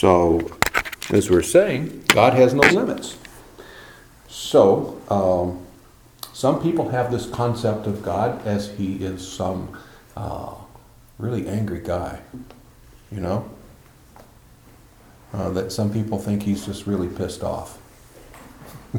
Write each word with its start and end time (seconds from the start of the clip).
So, 0.00 0.40
as 1.10 1.28
we're 1.28 1.42
saying, 1.42 2.04
God 2.08 2.32
has 2.32 2.54
no 2.54 2.66
limits. 2.70 3.18
So, 4.28 4.98
um, 5.10 5.66
some 6.32 6.62
people 6.62 6.88
have 6.88 7.12
this 7.12 7.26
concept 7.26 7.86
of 7.86 8.02
God 8.02 8.46
as 8.46 8.70
he 8.78 9.04
is 9.04 9.28
some 9.28 9.78
uh, 10.16 10.54
really 11.18 11.46
angry 11.46 11.80
guy, 11.80 12.18
you 13.12 13.20
know? 13.20 13.50
Uh, 15.34 15.50
that 15.50 15.70
some 15.70 15.92
people 15.92 16.18
think 16.18 16.44
he's 16.44 16.64
just 16.64 16.86
really 16.86 17.08
pissed 17.08 17.44
off. 17.44 17.76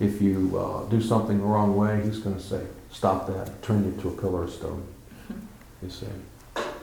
If 0.00 0.20
you 0.20 0.58
uh, 0.58 0.86
do 0.86 1.00
something 1.00 1.38
the 1.38 1.44
wrong 1.44 1.76
way, 1.76 2.02
he's 2.02 2.18
going 2.18 2.34
to 2.34 2.42
say, 2.42 2.66
Stop 2.90 3.28
that, 3.28 3.62
turn 3.62 3.84
you 3.84 4.02
to 4.02 4.08
a 4.08 4.20
pillar 4.20 4.42
of 4.42 4.50
stone. 4.50 4.84
You 5.80 5.90
see, 5.90 6.06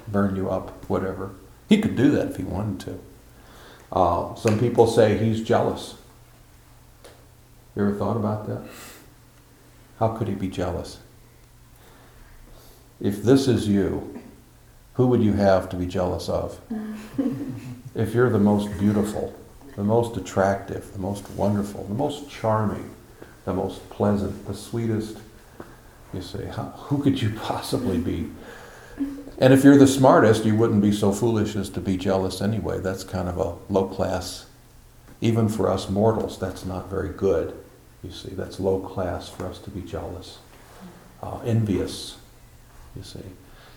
burn 0.08 0.38
you 0.38 0.50
up, 0.50 0.90
whatever. 0.90 1.32
He 1.70 1.80
could 1.80 1.96
do 1.96 2.10
that 2.12 2.30
if 2.30 2.38
he 2.38 2.44
wanted 2.44 2.80
to. 2.82 3.00
Uh, 3.92 4.36
some 4.36 4.60
people 4.60 4.88
say 4.88 5.18
he's 5.18 5.42
jealous. 5.42 5.96
You 7.76 7.84
ever 7.84 7.96
thought 7.96 8.18
about 8.18 8.48
that? 8.48 8.64
How 10.00 10.10
could 10.10 10.28
he 10.28 10.34
be 10.34 10.48
jealous? 10.48 10.98
If 13.00 13.24
this 13.24 13.48
is 13.48 13.68
you, 13.68 14.22
who 14.96 15.08
would 15.08 15.24
you 15.24 15.34
have 15.34 15.70
to 15.70 15.76
be 15.76 15.86
jealous 15.86 16.28
of? 16.28 16.60
if 17.96 18.14
you're 18.14 18.30
the 18.30 18.40
most 18.40 18.78
beautiful, 18.80 19.34
the 19.76 19.84
most 19.84 20.18
attractive, 20.18 20.92
the 20.94 21.00
most 21.00 21.30
wonderful, 21.32 21.86
the 21.86 21.94
most 21.94 22.30
charming, 22.30 22.94
the 23.46 23.54
most 23.54 23.88
pleasant, 23.90 24.48
the 24.48 24.54
sweetest, 24.54 25.18
you 26.14 26.22
say, 26.22 26.46
how, 26.48 26.64
who 26.64 27.02
could 27.02 27.22
you 27.22 27.30
possibly 27.32 28.00
be? 28.00 28.30
And 29.42 29.54
if 29.54 29.64
you're 29.64 29.78
the 29.78 29.88
smartest, 29.88 30.44
you 30.44 30.54
wouldn't 30.56 30.82
be 30.82 30.92
so 30.92 31.14
foolish 31.14 31.56
as 31.56 31.70
to 31.70 31.80
be 31.80 31.96
jealous 31.96 32.42
anyway. 32.42 32.80
That's 32.80 33.06
kind 33.06 33.30
of 33.30 33.38
a 33.38 33.56
low 33.72 33.88
class. 33.88 34.46
Even 35.22 35.48
for 35.48 35.70
us 35.70 35.90
mortals, 35.90 36.38
that's 36.38 36.66
not 36.66 36.90
very 36.90 37.10
good. 37.10 37.58
You 38.04 38.12
see, 38.12 38.32
that's 38.32 38.60
low 38.60 38.80
class 38.80 39.30
for 39.30 39.46
us 39.46 39.60
to 39.60 39.70
be 39.70 39.82
jealous, 39.82 40.40
uh, 41.24 41.40
envious. 41.46 42.18
You 42.96 43.04
see, 43.04 43.24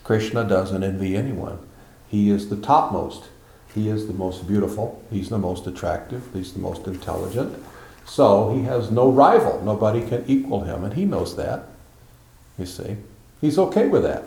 Krishna 0.03 0.45
doesn't 0.49 0.83
envy 0.83 1.17
anyone. 1.17 1.59
He 2.09 2.31
is 2.31 2.49
the 2.49 2.57
topmost. 2.57 3.29
He 3.73 3.89
is 3.89 4.09
the 4.09 4.13
most 4.13 4.47
beautiful. 4.47 5.03
He's 5.11 5.29
the 5.29 5.39
most 5.39 5.67
attractive. 5.67 6.29
He's 6.33 6.53
the 6.53 6.61
most 6.61 6.87
intelligent. 6.87 7.57
So 8.05 8.53
he 8.55 8.65
has 8.65 8.91
no 8.91 9.11
rival. 9.11 9.63
Nobody 9.65 10.07
can 10.07 10.25
equal 10.27 10.63
him, 10.63 10.83
and 10.83 10.95
he 10.95 11.05
knows 11.05 11.37
that. 11.37 11.67
You 12.59 12.67
see, 12.67 12.97
he's 13.41 13.59
okay 13.59 13.87
with 13.87 14.03
that. 14.03 14.25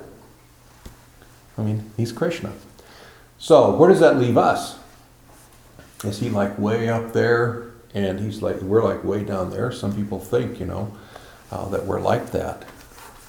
I 1.57 1.61
mean, 1.61 1.91
he's 1.97 2.11
Krishna. 2.11 2.53
So 3.37 3.75
where 3.75 3.89
does 3.89 3.99
that 3.99 4.17
leave 4.17 4.37
us? 4.37 4.77
Is 6.03 6.19
he 6.19 6.29
like 6.29 6.57
way 6.59 6.89
up 6.89 7.13
there, 7.13 7.71
and 7.93 8.19
he's 8.19 8.41
like 8.41 8.61
we're 8.61 8.83
like 8.83 9.03
way 9.03 9.23
down 9.23 9.49
there? 9.49 9.71
Some 9.71 9.95
people 9.95 10.19
think, 10.19 10.59
you 10.59 10.65
know, 10.65 10.95
uh, 11.51 11.67
that 11.69 11.85
we're 11.85 12.01
like 12.01 12.31
that. 12.31 12.65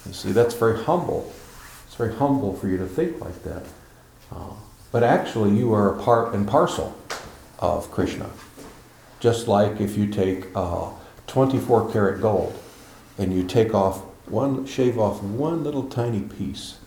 You 0.07 0.13
see, 0.13 0.33
that's 0.33 0.55
very 0.55 0.83
humble. 0.83 1.33
It's 1.87 1.95
very 1.95 2.15
humble 2.15 2.55
for 2.55 2.69
you 2.69 2.77
to 2.79 2.87
think 2.87 3.21
like 3.21 3.43
that. 3.45 3.65
Uh, 4.31 4.55
but 4.93 5.03
actually, 5.03 5.57
you 5.57 5.73
are 5.73 5.95
a 5.95 6.03
part 6.03 6.35
and 6.35 6.47
parcel 6.47 6.97
of 7.59 7.91
Krishna. 7.91 8.31
Just 9.21 9.49
like 9.49 9.81
if 9.81 9.97
you 9.97 10.07
take 10.07 10.47
uh, 10.55 10.91
24 11.27 11.93
karat 11.93 12.21
gold 12.21 12.59
and 13.19 13.35
you 13.35 13.45
take 13.45 13.75
off 13.75 14.01
one, 14.27 14.67
shave 14.67 14.99
off 14.99 15.23
one 15.23 15.65
little 15.65 15.89
tiny 15.89 16.21
piece 16.21 16.79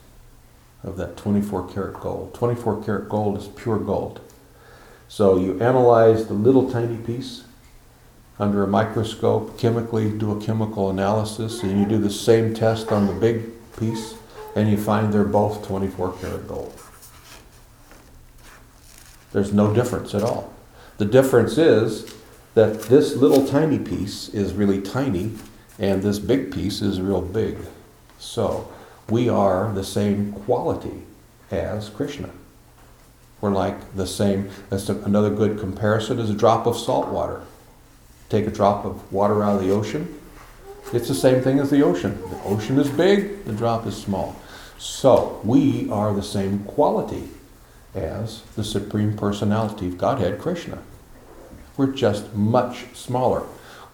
of 0.82 0.96
that 0.96 1.16
24 1.16 1.68
karat 1.68 2.00
gold. 2.00 2.34
24 2.34 2.82
karat 2.82 3.08
gold 3.08 3.38
is 3.38 3.48
pure 3.48 3.78
gold. 3.78 4.20
So 5.08 5.36
you 5.36 5.60
analyze 5.60 6.26
the 6.26 6.34
little 6.34 6.70
tiny 6.70 6.96
piece 6.96 7.44
under 8.38 8.62
a 8.64 8.66
microscope, 8.66 9.58
chemically 9.58 10.10
do 10.10 10.32
a 10.32 10.40
chemical 10.40 10.88
analysis, 10.88 11.62
and 11.62 11.78
you 11.78 11.86
do 11.86 11.98
the 11.98 12.10
same 12.10 12.54
test 12.54 12.90
on 12.90 13.06
the 13.06 13.12
big 13.12 13.50
piece, 13.78 14.14
and 14.56 14.70
you 14.70 14.78
find 14.78 15.12
they're 15.12 15.24
both 15.24 15.66
24 15.66 16.14
karat 16.20 16.48
gold. 16.48 16.72
There's 19.32 19.52
no 19.52 19.74
difference 19.74 20.14
at 20.14 20.22
all. 20.22 20.52
The 20.98 21.04
difference 21.04 21.58
is 21.58 22.14
that 22.54 22.82
this 22.82 23.14
little 23.16 23.46
tiny 23.46 23.78
piece 23.78 24.28
is 24.30 24.54
really 24.54 24.80
tiny 24.80 25.32
and 25.78 26.02
this 26.02 26.18
big 26.18 26.52
piece 26.52 26.82
is 26.82 27.00
real 27.00 27.22
big. 27.22 27.56
So 28.18 28.70
we 29.10 29.28
are 29.28 29.72
the 29.72 29.84
same 29.84 30.32
quality 30.32 31.02
as 31.50 31.88
Krishna. 31.88 32.30
We're 33.40 33.50
like 33.50 33.94
the 33.96 34.06
same. 34.06 34.50
That's 34.68 34.88
another 34.88 35.30
good 35.30 35.58
comparison 35.58 36.18
is 36.18 36.30
a 36.30 36.34
drop 36.34 36.66
of 36.66 36.76
salt 36.76 37.08
water. 37.08 37.42
Take 38.28 38.46
a 38.46 38.50
drop 38.50 38.84
of 38.84 39.12
water 39.12 39.42
out 39.42 39.56
of 39.56 39.62
the 39.62 39.72
ocean. 39.72 40.14
It's 40.92 41.08
the 41.08 41.14
same 41.14 41.42
thing 41.42 41.58
as 41.58 41.70
the 41.70 41.82
ocean. 41.82 42.20
The 42.30 42.42
ocean 42.44 42.78
is 42.78 42.90
big, 42.90 43.44
the 43.44 43.52
drop 43.52 43.86
is 43.86 43.96
small. 43.96 44.36
So 44.78 45.40
we 45.44 45.90
are 45.90 46.14
the 46.14 46.22
same 46.22 46.60
quality 46.60 47.28
as 47.94 48.42
the 48.56 48.64
Supreme 48.64 49.16
Personality 49.16 49.88
of 49.88 49.98
Godhead, 49.98 50.38
Krishna. 50.38 50.78
We're 51.76 51.92
just 51.92 52.34
much 52.34 52.94
smaller. 52.94 53.44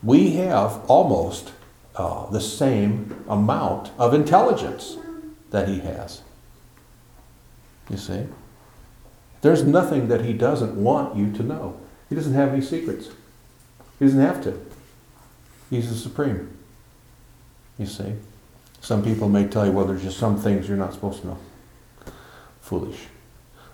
We 0.03 0.33
have 0.37 0.85
almost 0.89 1.53
uh, 1.95 2.29
the 2.31 2.41
same 2.41 3.25
amount 3.29 3.91
of 3.99 4.13
intelligence 4.13 4.97
that 5.51 5.69
he 5.69 5.81
has. 5.81 6.23
You 7.91 7.97
see? 7.97 8.27
There's 9.43 9.65
nothing 9.65 10.09
that 10.09 10.25
he 10.25 10.33
doesn't 10.33 10.75
want 10.75 11.17
you 11.17 11.33
to 11.33 11.43
know. 11.43 11.81
He 12.09 12.15
doesn't 12.15 12.35
have 12.35 12.53
any 12.53 12.63
secrets. 12.63 13.09
He 13.99 14.05
doesn't 14.05 14.21
have 14.21 14.43
to. 14.45 14.61
He's 15.71 15.89
the 15.89 15.97
supreme. 15.97 16.57
You 17.79 17.87
see? 17.87 18.15
Some 18.81 19.03
people 19.03 19.29
may 19.29 19.47
tell 19.47 19.67
you, 19.67 19.73
well, 19.73 19.85
there's 19.85 20.03
just 20.03 20.19
some 20.19 20.37
things 20.39 20.69
you're 20.69 20.77
not 20.77 20.93
supposed 20.93 21.23
to 21.23 21.29
know. 21.29 21.39
Foolish. 22.61 23.07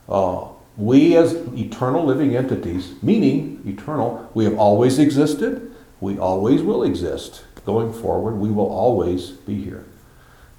Uh, 0.08 0.48
we, 0.76 1.16
as 1.16 1.34
eternal 1.54 2.04
living 2.04 2.34
entities, 2.34 2.94
meaning 3.02 3.62
eternal, 3.66 4.30
we 4.34 4.44
have 4.44 4.58
always 4.58 4.98
existed, 4.98 5.74
we 6.00 6.18
always 6.18 6.62
will 6.62 6.82
exist. 6.82 7.44
Going 7.64 7.92
forward, 7.92 8.36
we 8.36 8.50
will 8.50 8.68
always 8.68 9.30
be 9.30 9.62
here. 9.62 9.84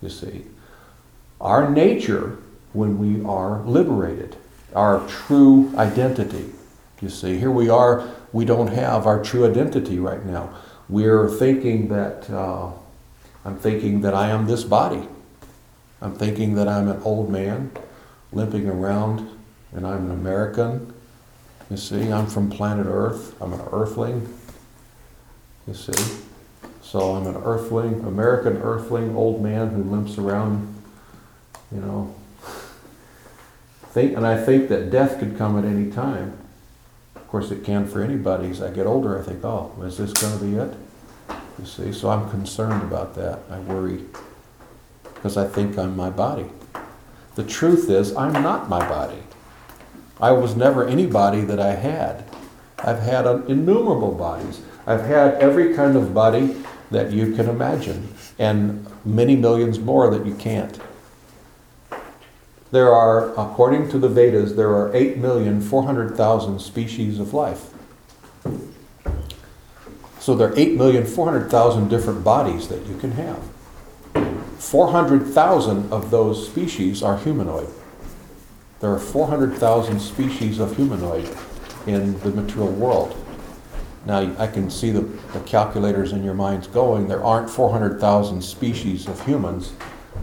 You 0.02 0.10
see, 0.10 0.46
our 1.44 1.70
nature, 1.70 2.38
when 2.72 2.98
we 2.98 3.24
are 3.24 3.60
liberated, 3.64 4.36
our 4.74 5.06
true 5.08 5.72
identity. 5.78 6.52
You 7.02 7.10
see, 7.10 7.38
here 7.38 7.52
we 7.52 7.70
are, 7.70 8.10
we 8.32 8.46
don't 8.46 8.70
have 8.70 9.06
our 9.06 9.22
true 9.22 9.46
identity 9.48 10.00
right 10.00 10.26
now. 10.26 10.50
We're 10.88 11.30
thinking 11.30 11.90
that, 11.90 12.30
uh, 12.30 12.72
I'm 13.46 13.58
thinking 13.58 14.02
that 14.02 14.16
I 14.16 14.30
am 14.30 14.48
this 14.48 14.64
body. 14.64 15.06
I'm 16.02 16.16
thinking 16.16 16.56
that 16.56 16.68
I'm 16.68 16.88
an 16.88 17.02
old 17.04 17.30
man 17.30 17.72
limping 18.32 18.68
around 18.68 19.30
and 19.74 19.86
I'm 19.86 20.06
an 20.06 20.12
American. 20.12 20.94
You 21.70 21.78
see, 21.78 22.12
I'm 22.12 22.28
from 22.28 22.50
planet 22.50 22.88
Earth. 22.88 23.40
I'm 23.42 23.54
an 23.54 23.62
earthling. 23.72 24.34
You 25.68 25.74
see, 25.74 26.20
so 26.82 27.16
I'm 27.16 27.28
an 27.28 27.36
earthling, 27.44 28.02
American 28.06 28.58
earthling, 28.58 29.16
old 29.16 29.42
man 29.42 29.70
who 29.70 29.84
limps 29.84 30.18
around, 30.18 30.73
you 31.74 31.82
know. 31.82 32.16
Think, 33.88 34.16
and 34.18 34.26
I 34.26 34.44
think 34.44 34.70
that 34.70 34.90
death 34.90 35.20
could 35.20 35.38
come 35.38 35.58
at 35.58 35.66
any 35.66 35.92
time. 35.92 36.38
Of 37.16 37.28
course, 37.28 37.52
it 37.52 37.64
can 37.64 37.88
for 37.88 38.02
anybody. 38.02 38.50
As 38.50 38.62
I 38.62 38.72
get 38.72 38.88
older, 38.88 39.20
I 39.20 39.24
think, 39.24 39.44
oh, 39.44 39.72
is 39.84 39.98
this 39.98 40.14
going 40.14 40.38
to 40.40 40.46
be 40.46 40.56
it? 40.56 40.76
You 41.60 41.66
see, 41.66 41.94
so 41.94 42.10
I'm 42.10 42.30
concerned 42.30 42.82
about 42.82 43.14
that. 43.16 43.40
I 43.52 43.60
worry 43.60 44.04
because 45.14 45.38
I 45.38 45.48
think 45.48 45.78
I'm 45.78 45.96
my 45.96 46.10
body. 46.10 46.46
The 47.36 47.44
truth 47.44 47.90
is, 47.90 48.16
I'm 48.16 48.34
not 48.34 48.68
my 48.68 48.80
body. 48.88 49.24
I 50.20 50.32
was 50.32 50.56
never 50.56 50.88
anybody 50.88 51.42
that 51.42 51.60
I 51.60 51.76
had. 51.76 52.26
I've 52.80 53.00
had 53.00 53.26
innumerable 53.48 54.12
bodies. 54.12 54.62
I've 54.86 55.06
had 55.06 55.36
every 55.36 55.74
kind 55.76 55.96
of 55.96 56.14
body 56.14 56.58
that 56.92 57.12
you 57.12 57.36
can 57.36 57.48
imagine, 57.48 58.14
and 58.38 58.86
many 59.06 59.36
millions 59.36 59.80
more 59.80 60.10
that 60.10 60.26
you 60.26 60.36
can't. 60.36 60.80
There 62.74 62.92
are, 62.92 63.30
according 63.40 63.90
to 63.90 64.00
the 64.00 64.10
Vedas, 64.10 64.56
there 64.56 64.74
are 64.74 64.92
8,400,000 64.94 66.60
species 66.60 67.20
of 67.20 67.32
life. 67.32 67.72
So 70.20 70.34
there 70.34 70.48
are 70.48 70.56
8,400,000 70.56 71.88
different 71.88 72.24
bodies 72.24 72.70
that 72.70 72.84
you 72.88 72.98
can 72.98 73.12
have. 73.12 73.44
400,000 74.58 75.94
of 75.94 76.10
those 76.10 76.48
species 76.48 77.04
are 77.04 77.16
humanoid. 77.20 77.70
There 78.80 78.90
are 78.90 78.98
400,000 78.98 80.00
species 80.00 80.58
of 80.58 80.76
humanoid 80.76 81.30
in 81.86 82.20
the 82.22 82.32
material 82.32 82.72
world. 82.72 83.16
Now, 84.08 84.36
I 84.40 84.48
can 84.48 84.72
see 84.72 84.90
the, 84.90 85.02
the 85.02 85.42
calculators 85.42 86.12
in 86.12 86.24
your 86.24 86.34
minds 86.34 86.66
going. 86.66 87.08
There 87.08 87.24
aren't 87.24 87.52
400,000 87.52 88.42
species 88.42 89.08
of 89.08 89.24
humans 89.28 89.74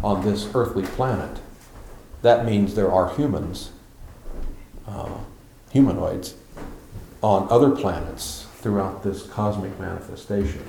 on 0.02 0.24
this 0.24 0.48
earthly 0.52 0.82
planet. 0.82 1.38
That 2.22 2.44
means 2.44 2.74
there 2.74 2.92
are 2.92 3.14
humans. 3.14 3.70
Uh, 4.86 5.20
humanoids 5.70 6.34
on 7.22 7.46
other 7.50 7.70
planets 7.70 8.46
throughout 8.56 9.02
this 9.02 9.22
cosmic 9.24 9.78
manifestation, 9.78 10.64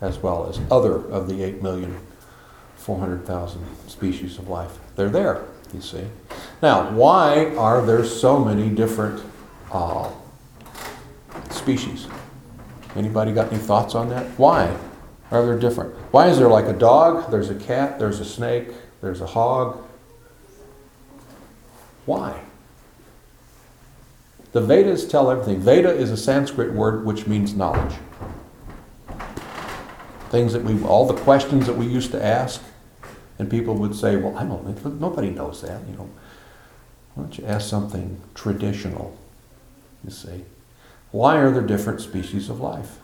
as 0.00 0.16
well 0.18 0.48
as 0.48 0.58
other 0.70 0.96
of 1.10 1.28
the 1.28 1.34
8,400,000 1.34 3.58
species 3.86 4.38
of 4.38 4.48
life. 4.48 4.78
They're 4.96 5.08
there, 5.08 5.44
you 5.72 5.80
see. 5.80 6.04
Now, 6.62 6.90
why 6.90 7.54
are 7.56 7.84
there 7.84 8.04
so 8.04 8.44
many 8.44 8.68
different 8.68 9.22
uh, 9.72 10.10
species? 11.50 12.06
Anybody 12.94 13.32
got 13.32 13.52
any 13.52 13.62
thoughts 13.62 13.94
on 13.94 14.10
that? 14.10 14.26
Why 14.38 14.76
are 15.30 15.44
there 15.44 15.58
different? 15.58 15.94
Why 16.12 16.28
is 16.28 16.38
there 16.38 16.48
like 16.48 16.66
a 16.66 16.72
dog, 16.72 17.30
there's 17.30 17.50
a 17.50 17.54
cat, 17.54 17.98
there's 17.98 18.20
a 18.20 18.24
snake, 18.24 18.68
there's 19.02 19.20
a 19.20 19.26
hog? 19.26 19.85
Why? 22.06 22.40
The 24.52 24.60
Vedas 24.62 25.06
tell 25.06 25.30
everything. 25.30 25.60
Veda 25.60 25.90
is 25.90 26.10
a 26.10 26.16
Sanskrit 26.16 26.72
word 26.72 27.04
which 27.04 27.26
means 27.26 27.54
knowledge. 27.54 27.96
Things 30.30 30.54
that 30.54 30.64
we, 30.64 30.82
all 30.82 31.06
the 31.06 31.20
questions 31.20 31.66
that 31.66 31.76
we 31.76 31.86
used 31.86 32.10
to 32.12 32.24
ask, 32.24 32.62
and 33.38 33.50
people 33.50 33.74
would 33.74 33.94
say, 33.94 34.16
"Well, 34.16 34.36
I 34.36 34.44
don't. 34.44 35.00
Nobody 35.00 35.30
knows 35.30 35.60
that." 35.60 35.86
You 35.88 35.96
know, 35.96 36.08
why 37.14 37.24
don't 37.24 37.36
you 37.36 37.44
ask 37.44 37.68
something 37.68 38.20
traditional? 38.34 39.16
You 40.02 40.10
see, 40.10 40.44
why 41.10 41.36
are 41.36 41.50
there 41.50 41.62
different 41.62 42.00
species 42.00 42.48
of 42.48 42.60
life? 42.60 42.98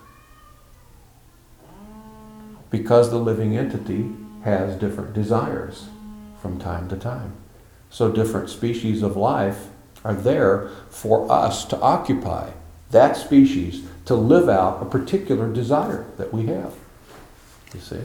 Because 2.70 3.10
the 3.10 3.18
living 3.18 3.56
entity 3.56 4.10
has 4.44 4.76
different 4.76 5.12
desires 5.12 5.86
from 6.40 6.58
time 6.58 6.88
to 6.88 6.96
time. 6.96 7.34
So 7.92 8.10
different 8.10 8.48
species 8.48 9.02
of 9.02 9.18
life 9.18 9.68
are 10.02 10.14
there 10.14 10.70
for 10.88 11.30
us 11.30 11.66
to 11.66 11.78
occupy 11.78 12.50
that 12.90 13.16
species 13.16 13.86
to 14.06 14.14
live 14.14 14.48
out 14.48 14.82
a 14.82 14.86
particular 14.86 15.52
desire 15.52 16.06
that 16.16 16.32
we 16.32 16.46
have. 16.46 16.74
You 17.74 17.80
see? 17.80 18.00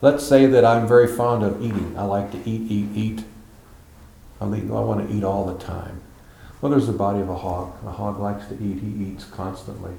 Let's 0.00 0.26
say 0.26 0.46
that 0.46 0.64
I'm 0.64 0.88
very 0.88 1.06
fond 1.06 1.44
of 1.44 1.62
eating. 1.62 1.96
I 1.96 2.02
like 2.02 2.32
to 2.32 2.38
eat, 2.38 2.70
eat, 2.70 2.88
eat. 2.96 3.24
I, 4.40 4.44
I 4.44 4.46
want 4.48 5.08
to 5.08 5.14
eat 5.14 5.22
all 5.22 5.46
the 5.46 5.58
time. 5.64 6.00
Well, 6.60 6.70
there's 6.70 6.88
the 6.88 6.92
body 6.92 7.20
of 7.20 7.28
a 7.28 7.36
hog. 7.36 7.72
A 7.86 7.90
hog 7.90 8.18
likes 8.18 8.46
to 8.48 8.54
eat. 8.54 8.80
He 8.80 9.04
eats 9.04 9.24
constantly. 9.24 9.92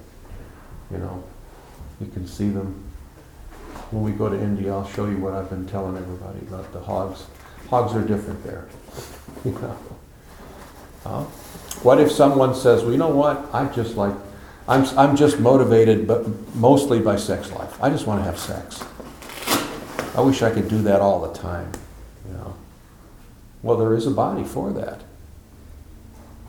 You 0.92 0.98
know, 0.98 1.24
you 2.02 2.08
can 2.08 2.28
see 2.28 2.50
them. 2.50 2.84
When 3.92 4.04
we 4.04 4.12
go 4.12 4.28
to 4.28 4.40
India, 4.40 4.72
I'll 4.72 4.88
show 4.88 5.06
you 5.06 5.18
what 5.18 5.34
I've 5.34 5.50
been 5.50 5.66
telling 5.66 5.98
everybody 5.98 6.40
about 6.40 6.72
the 6.74 6.82
hogs. 6.82 7.26
Hogs 7.74 7.96
are 7.96 8.04
different 8.04 8.44
there. 8.44 8.68
what 11.82 12.00
if 12.00 12.12
someone 12.12 12.54
says, 12.54 12.84
well, 12.84 12.92
you 12.92 13.00
know 13.00 13.10
what? 13.10 13.50
I 13.52 13.66
just 13.66 13.96
like, 13.96 14.14
I'm, 14.68 14.86
I'm 14.96 15.16
just 15.16 15.40
motivated, 15.40 16.06
but 16.06 16.28
mostly 16.54 17.00
by 17.00 17.16
sex 17.16 17.52
life. 17.52 17.82
I 17.82 17.90
just 17.90 18.06
want 18.06 18.20
to 18.20 18.26
have 18.26 18.38
sex. 18.38 18.84
I 20.16 20.22
wish 20.22 20.44
I 20.44 20.52
could 20.52 20.68
do 20.68 20.84
that 20.84 21.02
all 21.02 21.20
the 21.28 21.34
time. 21.34 21.72
You 22.28 22.34
know. 22.36 22.56
Well, 23.64 23.78
there 23.78 23.96
is 23.96 24.06
a 24.06 24.12
body 24.12 24.44
for 24.44 24.72
that. 24.74 25.02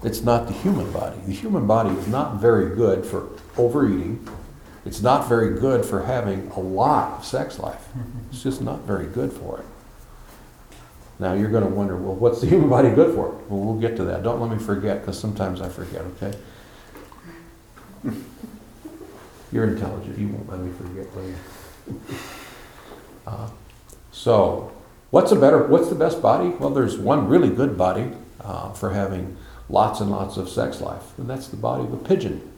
It's 0.03 0.21
not 0.21 0.47
the 0.47 0.53
human 0.53 0.93
body. 0.93 1.17
The 1.25 1.33
human 1.33 1.67
body 1.67 1.97
is 1.97 2.07
not 2.07 2.35
very 2.35 2.77
good 2.77 3.07
for 3.07 3.31
overeating. 3.57 4.29
It's 4.85 5.01
not 5.01 5.27
very 5.27 5.59
good 5.59 5.87
for 5.87 6.03
having 6.03 6.49
a 6.49 6.61
lot 6.61 7.21
of 7.21 7.25
sex 7.25 7.59
life. 7.59 7.89
It's 8.29 8.43
just 8.43 8.61
not 8.61 8.81
very 8.81 9.07
good 9.07 9.33
for 9.33 9.61
it. 9.61 9.65
Now 11.25 11.33
you're 11.33 11.49
going 11.49 11.65
to 11.65 11.71
wonder, 11.71 11.97
well, 11.97 12.15
what's 12.15 12.43
the 12.43 12.47
human 12.51 12.69
body 12.69 12.91
good 12.91 13.15
for? 13.15 13.31
Well, 13.49 13.59
we'll 13.61 13.81
get 13.81 13.97
to 13.97 14.05
that. 14.05 14.23
Don't 14.23 14.43
let 14.43 14.51
me 14.51 14.63
forget, 14.63 15.01
because 15.01 15.19
sometimes 15.19 15.63
I 15.63 15.71
forget, 15.71 16.03
okay? 16.03 16.39
You're 19.51 19.65
intelligent. 19.65 20.19
You 20.19 20.29
won't 20.29 20.51
let 20.51 20.61
me 20.61 20.71
forget, 20.77 21.13
will 21.17 21.27
you? 21.27 21.37
Uh, 23.27 23.49
so, 24.13 24.71
what's 25.09 25.33
a 25.33 25.37
better? 25.37 25.63
What's 25.67 25.89
the 25.89 25.95
best 25.95 26.21
body? 26.21 26.51
Well, 26.51 26.69
there's 26.69 26.99
one 26.99 27.27
really 27.27 27.49
good 27.49 27.79
body 27.79 28.11
uh, 28.39 28.71
for 28.75 28.91
having 28.91 29.39
lots 29.71 30.01
and 30.01 30.11
lots 30.11 30.37
of 30.37 30.47
sex 30.51 30.83
life, 30.83 31.17
and 31.17 31.27
that's 31.27 31.49
the 31.49 31.57
body 31.57 31.85
of 31.85 31.95
a 31.95 31.97
pigeon. 31.97 32.53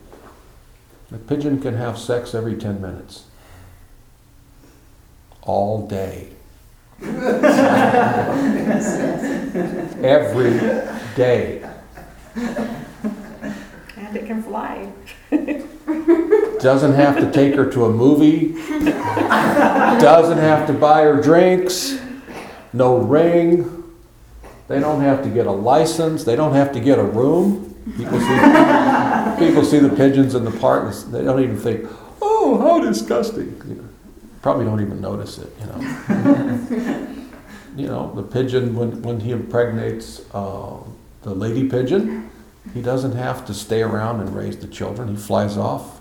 A 1.12 1.18
pigeon 1.18 1.62
can 1.62 1.74
have 1.74 2.00
sex 2.00 2.34
every 2.34 2.56
ten 2.56 2.82
minutes, 2.82 3.26
all 5.42 5.86
day. 5.86 6.30
Every 10.02 10.58
day. 11.14 11.62
And 13.96 14.16
it 14.16 14.26
can 14.26 14.42
fly. 14.42 14.90
Doesn't 16.60 16.94
have 16.94 17.18
to 17.18 17.30
take 17.30 17.54
her 17.54 17.70
to 17.70 17.84
a 17.84 17.90
movie. 17.90 18.54
Doesn't 20.00 20.38
have 20.38 20.66
to 20.68 20.72
buy 20.72 21.02
her 21.02 21.20
drinks. 21.20 22.00
No 22.72 22.98
ring. 22.98 23.84
They 24.68 24.80
don't 24.80 25.02
have 25.02 25.22
to 25.22 25.28
get 25.28 25.46
a 25.46 25.52
license. 25.52 26.24
They 26.24 26.34
don't 26.34 26.54
have 26.54 26.72
to 26.72 26.80
get 26.80 26.98
a 26.98 27.04
room. 27.04 27.74
People 27.96 28.18
see, 28.18 28.38
people 29.38 29.64
see 29.64 29.78
the 29.78 29.94
pigeons 29.94 30.34
in 30.34 30.44
the 30.44 30.50
park 30.58 30.92
and 30.92 31.14
they 31.14 31.22
don't 31.22 31.40
even 31.42 31.58
think, 31.58 31.88
oh, 32.20 32.58
how 32.58 32.80
disgusting. 32.80 33.60
You 33.66 33.74
know, 33.76 33.85
probably 34.46 34.64
don't 34.64 34.80
even 34.80 35.00
notice 35.00 35.38
it, 35.38 35.52
you 35.58 35.66
know. 35.66 35.76
you 37.76 37.88
know, 37.88 38.12
the 38.14 38.22
pigeon, 38.22 38.76
when, 38.76 39.02
when 39.02 39.18
he 39.18 39.32
impregnates 39.32 40.20
uh, 40.32 40.76
the 41.22 41.34
lady 41.34 41.68
pigeon, 41.68 42.30
he 42.72 42.80
doesn't 42.80 43.16
have 43.16 43.44
to 43.46 43.52
stay 43.52 43.82
around 43.82 44.20
and 44.20 44.36
raise 44.36 44.56
the 44.56 44.68
children. 44.68 45.08
He 45.08 45.16
flies 45.16 45.56
off. 45.56 46.00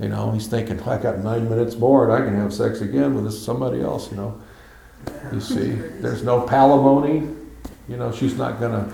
You 0.00 0.08
know, 0.08 0.30
he's 0.30 0.46
thinking, 0.46 0.80
I 0.84 0.96
got 0.96 1.18
nine 1.18 1.50
minutes 1.50 1.76
more 1.76 2.04
and 2.04 2.12
I 2.14 2.24
can 2.24 2.34
have 2.36 2.54
sex 2.54 2.80
again 2.80 3.14
with 3.14 3.24
this 3.24 3.44
somebody 3.44 3.82
else, 3.82 4.10
you 4.10 4.16
know. 4.16 4.40
You 5.30 5.42
see, 5.42 5.72
there's 5.72 6.22
no 6.22 6.46
palimony. 6.46 7.36
You 7.86 7.98
know, 7.98 8.12
she's 8.12 8.38
not 8.38 8.60
going 8.60 8.72
to 8.72 8.90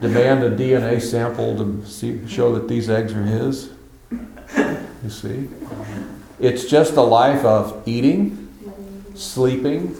demand 0.00 0.42
a 0.42 0.50
DNA 0.50 1.00
sample 1.00 1.56
to 1.58 1.86
see, 1.86 2.26
show 2.26 2.52
that 2.56 2.66
these 2.66 2.90
eggs 2.90 3.12
are 3.12 3.22
his. 3.22 3.70
You 4.10 5.10
see? 5.10 5.48
It's 6.38 6.64
just 6.64 6.94
a 6.94 7.02
life 7.02 7.44
of 7.44 7.86
eating, 7.86 8.48
sleeping, 9.14 9.96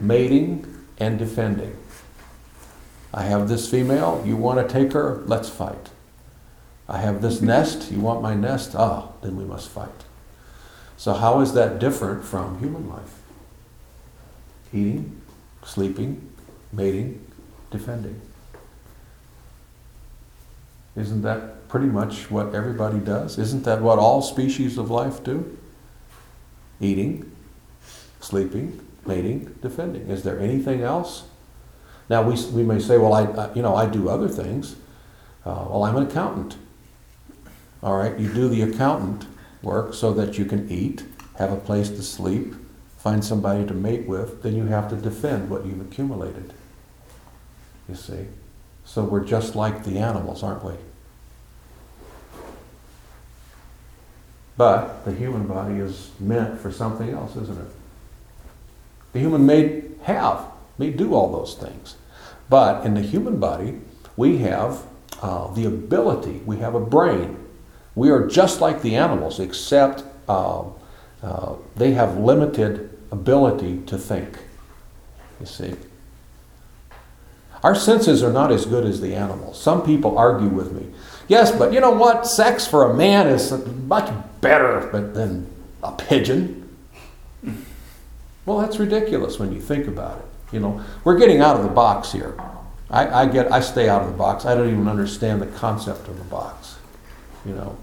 mating, 0.00 0.66
and 0.98 1.18
defending. 1.18 1.76
I 3.12 3.22
have 3.22 3.48
this 3.48 3.70
female, 3.70 4.22
you 4.24 4.36
want 4.36 4.66
to 4.66 4.72
take 4.72 4.92
her? 4.92 5.22
Let's 5.26 5.48
fight. 5.48 5.90
I 6.88 6.98
have 6.98 7.22
this 7.22 7.40
nest, 7.40 7.90
you 7.90 8.00
want 8.00 8.20
my 8.20 8.34
nest? 8.34 8.74
Ah, 8.76 9.08
oh, 9.08 9.14
then 9.22 9.36
we 9.36 9.44
must 9.44 9.68
fight. 9.70 9.88
So, 10.96 11.14
how 11.14 11.40
is 11.40 11.54
that 11.54 11.78
different 11.78 12.24
from 12.24 12.58
human 12.58 12.88
life? 12.88 13.14
Eating, 14.72 15.20
sleeping, 15.64 16.30
mating, 16.72 17.24
defending. 17.70 18.20
Isn't 20.94 21.22
that 21.22 21.68
pretty 21.68 21.86
much 21.86 22.30
what 22.30 22.54
everybody 22.54 22.98
does? 22.98 23.38
Isn't 23.38 23.62
that 23.64 23.80
what 23.80 23.98
all 23.98 24.20
species 24.20 24.76
of 24.76 24.90
life 24.90 25.24
do? 25.24 25.56
Eating, 26.80 27.30
sleeping, 28.20 28.80
mating, 29.06 29.56
defending. 29.60 30.08
Is 30.08 30.22
there 30.22 30.38
anything 30.38 30.82
else? 30.82 31.24
Now 32.08 32.22
we, 32.22 32.34
we 32.50 32.62
may 32.62 32.80
say, 32.80 32.98
well, 32.98 33.12
I, 33.12 33.24
I 33.24 33.54
you 33.54 33.62
know 33.62 33.76
I 33.76 33.86
do 33.86 34.08
other 34.08 34.28
things. 34.28 34.76
Uh, 35.44 35.66
well, 35.68 35.84
I'm 35.84 35.96
an 35.96 36.06
accountant. 36.06 36.56
All 37.82 37.96
right, 37.96 38.18
you 38.18 38.32
do 38.32 38.48
the 38.48 38.62
accountant 38.62 39.26
work 39.62 39.94
so 39.94 40.12
that 40.12 40.36
you 40.36 40.44
can 40.44 40.70
eat, 40.70 41.04
have 41.38 41.52
a 41.52 41.56
place 41.56 41.88
to 41.88 42.02
sleep, 42.02 42.54
find 42.98 43.24
somebody 43.24 43.66
to 43.66 43.74
mate 43.74 44.06
with. 44.06 44.42
Then 44.42 44.54
you 44.54 44.66
have 44.66 44.90
to 44.90 44.96
defend 44.96 45.48
what 45.48 45.64
you've 45.64 45.80
accumulated. 45.80 46.52
You 47.88 47.94
see, 47.94 48.26
so 48.84 49.04
we're 49.04 49.24
just 49.24 49.54
like 49.54 49.84
the 49.84 49.98
animals, 49.98 50.42
aren't 50.42 50.64
we? 50.64 50.74
But 54.60 55.06
the 55.06 55.12
human 55.12 55.46
body 55.46 55.76
is 55.76 56.10
meant 56.20 56.60
for 56.60 56.70
something 56.70 57.08
else, 57.08 57.34
isn't 57.34 57.58
it? 57.58 57.72
The 59.14 59.18
human 59.18 59.46
may 59.46 59.84
have, 60.02 60.44
may 60.76 60.90
do 60.90 61.14
all 61.14 61.32
those 61.32 61.54
things. 61.54 61.96
But 62.50 62.84
in 62.84 62.92
the 62.92 63.00
human 63.00 63.40
body, 63.40 63.80
we 64.18 64.36
have 64.40 64.82
uh, 65.22 65.50
the 65.54 65.64
ability, 65.64 66.42
we 66.44 66.58
have 66.58 66.74
a 66.74 66.80
brain. 66.80 67.38
We 67.94 68.10
are 68.10 68.26
just 68.26 68.60
like 68.60 68.82
the 68.82 68.96
animals, 68.96 69.40
except 69.40 70.04
uh, 70.28 70.64
uh, 71.22 71.54
they 71.76 71.92
have 71.92 72.18
limited 72.18 72.98
ability 73.10 73.80
to 73.86 73.96
think. 73.96 74.40
You 75.40 75.46
see? 75.46 75.74
Our 77.62 77.74
senses 77.74 78.22
are 78.22 78.32
not 78.32 78.52
as 78.52 78.66
good 78.66 78.84
as 78.84 79.00
the 79.00 79.14
animals. 79.14 79.58
Some 79.58 79.82
people 79.82 80.18
argue 80.18 80.48
with 80.48 80.72
me. 80.72 80.86
Yes, 81.28 81.50
but 81.50 81.72
you 81.72 81.80
know 81.80 81.92
what? 81.92 82.26
Sex 82.26 82.66
for 82.66 82.90
a 82.90 82.94
man 82.94 83.26
is 83.26 83.52
much 83.86 84.12
better 84.40 84.90
than 85.12 85.50
a 85.82 85.92
pigeon. 85.92 86.76
Well, 88.46 88.58
that's 88.58 88.78
ridiculous 88.78 89.38
when 89.38 89.52
you 89.52 89.60
think 89.60 89.86
about 89.86 90.18
it. 90.18 90.24
You 90.52 90.60
know, 90.60 90.82
we're 91.04 91.18
getting 91.18 91.40
out 91.40 91.56
of 91.56 91.62
the 91.62 91.68
box 91.68 92.10
here. 92.10 92.34
I, 92.90 93.22
I 93.22 93.26
get, 93.26 93.52
I 93.52 93.60
stay 93.60 93.88
out 93.88 94.02
of 94.02 94.08
the 94.08 94.16
box. 94.16 94.44
I 94.44 94.54
don't 94.54 94.68
even 94.68 94.88
understand 94.88 95.40
the 95.40 95.46
concept 95.46 96.08
of 96.08 96.18
the 96.18 96.24
box. 96.24 96.76
You 97.46 97.54
know, 97.54 97.76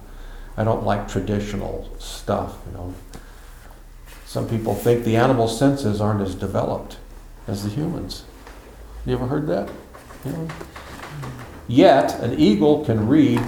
I 0.57 0.63
don't 0.63 0.83
like 0.83 1.07
traditional 1.07 1.89
stuff. 1.99 2.57
You 2.67 2.73
know, 2.73 2.93
some 4.25 4.49
people 4.49 4.75
think 4.75 5.05
the 5.05 5.15
animal 5.15 5.47
senses 5.47 6.01
aren't 6.01 6.21
as 6.21 6.35
developed 6.35 6.97
as 7.47 7.63
the 7.63 7.69
humans. 7.69 8.25
You 9.05 9.13
ever 9.13 9.27
heard 9.27 9.47
that? 9.47 9.69
You 10.25 10.31
know? 10.33 10.47
Yet, 11.69 12.19
an 12.19 12.37
eagle 12.37 12.83
can 12.83 13.07
read 13.07 13.41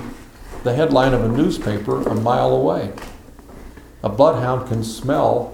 the 0.63 0.73
headline 0.73 1.13
of 1.13 1.23
a 1.23 1.27
newspaper 1.27 2.01
a 2.07 2.15
mile 2.15 2.53
away. 2.53 2.91
A 4.03 4.09
bloodhound 4.09 4.67
can 4.67 4.83
smell 4.83 5.53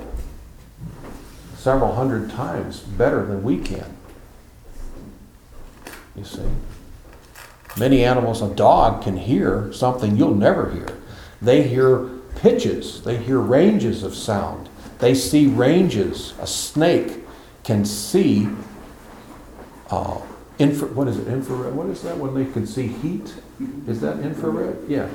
several 1.58 1.96
hundred 1.96 2.30
times 2.30 2.80
better 2.80 3.26
than 3.26 3.44
we 3.44 3.58
can. 3.58 3.96
You 6.16 6.24
see? 6.24 6.44
Many 7.78 8.06
animals, 8.06 8.42
a 8.42 8.50
dog 8.50 9.04
can 9.04 9.18
hear 9.18 9.72
something 9.74 10.16
you'll 10.16 10.36
never 10.36 10.72
hear. 10.72 10.88
They 11.42 11.64
hear 11.68 12.10
pitches, 12.36 13.04
they 13.04 13.18
hear 13.18 13.40
ranges 13.40 14.04
of 14.04 14.16
sound, 14.16 14.70
they 15.00 15.14
see 15.14 15.48
ranges. 15.48 16.34
A 16.40 16.48
snake 16.48 17.20
can 17.64 17.84
see 17.84 18.48
uh, 19.90 20.22
infra, 20.58 20.88
what 20.90 21.08
is 21.08 21.18
it, 21.18 21.28
infrared? 21.28 21.74
What 21.76 21.88
is 21.88 22.02
that 22.04 22.18
when 22.18 22.34
they 22.34 22.52
can 22.52 22.66
see 22.66 22.88
heat? 22.88 23.34
Is 23.88 24.02
that 24.02 24.20
infrared? 24.20 24.78
Yeah. 24.88 25.10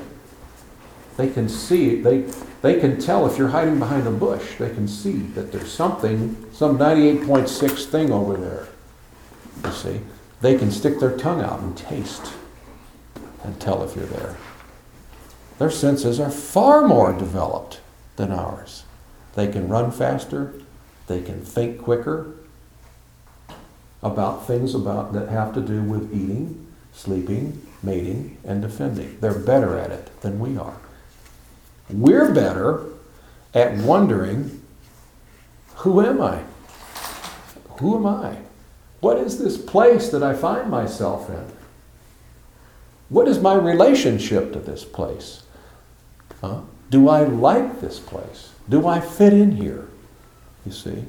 They 1.17 1.29
can 1.29 1.49
see, 1.49 2.01
they, 2.01 2.25
they 2.61 2.79
can 2.79 2.99
tell 2.99 3.27
if 3.27 3.37
you're 3.37 3.49
hiding 3.49 3.79
behind 3.79 4.07
a 4.07 4.11
bush. 4.11 4.55
They 4.57 4.69
can 4.69 4.87
see 4.87 5.17
that 5.35 5.51
there's 5.51 5.71
something, 5.71 6.35
some 6.51 6.77
98.6 6.77 7.85
thing 7.85 8.11
over 8.11 8.37
there. 8.37 8.67
You 9.65 9.71
see? 9.71 10.01
They 10.41 10.57
can 10.57 10.71
stick 10.71 10.99
their 10.99 11.15
tongue 11.17 11.41
out 11.41 11.59
and 11.59 11.77
taste 11.77 12.33
and 13.43 13.59
tell 13.59 13.83
if 13.83 13.95
you're 13.95 14.05
there. 14.05 14.37
Their 15.59 15.69
senses 15.69 16.19
are 16.19 16.31
far 16.31 16.87
more 16.87 17.13
developed 17.13 17.81
than 18.15 18.31
ours. 18.31 18.83
They 19.35 19.47
can 19.47 19.67
run 19.67 19.91
faster, 19.91 20.53
they 21.07 21.21
can 21.21 21.41
think 21.41 21.81
quicker 21.81 22.35
about 24.03 24.47
things 24.47 24.73
about 24.73 25.13
that 25.13 25.29
have 25.29 25.53
to 25.53 25.61
do 25.61 25.83
with 25.83 26.13
eating, 26.13 26.67
sleeping, 26.93 27.61
mating, 27.83 28.37
and 28.43 28.61
defending. 28.61 29.17
They're 29.19 29.33
better 29.33 29.77
at 29.77 29.91
it 29.91 30.21
than 30.21 30.39
we 30.39 30.57
are. 30.57 30.77
We're 31.89 32.33
better 32.33 32.85
at 33.53 33.77
wondering, 33.77 34.61
who 35.75 36.01
am 36.01 36.21
I? 36.21 36.43
Who 37.79 37.97
am 37.97 38.05
I? 38.05 38.37
What 38.99 39.17
is 39.17 39.39
this 39.39 39.57
place 39.57 40.09
that 40.09 40.21
I 40.21 40.33
find 40.33 40.69
myself 40.69 41.29
in? 41.29 41.45
What 43.09 43.27
is 43.27 43.39
my 43.39 43.55
relationship 43.55 44.53
to 44.53 44.59
this 44.59 44.85
place? 44.85 45.43
Huh? 46.39 46.61
Do 46.89 47.09
I 47.09 47.23
like 47.23 47.81
this 47.81 47.99
place? 47.99 48.51
Do 48.69 48.87
I 48.87 49.01
fit 49.01 49.33
in 49.33 49.53
here? 49.53 49.87
You 50.65 50.71
see? 50.71 51.03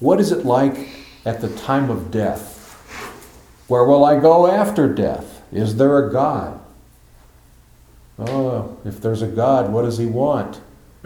What 0.00 0.20
is 0.20 0.32
it 0.32 0.44
like 0.44 0.88
at 1.24 1.40
the 1.40 1.48
time 1.56 1.90
of 1.90 2.10
death? 2.10 2.57
Where 3.68 3.84
will 3.84 4.04
I 4.04 4.18
go 4.18 4.46
after 4.46 4.92
death? 4.92 5.42
Is 5.52 5.76
there 5.76 6.04
a 6.04 6.10
God? 6.10 6.58
Oh, 8.18 8.78
if 8.84 9.00
there's 9.00 9.22
a 9.22 9.28
God, 9.28 9.70
what 9.70 9.82
does 9.82 9.98
he 9.98 10.06
want? 10.06 10.60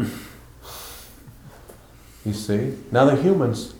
you 2.24 2.32
see? 2.32 2.78
Now, 2.90 3.04
the 3.04 3.20
humans, 3.20 3.74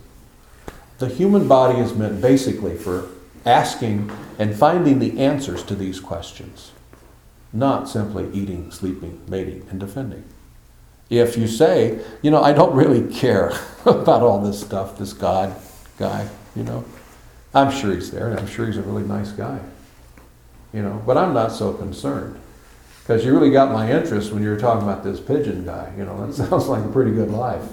the 0.99 1.09
human 1.09 1.49
body 1.49 1.79
is 1.79 1.95
meant 1.95 2.21
basically 2.21 2.77
for 2.77 3.09
asking 3.47 4.11
and 4.39 4.55
finding 4.55 4.99
the 4.99 5.19
answers 5.19 5.63
to 5.65 5.75
these 5.75 5.99
questions, 5.99 6.73
not 7.53 7.89
simply 7.89 8.29
eating, 8.33 8.71
sleeping, 8.71 9.21
mating, 9.29 9.67
and 9.71 9.81
defending. 9.81 10.25
If 11.09 11.37
you 11.37 11.47
say, 11.47 12.01
you 12.23 12.31
know, 12.31 12.43
I 12.43 12.53
don't 12.53 12.75
really 12.75 13.13
care 13.15 13.53
about 13.87 14.23
all 14.23 14.41
this 14.43 14.61
stuff, 14.61 14.99
this 14.99 15.13
God 15.13 15.55
guy, 15.99 16.29
you 16.55 16.65
know, 16.65 16.85
I'm 17.55 17.71
sure 17.71 17.95
he's 17.95 18.11
there, 18.11 18.29
and 18.29 18.39
I'm 18.39 18.47
sure 18.47 18.67
he's 18.67 18.79
a 18.79 18.83
really 18.83 19.03
nice 19.03 19.31
guy, 19.31 19.61
you 20.73 20.83
know, 20.83 21.03
but 21.07 21.17
I'm 21.19 21.35
not 21.35 21.53
so 21.53 21.73
concerned. 21.73 22.39
Because 23.03 23.25
you 23.25 23.33
really 23.33 23.51
got 23.51 23.73
my 23.73 23.91
interest 23.91 24.33
when 24.33 24.43
you 24.43 24.51
were 24.51 24.59
talking 24.59 24.89
about 24.89 25.03
this 25.03 25.19
pigeon 25.19 25.65
guy. 25.65 25.93
You 25.99 26.05
know, 26.05 26.25
that 26.25 26.35
sounds 26.49 26.69
like 26.69 26.85
a 26.85 26.89
pretty 26.89 27.11
good 27.11 27.31
life. 27.31 27.65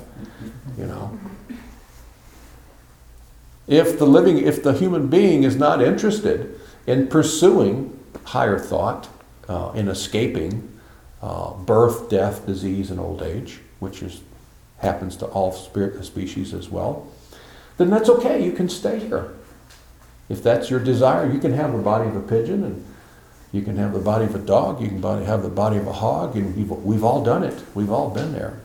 You 0.78 0.88
know. 0.88 1.20
If 3.68 4.00
the 4.00 4.08
living, 4.08 4.40
if 4.40 4.64
the 4.64 4.74
human 4.74 5.08
being 5.08 5.44
is 5.44 5.56
not 5.56 5.84
interested 5.84 6.60
in 6.88 7.08
pursuing 7.08 7.98
higher 8.26 8.58
thought, 8.58 9.08
uh, 9.48 9.72
in 9.76 9.88
escaping 9.88 10.80
uh, 11.22 11.54
birth, 11.54 12.10
death, 12.10 12.46
disease, 12.46 12.92
and 12.92 13.00
old 13.00 13.22
age, 13.22 13.60
which 13.80 14.02
is 14.02 14.22
happens 14.78 15.18
to 15.18 15.26
all 15.26 15.52
spirit 15.52 16.04
species 16.06 16.54
as 16.54 16.70
well, 16.70 17.08
then 17.78 17.90
that's 17.90 18.10
okay. 18.10 18.44
You 18.44 18.54
can 18.54 18.70
stay 18.70 19.00
here. 19.00 19.34
If 20.30 20.44
that's 20.44 20.70
your 20.70 20.80
desire, 20.80 21.30
you 21.32 21.40
can 21.40 21.54
have 21.54 21.74
the 21.74 21.80
body 21.80 22.08
of 22.08 22.16
a 22.16 22.22
pigeon 22.22 22.64
and 22.64 22.86
you 23.52 23.64
can 23.64 23.78
have 23.78 23.94
the 23.94 24.00
body 24.00 24.26
of 24.26 24.36
a 24.36 24.40
dog, 24.40 24.80
you 24.80 24.88
can 24.88 25.02
body, 25.02 25.26
have 25.26 25.42
the 25.42 25.50
body 25.50 25.78
of 25.78 25.88
a 25.88 25.94
hog, 25.94 26.36
and 26.36 26.56
we've, 26.86 27.04
all 27.04 27.24
done 27.24 27.44
it. 27.44 27.64
We've 27.74 27.92
all 27.92 28.12
been 28.12 28.32
there. 28.32 28.60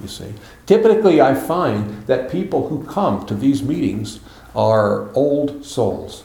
You 0.00 0.08
see. 0.08 0.34
Typically, 0.66 1.20
I 1.20 1.34
find 1.34 2.04
that 2.08 2.32
people 2.32 2.68
who 2.68 2.84
come 2.84 3.24
to 3.26 3.34
these 3.34 3.62
meetings 3.62 4.18
are 4.56 5.12
old 5.14 5.64
souls. 5.64 6.24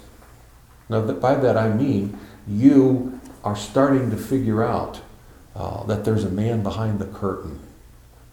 Now, 0.89 1.01
by 1.01 1.35
that 1.35 1.55
I 1.55 1.69
mean 1.69 2.17
you 2.47 3.19
are 3.43 3.55
starting 3.55 4.09
to 4.09 4.17
figure 4.17 4.63
out 4.63 5.01
uh, 5.55 5.83
that 5.83 6.03
there's 6.03 6.23
a 6.23 6.29
man 6.29 6.63
behind 6.63 6.97
the 6.97 7.05
curtain. 7.05 7.59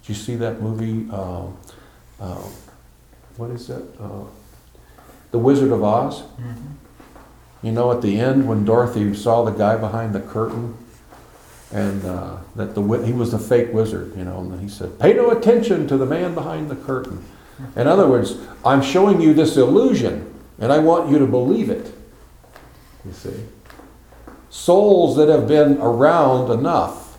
Did 0.03 0.09
you 0.09 0.15
see 0.15 0.37
that 0.37 0.63
movie? 0.63 1.07
Uh, 1.11 1.47
uh, 2.21 2.49
what 3.37 3.51
is 3.51 3.69
it? 3.69 3.85
The 5.35 5.41
Wizard 5.41 5.73
of 5.73 5.83
Oz? 5.83 6.23
Mm-hmm. 6.23 7.67
You 7.67 7.73
know, 7.73 7.91
at 7.91 8.03
the 8.03 8.21
end 8.21 8.47
when 8.47 8.65
Dorothy 8.65 9.13
saw 9.17 9.43
the 9.43 9.51
guy 9.51 9.77
behind 9.77 10.15
the 10.15 10.21
curtain, 10.21 10.77
and 11.73 12.05
uh, 12.05 12.37
that 12.55 12.77
the 12.77 12.83
he 13.05 13.13
was 13.13 13.33
the 13.33 13.41
fake 13.41 13.73
wizard, 13.73 14.17
you 14.17 14.23
know, 14.23 14.39
and 14.39 14.61
he 14.61 14.69
said, 14.69 15.01
"Pay 15.01 15.15
no 15.15 15.33
attention 15.33 15.89
to 15.89 15.97
the 15.97 16.07
man 16.07 16.35
behind 16.35 16.71
the 16.71 16.77
curtain." 16.77 17.25
In 17.75 17.89
other 17.89 18.07
words, 18.07 18.37
I'm 18.65 18.81
showing 18.81 19.21
you 19.21 19.35
this 19.35 19.57
illusion, 19.57 20.33
and 20.61 20.73
I 20.73 20.79
want 20.79 21.11
you 21.11 21.19
to 21.19 21.27
believe 21.27 21.69
it. 21.69 21.93
You 23.05 23.13
see, 23.13 23.43
souls 24.51 25.17
that 25.17 25.29
have 25.29 25.49
been 25.49 25.79
around 25.79 26.49
enough 26.53 27.19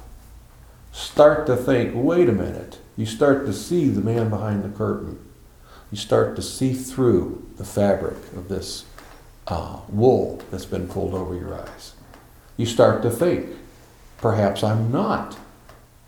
start 0.93 1.45
to 1.47 1.57
think, 1.57 1.91
"Wait 1.93 2.29
a 2.29 2.31
minute." 2.31 2.79
You 2.95 3.05
start 3.05 3.45
to 3.45 3.51
see 3.51 3.89
the 3.89 3.99
man 3.99 4.29
behind 4.29 4.63
the 4.63 4.69
curtain. 4.69 5.19
You 5.91 5.97
start 5.97 6.37
to 6.37 6.41
see 6.41 6.71
through 6.73 7.44
the 7.57 7.65
fabric 7.65 8.17
of 8.35 8.47
this 8.49 8.85
uh, 9.47 9.79
wool 9.89 10.41
that's 10.51 10.65
been 10.65 10.87
pulled 10.87 11.13
over 11.13 11.35
your 11.35 11.53
eyes. 11.59 11.93
You 12.57 12.65
start 12.65 13.01
to 13.03 13.09
think, 13.09 13.49
perhaps 14.17 14.63
I'm 14.63 14.91
not 14.91 15.37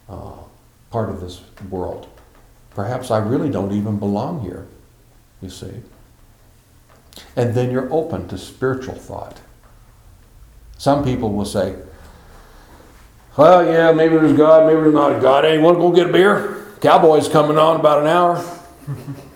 uh, 0.09 0.33
part 0.91 1.09
of 1.09 1.21
this 1.21 1.41
world. 1.69 2.07
Perhaps 2.71 3.11
I 3.11 3.17
really 3.17 3.49
don't 3.49 3.71
even 3.71 3.97
belong 3.97 4.41
here, 4.41 4.67
you 5.41 5.49
see. 5.49 5.81
And 7.35 7.53
then 7.55 7.71
you're 7.71 7.91
open 7.91 8.27
to 8.29 8.37
spiritual 8.37 8.95
thought. 8.95 9.39
Some 10.77 11.03
people 11.03 11.33
will 11.33 11.45
say, 11.45 11.75
well, 13.35 13.65
yeah, 13.65 13.91
maybe 13.91 14.15
there's 14.15 14.37
God, 14.37 14.65
maybe 14.67 14.81
there's 14.81 14.93
not 14.93 15.15
a 15.15 15.19
God. 15.19 15.43
Hey, 15.43 15.57
want 15.57 15.77
to 15.77 15.81
go 15.81 15.91
get 15.91 16.09
a 16.09 16.13
beer? 16.13 16.65
Cowboy's 16.81 17.27
coming 17.27 17.57
on 17.57 17.79
about 17.79 18.01
an 18.01 18.07
hour. 18.07 18.59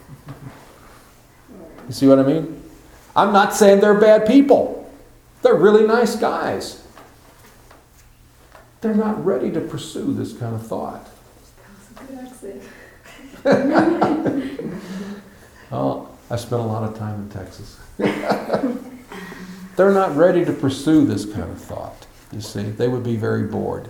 you 1.92 1.96
see 1.96 2.08
what 2.08 2.20
I 2.20 2.24
mean? 2.24 2.64
I'm 3.18 3.34
not 3.34 3.54
saying 3.54 3.82
they're 3.82 3.94
bad 3.94 4.26
people. 4.26 4.90
They're 5.42 5.56
really 5.56 5.86
nice 5.86 6.16
guys. 6.16 6.82
They're 8.80 8.96
not 8.96 9.26
ready 9.26 9.52
to 9.52 9.60
pursue 9.60 10.14
this 10.14 10.32
kind 10.32 10.56
of 10.56 10.66
thought. 10.66 11.10
oh, 15.74 16.08
I 16.30 16.38
spent 16.38 16.62
a 16.62 16.66
lot 16.66 16.90
of 16.90 16.98
time 16.98 17.24
in 17.24 17.30
Texas. 17.30 17.78
They're 19.76 19.92
not 19.92 20.16
ready 20.16 20.46
to 20.46 20.54
pursue 20.54 21.06
this 21.06 21.26
kind 21.26 21.52
of 21.52 21.62
thought. 21.62 22.08
You 22.32 22.40
see, 22.40 22.64
they 22.64 22.88
would 22.88 23.04
be 23.04 23.18
very 23.18 23.44
bored. 23.44 23.90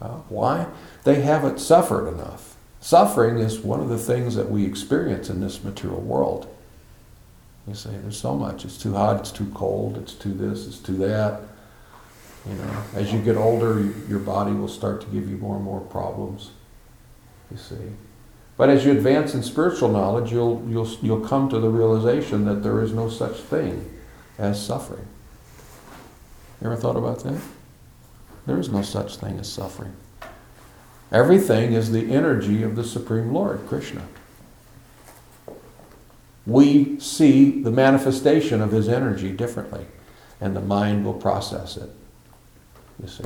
Uh, 0.00 0.20
why? 0.30 0.68
They 1.04 1.20
haven't 1.20 1.60
suffered 1.60 2.08
enough. 2.08 2.51
Suffering 2.82 3.38
is 3.38 3.60
one 3.60 3.78
of 3.78 3.88
the 3.88 3.96
things 3.96 4.34
that 4.34 4.50
we 4.50 4.66
experience 4.66 5.30
in 5.30 5.40
this 5.40 5.62
material 5.62 6.00
world. 6.00 6.52
You 7.68 7.74
say 7.74 7.90
there's 8.02 8.18
so 8.18 8.34
much. 8.34 8.64
It's 8.64 8.76
too 8.76 8.94
hot. 8.94 9.20
It's 9.20 9.30
too 9.30 9.48
cold. 9.54 9.96
It's 9.96 10.14
too 10.14 10.34
this. 10.34 10.66
It's 10.66 10.78
too 10.78 10.96
that. 10.96 11.42
You 12.44 12.54
know, 12.56 12.82
as 12.96 13.12
you 13.12 13.20
get 13.20 13.36
older, 13.36 13.88
your 14.08 14.18
body 14.18 14.50
will 14.50 14.66
start 14.66 15.00
to 15.02 15.06
give 15.06 15.30
you 15.30 15.36
more 15.36 15.54
and 15.54 15.64
more 15.64 15.80
problems. 15.80 16.50
You 17.52 17.56
see, 17.56 17.76
But 18.56 18.68
as 18.68 18.84
you 18.84 18.90
advance 18.90 19.32
in 19.32 19.44
spiritual 19.44 19.88
knowledge, 19.88 20.32
you'll, 20.32 20.66
you'll, 20.68 20.88
you'll 21.02 21.20
come 21.20 21.48
to 21.50 21.60
the 21.60 21.68
realization 21.68 22.44
that 22.46 22.64
there 22.64 22.82
is 22.82 22.92
no 22.92 23.08
such 23.08 23.36
thing 23.36 23.88
as 24.38 24.60
suffering. 24.60 25.06
You 26.60 26.66
ever 26.66 26.76
thought 26.76 26.96
about 26.96 27.22
that? 27.22 27.40
There 28.46 28.58
is 28.58 28.70
no 28.70 28.82
such 28.82 29.18
thing 29.18 29.38
as 29.38 29.52
suffering. 29.52 29.94
Everything 31.12 31.74
is 31.74 31.92
the 31.92 32.10
energy 32.10 32.62
of 32.62 32.74
the 32.74 32.84
Supreme 32.84 33.32
Lord, 33.32 33.60
Krishna. 33.68 34.02
We 36.46 36.98
see 36.98 37.62
the 37.62 37.70
manifestation 37.70 38.62
of 38.62 38.72
his 38.72 38.88
energy 38.88 39.30
differently, 39.30 39.86
and 40.40 40.56
the 40.56 40.60
mind 40.60 41.04
will 41.04 41.14
process 41.14 41.76
it. 41.76 41.90
You 43.00 43.08
see. 43.08 43.24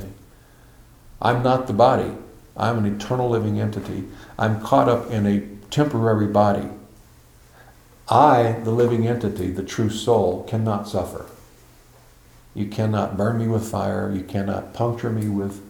I'm 1.21 1.41
not 1.41 1.67
the 1.67 1.73
body. 1.73 2.11
I'm 2.55 2.77
an 2.79 2.95
eternal 2.95 3.29
living 3.29 3.59
entity. 3.59 4.07
I'm 4.37 4.61
caught 4.61 4.89
up 4.89 5.09
in 5.09 5.25
a 5.25 5.47
temporary 5.69 6.27
body. 6.27 6.69
I, 8.09 8.59
the 8.63 8.71
living 8.71 9.07
entity, 9.07 9.49
the 9.51 9.63
true 9.63 9.89
soul, 9.89 10.43
cannot 10.43 10.87
suffer. 10.87 11.25
You 12.53 12.67
cannot 12.67 13.17
burn 13.17 13.37
me 13.37 13.47
with 13.47 13.69
fire. 13.69 14.11
You 14.13 14.23
cannot 14.23 14.73
puncture 14.73 15.09
me 15.09 15.27
with 15.29 15.61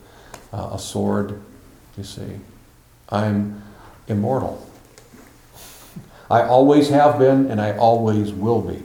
uh, 0.53 0.71
a 0.74 0.79
sword. 0.79 1.41
You 1.98 2.04
see, 2.04 2.39
I'm 3.10 3.63
immortal. 4.08 4.66
I 6.30 6.44
always 6.44 6.89
have 6.89 7.18
been 7.18 7.50
and 7.50 7.60
I 7.60 7.75
always 7.77 8.32
will 8.32 8.62
be. 8.62 8.84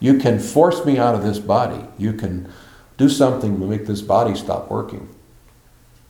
You 0.00 0.18
can 0.18 0.38
force 0.38 0.84
me 0.84 0.98
out 0.98 1.14
of 1.14 1.22
this 1.22 1.38
body. 1.38 1.84
You 1.98 2.12
can 2.12 2.52
do 2.96 3.08
something 3.08 3.58
to 3.58 3.66
make 3.66 3.86
this 3.86 4.02
body 4.02 4.34
stop 4.34 4.70
working. 4.70 5.08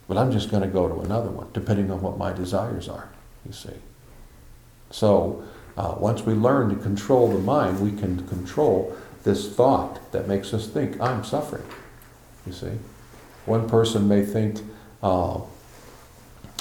But 0.09 0.19
I'm 0.19 0.33
just 0.33 0.51
going 0.51 0.63
to 0.63 0.69
go 0.69 0.89
to 0.89 1.01
another 1.01 1.31
one, 1.31 1.49
depending 1.55 1.91
on 1.91 2.03
what 2.03 2.19
my 2.19 2.33
desires 2.33 2.89
are, 2.89 3.09
you 3.47 3.53
see. 3.53 3.73
So, 4.91 5.45
uh, 5.77 5.95
once 5.99 6.23
we 6.23 6.35
learn 6.35 6.69
to 6.71 6.77
control 6.77 7.29
the 7.29 7.39
mind, 7.39 7.81
we 7.81 7.99
can 7.99 8.27
control 8.29 8.95
this 9.23 9.55
thought 9.55 10.13
that 10.13 10.29
makes 10.29 10.53
us 10.53 10.69
think, 10.69 11.01
I'm 11.01 11.25
suffering. 11.25 11.65
You 12.47 12.53
see? 12.53 12.73
One 13.47 13.69
person 13.69 14.07
may 14.07 14.25
think, 14.25 14.61
uh, 15.03 15.41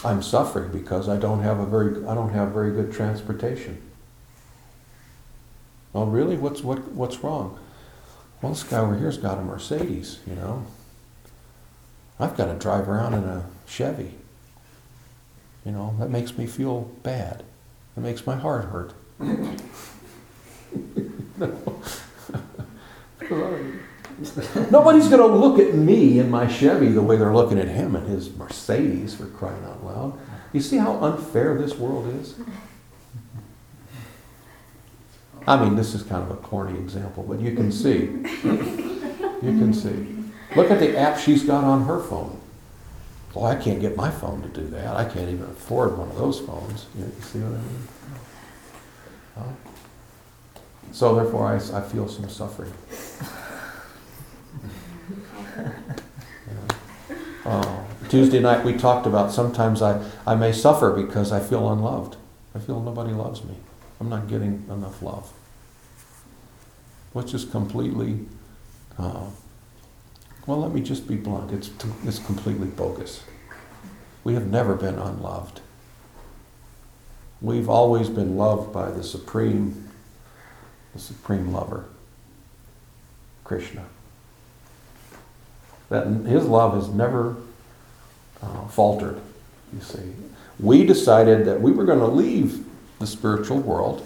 I'm 0.05 0.21
suffering 0.21 0.71
because 0.71 1.07
I 1.07 1.17
don't 1.17 1.41
have 1.41 1.59
a 1.59 1.65
very 1.65 2.05
I 2.05 2.13
don't 2.13 2.33
have 2.33 2.51
very 2.51 2.71
good 2.71 2.91
transportation. 2.91 3.81
Oh, 5.95 6.05
really? 6.05 6.37
What's 6.37 6.61
what 6.61 6.91
what's 6.91 7.23
wrong? 7.23 7.57
Well, 8.41 8.51
this 8.51 8.63
guy 8.63 8.79
over 8.79 8.95
here's 8.95 9.17
got 9.17 9.37
a 9.37 9.41
Mercedes, 9.41 10.19
you 10.27 10.35
know. 10.35 10.65
I've 12.19 12.35
got 12.35 12.47
to 12.47 12.55
drive 12.55 12.89
around 12.89 13.13
in 13.13 13.23
a 13.23 13.45
Chevy. 13.65 14.15
You 15.65 15.71
know, 15.71 15.95
that 15.99 16.09
makes 16.09 16.37
me 16.37 16.45
feel 16.45 16.91
bad. 17.03 17.43
It 17.95 18.01
makes 18.01 18.27
my 18.27 18.35
heart 18.35 18.65
hurt. 18.65 18.93
Nobody's 24.71 25.07
going 25.07 25.21
to 25.21 25.27
look 25.27 25.59
at 25.59 25.73
me 25.73 26.19
in 26.19 26.29
my 26.29 26.47
Chevy 26.47 26.89
the 26.89 27.01
way 27.01 27.17
they're 27.17 27.33
looking 27.33 27.59
at 27.59 27.67
him 27.67 27.95
in 27.95 28.05
his 28.05 28.35
Mercedes 28.35 29.15
for 29.15 29.25
crying 29.27 29.63
out 29.65 29.83
loud. 29.83 30.19
You 30.53 30.61
see 30.61 30.77
how 30.77 31.03
unfair 31.03 31.57
this 31.57 31.75
world 31.75 32.13
is? 32.21 32.35
I 35.47 35.61
mean, 35.63 35.75
this 35.75 35.93
is 35.93 36.03
kind 36.03 36.23
of 36.23 36.31
a 36.31 36.35
corny 36.41 36.79
example, 36.79 37.23
but 37.23 37.39
you 37.39 37.55
can 37.55 37.71
see. 37.71 38.09
You 39.43 39.59
can 39.59 39.73
see. 39.73 40.15
Look 40.55 40.71
at 40.71 40.79
the 40.79 40.97
app 40.97 41.17
she's 41.19 41.43
got 41.43 41.63
on 41.63 41.85
her 41.85 41.99
phone. 41.99 42.39
Well, 43.33 43.45
I 43.45 43.55
can't 43.55 43.81
get 43.81 43.95
my 43.97 44.11
phone 44.11 44.41
to 44.43 44.47
do 44.47 44.67
that. 44.67 44.95
I 44.95 45.05
can't 45.05 45.29
even 45.29 45.45
afford 45.45 45.97
one 45.97 46.09
of 46.09 46.17
those 46.17 46.39
phones. 46.39 46.85
You, 46.97 47.11
see 47.21 47.39
what 47.39 47.57
I 47.57 47.61
mean? 47.61 47.87
So 50.91 51.15
therefore, 51.15 51.47
I, 51.47 51.55
I 51.77 51.81
feel 51.81 52.07
some 52.07 52.29
suffering. 52.29 52.71
Uh, 57.45 57.83
Tuesday 58.07 58.39
night 58.39 58.63
we 58.63 58.73
talked 58.73 59.05
about 59.05 59.31
sometimes 59.31 59.81
I, 59.81 60.01
I 60.25 60.35
may 60.35 60.53
suffer 60.53 60.91
because 60.91 61.31
I 61.31 61.39
feel 61.39 61.71
unloved. 61.71 62.15
I 62.55 62.59
feel 62.59 62.79
nobody 62.79 63.11
loves 63.11 63.43
me. 63.43 63.55
I'm 63.99 64.09
not 64.09 64.27
getting 64.27 64.65
enough 64.69 65.01
love. 65.01 65.31
Which 67.11 67.33
is 67.33 67.45
completely, 67.45 68.25
uh, 68.97 69.25
well, 70.47 70.61
let 70.61 70.71
me 70.71 70.81
just 70.81 71.07
be 71.07 71.15
blunt. 71.15 71.51
It's, 71.51 71.69
it's 72.05 72.19
completely 72.19 72.67
bogus. 72.67 73.23
We 74.23 74.33
have 74.35 74.47
never 74.47 74.75
been 74.75 74.95
unloved. 74.95 75.59
We've 77.41 77.69
always 77.69 78.09
been 78.09 78.37
loved 78.37 78.71
by 78.71 78.89
the 78.89 79.03
supreme, 79.03 79.89
the 80.93 80.99
supreme 80.99 81.51
lover, 81.51 81.85
Krishna 83.43 83.85
that 85.93 86.07
his 86.25 86.45
love 86.45 86.73
has 86.73 86.89
never 86.89 87.35
uh, 88.41 88.67
faltered, 88.67 89.21
you 89.71 89.79
see. 89.79 90.13
We 90.59 90.87
decided 90.87 91.45
that 91.45 91.61
we 91.61 91.71
were 91.71 91.85
going 91.85 91.99
to 91.99 92.07
leave 92.07 92.65
the 92.97 93.05
spiritual 93.05 93.59
world. 93.59 94.03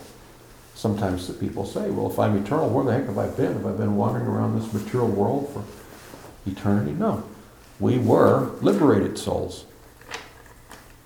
Sometimes 0.75 1.29
people 1.35 1.65
say, 1.65 1.89
well, 1.89 2.11
if 2.11 2.19
I'm 2.19 2.35
eternal, 2.43 2.69
where 2.69 2.83
the 2.83 2.91
heck 2.91 3.05
have 3.05 3.17
I 3.17 3.29
been? 3.29 3.53
Have 3.53 3.65
I 3.65 3.71
been 3.71 3.95
wandering 3.95 4.25
around 4.25 4.59
this 4.59 4.71
material 4.73 5.07
world 5.07 5.49
for 5.53 5.63
eternity? 6.51 6.91
No. 6.91 7.23
We 7.79 7.99
were 7.99 8.51
liberated 8.61 9.17
souls. 9.17 9.63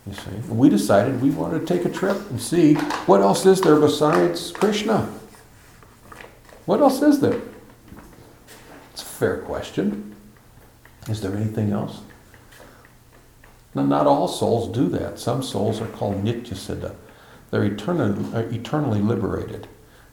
You 0.07 0.13
see, 0.13 0.31
and 0.31 0.57
we 0.57 0.67
decided 0.67 1.21
we 1.21 1.29
wanted 1.29 1.59
to 1.59 1.65
take 1.67 1.85
a 1.85 1.91
trip 1.91 2.17
and 2.31 2.41
see 2.41 2.73
what 3.05 3.21
else 3.21 3.45
is 3.45 3.61
there 3.61 3.79
besides 3.79 4.51
Krishna. 4.51 5.13
What 6.65 6.81
else 6.81 7.03
is 7.03 7.19
there? 7.19 7.39
It's 8.93 9.03
a 9.03 9.05
fair 9.05 9.37
question. 9.41 10.10
Is 11.09 11.21
there 11.21 11.35
anything 11.35 11.71
else? 11.71 12.01
Now, 13.73 13.83
not 13.83 14.05
all 14.05 14.27
souls 14.27 14.75
do 14.75 14.89
that. 14.89 15.17
Some 15.17 15.41
souls 15.41 15.81
are 15.81 15.87
called 15.87 16.23
nityasiddha. 16.23 16.95
They're 17.49 17.63
eternally, 17.63 18.33
uh, 18.33 18.47
eternally 18.49 19.01
liberated. 19.01 19.67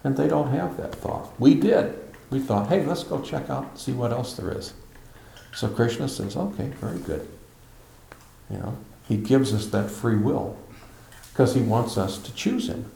And 0.05 0.17
they 0.17 0.29
don't 0.29 0.51
have 0.51 0.77
that 0.77 0.95
thought. 0.95 1.39
We 1.41 1.55
did. 1.55 1.99
We 2.31 2.41
thought, 2.41 2.69
hey, 2.69 2.85
let's 2.85 3.05
go 3.05 3.21
check 3.21 3.51
out 3.51 3.71
and 3.71 3.79
see 3.79 3.93
what 3.93 4.13
else 4.13 4.35
there 4.35 4.57
is. 4.57 4.75
So 5.55 5.69
Krishna 5.69 6.09
says, 6.09 6.37
okay, 6.37 6.69
very 6.81 6.99
good. 6.99 7.29
You 8.51 8.59
know, 8.59 8.79
he 9.09 9.17
gives 9.17 9.53
us 9.53 9.67
that 9.67 9.91
free 9.91 10.17
will 10.17 10.57
because 11.33 11.55
he 11.55 11.61
wants 11.61 11.99
us 11.99 12.19
to 12.19 12.33
choose 12.35 12.69
him. 12.69 12.91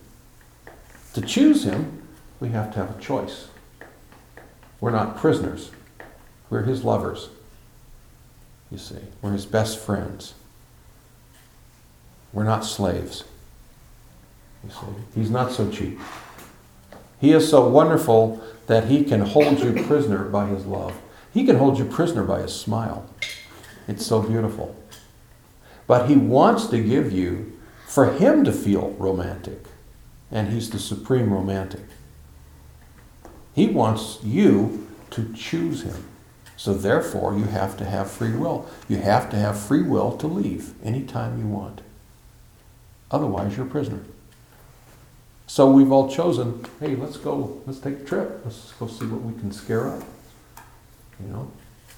To 1.15 1.21
choose 1.21 1.65
him, 1.65 2.03
we 2.41 2.51
have 2.51 2.73
to 2.75 2.79
have 2.79 2.97
a 2.97 3.01
choice. 3.01 3.49
We're 4.81 4.91
not 4.91 5.17
prisoners. 5.17 5.71
We're 6.51 6.63
his 6.63 6.85
lovers 6.85 7.31
you 8.73 8.79
see. 8.79 8.97
We're 9.21 9.33
his 9.33 9.45
best 9.45 9.79
friends. 9.79 10.33
We're 12.33 12.45
not 12.45 12.65
slaves. 12.65 13.25
You 14.65 14.71
see. 14.71 15.21
He's 15.21 15.31
not 15.31 15.53
so 15.53 15.71
cheap. 15.71 16.01
He 17.21 17.33
is 17.33 17.49
so 17.49 17.69
wonderful 17.69 18.43
that 18.67 18.87
he 18.87 19.05
can 19.05 19.21
hold 19.21 19.61
you 19.61 19.85
prisoner 19.85 20.25
by 20.25 20.47
his 20.47 20.65
love. 20.65 20.99
He 21.33 21.45
can 21.45 21.57
hold 21.57 21.79
you 21.79 21.85
prisoner 21.85 22.25
by 22.25 22.41
his 22.41 22.59
smile. 22.59 23.09
It's 23.87 24.07
so 24.07 24.23
beautiful. 24.23 24.75
But 25.87 26.09
he 26.09 26.17
wants 26.17 26.67
to 26.69 26.83
give 26.83 27.13
you, 27.13 27.53
for 27.87 28.13
him 28.13 28.45
to 28.45 28.53
feel 28.53 28.91
romantic. 28.99 29.65
And 30.31 30.49
he's 30.49 30.71
the 30.71 30.79
supreme 30.79 31.33
romantic. 31.33 31.85
He 33.55 33.67
wants 33.67 34.19
you 34.23 34.89
to 35.11 35.33
choose 35.35 35.83
him. 35.83 36.07
So 36.57 36.75
therefore, 36.75 37.37
you 37.37 37.45
have 37.45 37.77
to 37.79 37.85
have 37.85 38.11
free 38.11 38.33
will. 38.33 38.69
You 38.89 38.99
have 38.99 39.31
to 39.31 39.37
have 39.37 39.59
free 39.59 39.83
will 39.83 40.17
to 40.19 40.27
leave 40.27 40.75
anytime 40.85 41.39
you 41.39 41.47
want. 41.47 41.81
Otherwise, 43.11 43.57
you're 43.57 43.67
a 43.67 43.71
prisoner. 43.71 44.01
So 45.47 45.71
we've 45.71 45.93
all 45.93 46.09
chosen, 46.09 46.65
hey, 46.81 46.97
let's 46.97 47.17
go, 47.17 47.61
let's 47.67 47.79
take 47.79 48.01
a 48.01 48.05
trip. 48.05 48.41
Let's 48.45 48.73
go 48.73 48.87
see 48.87 49.07
what 49.07 49.23
we 49.23 49.39
can 49.39 49.53
scare 49.53 49.89
up. 49.89 50.03
You 51.21 51.29
know? 51.29 51.53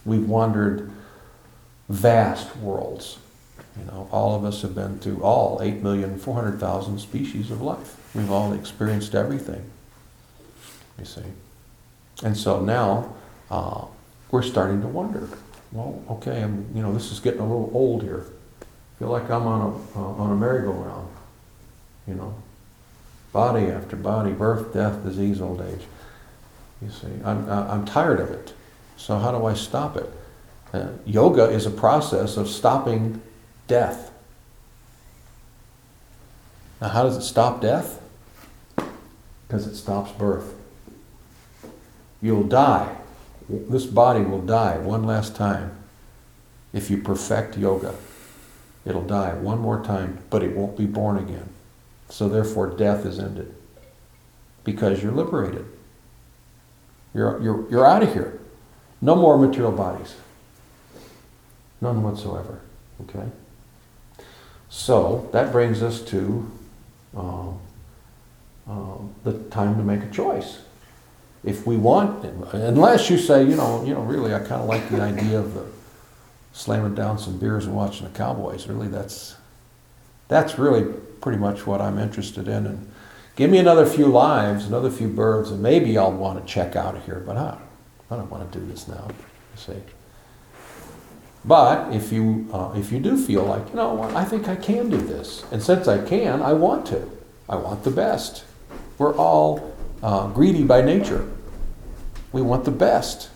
We've 0.05 0.29
wandered 0.29 0.91
vast 1.89 2.57
worlds. 2.57 3.19
You 3.79 3.85
know, 3.87 4.09
all 4.11 4.35
of 4.35 4.45
us 4.45 4.63
have 4.63 4.75
been 4.75 4.99
through 4.99 5.23
all 5.23 5.59
8,400,000 5.61 6.99
species 7.01 7.51
of 7.51 7.61
life. 7.61 7.97
We've 8.15 8.31
all 8.31 8.53
experienced 8.53 9.15
everything. 9.15 9.71
You 10.99 11.05
see. 11.05 11.23
And 12.23 12.37
so 12.37 12.61
now, 12.61 13.15
uh, 13.51 13.87
we're 14.35 14.43
starting 14.43 14.81
to 14.81 14.89
wonder. 14.89 15.29
Well, 15.71 16.03
okay, 16.11 16.43
I'm, 16.43 16.67
you 16.75 16.83
know, 16.83 16.93
this 16.93 17.13
is 17.13 17.21
getting 17.21 17.39
a 17.39 17.47
little 17.47 17.71
old 17.73 18.03
here. 18.03 18.27
I 18.61 18.99
feel 18.99 19.09
like 19.09 19.31
I'm 19.31 19.47
on 19.47 19.61
a, 19.61 19.97
uh, 19.97 20.23
on 20.23 20.33
a 20.33 20.35
merry-go-round, 20.35 21.09
you 22.09 22.15
know. 22.15 22.35
Body 23.33 23.67
after 23.67 23.95
body, 23.95 24.33
birth, 24.33 24.75
death, 24.75 25.05
disease, 25.05 25.41
old 25.41 25.61
age. 25.61 25.83
You 26.83 26.91
see, 26.91 27.07
I'm, 27.25 27.49
I'm 27.49 27.85
tired 27.85 28.19
of 28.19 28.33
it. 28.33 28.55
So 28.97 29.21
how 29.21 29.31
do 29.31 29.47
I 29.47 29.55
stop 29.55 29.97
it? 29.97 30.11
Uh, 30.73 30.89
yoga 31.07 31.45
is 31.45 31.65
a 31.65 31.71
process 31.71 32.37
of 32.37 32.49
stopping 32.49 33.23
death. 33.69 34.11
Now, 36.81 36.89
how 36.89 37.05
does 37.05 37.17
it 37.17 37.23
stop 37.23 37.61
death? 37.61 38.03
Because 39.47 39.69
it 39.69 39.77
stops 39.77 40.11
birth. 40.11 40.55
You'll 42.21 42.43
die. 42.43 42.97
This 43.49 43.87
body 43.87 44.25
will 44.25 44.41
die 44.41 44.79
one 44.79 45.05
last 45.05 45.37
time 45.37 45.77
if 46.73 46.91
you 46.91 46.99
perfect 46.99 47.57
yoga. 47.59 47.95
It'll 48.85 49.07
die 49.07 49.35
one 49.35 49.59
more 49.59 49.83
time, 49.83 50.19
but 50.31 50.43
it 50.43 50.57
won't 50.57 50.77
be 50.77 50.87
born 50.87 51.17
again. 51.19 51.49
So 52.09 52.29
therefore, 52.29 52.69
death 52.69 53.07
is 53.07 53.19
ended 53.19 53.55
because 54.65 55.03
you're 55.03 55.13
liberated. 55.13 55.67
You're, 57.15 57.41
you're, 57.41 57.71
you're 57.71 57.87
out 57.87 58.03
of 58.03 58.13
here. 58.13 58.41
No 59.01 59.15
more 59.15 59.39
material 59.39 59.73
bodies. 59.73 60.15
None 61.81 62.03
whatsoever. 62.03 62.61
Okay? 63.03 63.29
So 64.69 65.29
that 65.33 65.53
brings 65.53 65.83
us 65.83 66.01
to 66.03 66.51
uh, 67.17 67.51
uh, 68.69 68.97
the 69.23 69.39
time 69.51 69.77
to 69.77 69.83
make 69.83 70.03
a 70.03 70.11
choice. 70.11 70.63
If 71.45 71.67
we 71.67 71.77
want, 71.77 72.25
unless 72.53 73.11
you 73.11 73.19
say, 73.19 73.45
you 73.45 73.55
know, 73.55 73.85
you 73.85 73.93
know, 73.93 74.01
really, 74.01 74.35
I 74.35 74.39
kind 74.39 74.63
of 74.63 74.67
like 74.67 74.89
the 74.89 75.01
idea 75.01 75.39
of 75.39 75.53
the 75.55 75.67
slamming 76.55 76.95
down 76.95 77.19
some 77.19 77.39
beers 77.39 77.67
and 77.67 77.75
watching 77.75 78.05
the 78.05 78.17
Cowboys. 78.17 78.67
Really, 78.67 78.89
that's 78.89 79.37
that's 80.29 80.59
really 80.59 80.91
pretty 81.21 81.39
much 81.39 81.67
what 81.67 81.81
I'm 81.81 81.99
interested 81.99 82.49
in. 82.49 82.67
And 82.67 82.91
give 83.37 83.51
me 83.51 83.59
another 83.59 83.85
few 83.85 84.07
lives, 84.07 84.67
another 84.67 84.91
few 84.91 85.09
births, 85.09 85.51
and 85.51 85.63
maybe 85.63 85.99
I'll 85.99 86.13
want 86.13 86.41
to 86.41 86.51
check 86.51 86.77
out 86.77 86.97
of 86.97 87.05
here. 87.05 87.23
But 87.27 87.37
I, 87.37 87.59
I 88.11 88.17
don't 88.17 88.31
want 88.31 88.51
to 88.51 88.59
do 88.59 88.65
this 88.65 88.89
now. 88.89 89.07
You 89.09 89.61
see. 89.61 89.83
But 91.45 91.93
if 91.93 92.11
you 92.11 92.49
uh, 92.53 92.73
if 92.75 92.91
you 92.91 93.01
do 93.01 93.19
feel 93.19 93.45
like 93.45 93.69
you 93.69 93.75
know 93.75 93.93
what, 93.93 94.15
I 94.15 94.25
think 94.25 94.49
I 94.49 94.57
can 94.57 94.89
do 94.89 94.97
this, 94.97 95.45
and 95.53 95.63
since 95.63 95.87
I 95.89 96.03
can, 96.03 96.41
I 96.41 96.55
want 96.55 96.87
to. 96.87 97.11
I 97.49 97.57
want 97.57 97.85
the 97.85 97.91
best. 97.91 98.45
We're 98.97 99.15
all 99.15 99.74
uh, 100.05 100.29
greedy 100.29 100.63
by 100.63 100.83
nature. 100.83 101.27
We 102.31 102.43
want 102.43 102.67
the 102.67 102.71
best. 102.71 103.31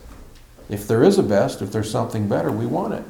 If 0.69 0.87
there 0.87 1.03
is 1.03 1.17
a 1.17 1.23
best, 1.23 1.63
if 1.63 1.71
there's 1.71 1.89
something 1.89 2.29
better, 2.29 2.51
we 2.51 2.67
want 2.67 2.93
it. 2.93 3.03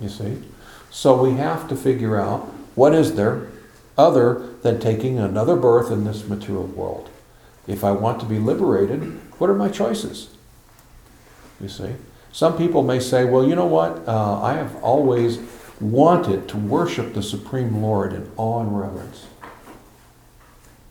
You 0.00 0.08
see? 0.08 0.42
So 0.90 1.20
we 1.20 1.36
have 1.36 1.68
to 1.68 1.76
figure 1.76 2.20
out 2.20 2.42
what 2.76 2.94
is 2.94 3.16
there 3.16 3.48
other 3.98 4.46
than 4.62 4.78
taking 4.78 5.18
another 5.18 5.56
birth 5.56 5.90
in 5.90 6.04
this 6.04 6.26
material 6.28 6.66
world. 6.66 7.10
If 7.66 7.82
I 7.82 7.90
want 7.90 8.20
to 8.20 8.26
be 8.26 8.38
liberated, 8.38 9.02
what 9.38 9.50
are 9.50 9.54
my 9.54 9.70
choices? 9.70 10.36
You 11.60 11.68
see? 11.68 11.94
Some 12.30 12.56
people 12.56 12.84
may 12.84 13.00
say, 13.00 13.24
well, 13.24 13.46
you 13.46 13.56
know 13.56 13.66
what? 13.66 14.06
Uh, 14.06 14.40
I 14.40 14.54
have 14.54 14.76
always 14.76 15.40
wanted 15.80 16.48
to 16.48 16.56
worship 16.56 17.14
the 17.14 17.22
Supreme 17.22 17.82
Lord 17.82 18.12
in 18.12 18.30
awe 18.36 18.60
and 18.60 18.78
reverence. 18.78 19.26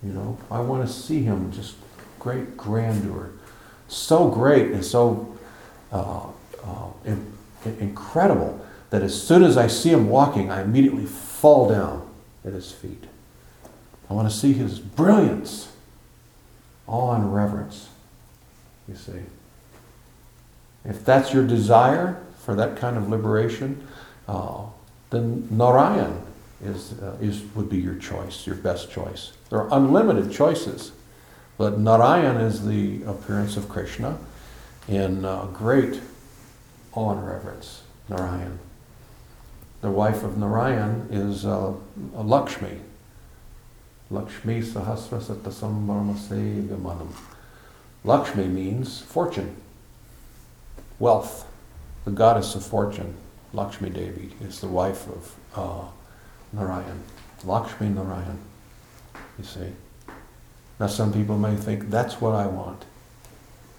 You 0.02 0.12
know, 0.12 0.38
I 0.52 0.60
want 0.60 0.86
to 0.86 0.94
see 0.94 1.24
him 1.24 1.52
just 1.54 1.76
great 2.24 2.56
grandeur. 2.56 3.32
So 3.90 4.30
great 4.30 4.72
and 4.72 4.84
so 4.84 5.38
uh, 5.92 6.28
uh, 6.64 6.88
in, 7.06 7.34
incredible 7.80 8.66
that 8.90 9.02
as 9.02 9.22
soon 9.22 9.44
as 9.44 9.58
I 9.58 9.68
see 9.68 9.90
him 9.90 10.10
walking, 10.10 10.50
I 10.50 10.62
immediately 10.62 11.06
fall 11.06 11.70
down 11.70 12.08
at 12.46 12.54
his 12.54 12.72
feet. 12.72 13.04
I 14.10 14.14
want 14.14 14.30
to 14.30 14.36
see 14.36 14.54
his 14.54 14.80
brilliance, 14.80 15.72
awe 16.88 17.16
and 17.16 17.34
reverence, 17.34 17.90
you 18.88 18.96
see. 18.96 19.22
If 20.86 21.04
that's 21.04 21.34
your 21.34 21.46
desire 21.46 22.22
for 22.40 22.56
that 22.56 22.78
kind 22.78 22.98
of 22.98 23.10
liberation, 23.10 23.86
uh, 24.28 24.66
then 25.10 25.48
Narayan 25.50 26.22
is, 26.64 26.94
uh, 27.02 27.18
is, 27.22 27.42
would 27.56 27.70
be 27.70 27.78
your 27.78 27.96
choice, 27.96 28.46
your 28.46 28.56
best 28.56 28.92
choice. 28.92 29.34
There 29.50 29.60
are 29.60 29.70
unlimited 29.72 30.32
choices, 30.32 30.92
but 31.58 31.80
Narayan 31.80 32.38
is 32.38 32.66
the 32.66 33.04
appearance 33.04 33.58
of 33.58 33.70
Krishna 33.70 34.18
in 34.88 35.24
uh, 35.26 35.46
great 35.46 36.02
awe 36.94 37.12
and 37.12 37.26
reverence. 37.26 37.84
Narayan. 38.10 38.60
The 39.82 39.92
wife 39.92 40.24
of 40.24 40.38
Narayan 40.38 41.08
is 41.12 41.46
uh, 41.46 41.74
Lakshmi. 42.14 42.80
Lakshmi 44.10 44.62
Sahasrasata 44.62 45.52
Sambhrama 45.52 46.16
Sevyamanam. 46.16 47.10
Lakshmi 48.04 48.48
means 48.48 49.02
fortune, 49.02 49.56
wealth. 51.00 51.48
The 52.06 52.12
goddess 52.12 52.54
of 52.56 52.66
fortune, 52.66 53.16
Lakshmi 53.54 53.90
Devi, 53.90 54.34
is 54.42 54.60
the 54.60 54.68
wife 54.68 55.08
of 55.08 55.36
uh, 55.56 55.88
Narayan. 56.52 57.02
Lakshmi 57.46 57.90
Narayan, 57.90 58.40
you 59.38 59.46
see. 59.46 59.72
Now, 60.84 60.88
some 60.88 61.14
people 61.14 61.38
may 61.38 61.56
think 61.56 61.90
that's 61.90 62.20
what 62.20 62.36
I 62.36 62.46
want, 62.46 62.84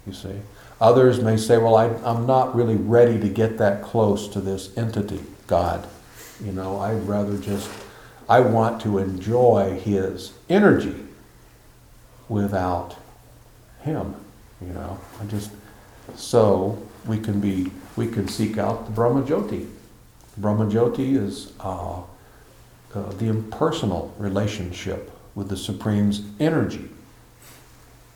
you 0.07 0.15
see. 0.15 0.41
Others 0.81 1.21
may 1.21 1.37
say, 1.37 1.59
well, 1.59 1.77
I, 1.77 1.89
I'm 2.03 2.27
not 2.27 2.57
really 2.57 2.77
ready 2.77 3.21
to 3.21 3.29
get 3.29 3.59
that 3.59 3.83
close 3.83 4.27
to 4.29 4.41
this 4.41 4.75
entity, 4.79 5.21
God. 5.47 5.87
You 6.43 6.53
know, 6.53 6.79
I'd 6.79 7.07
rather 7.07 7.37
just, 7.37 7.71
I 8.27 8.41
want 8.41 8.81
to 8.85 8.97
enjoy 8.97 9.79
His 9.85 10.33
energy 10.49 10.95
without 12.31 12.97
Him. 13.83 14.15
You 14.63 14.73
know, 14.73 14.99
I 15.21 15.27
just, 15.27 15.51
so 16.15 16.83
we 17.05 17.19
can 17.19 17.39
be, 17.39 17.71
we 17.97 18.09
can 18.09 18.29
seek 18.29 18.57
out 18.57 18.87
the 18.87 18.93
Brahma 18.93 19.25
Jyoti. 19.25 19.69
Brahma 20.39 20.65
Jyoti 20.65 21.19
is 21.19 21.53
uh, 21.61 21.99
uh, 21.99 22.05
the 22.95 23.27
impersonal 23.27 24.15
relationship 24.17 25.11
with 25.35 25.51
the 25.51 25.57
Supreme's 25.59 26.23
energy. 26.41 26.89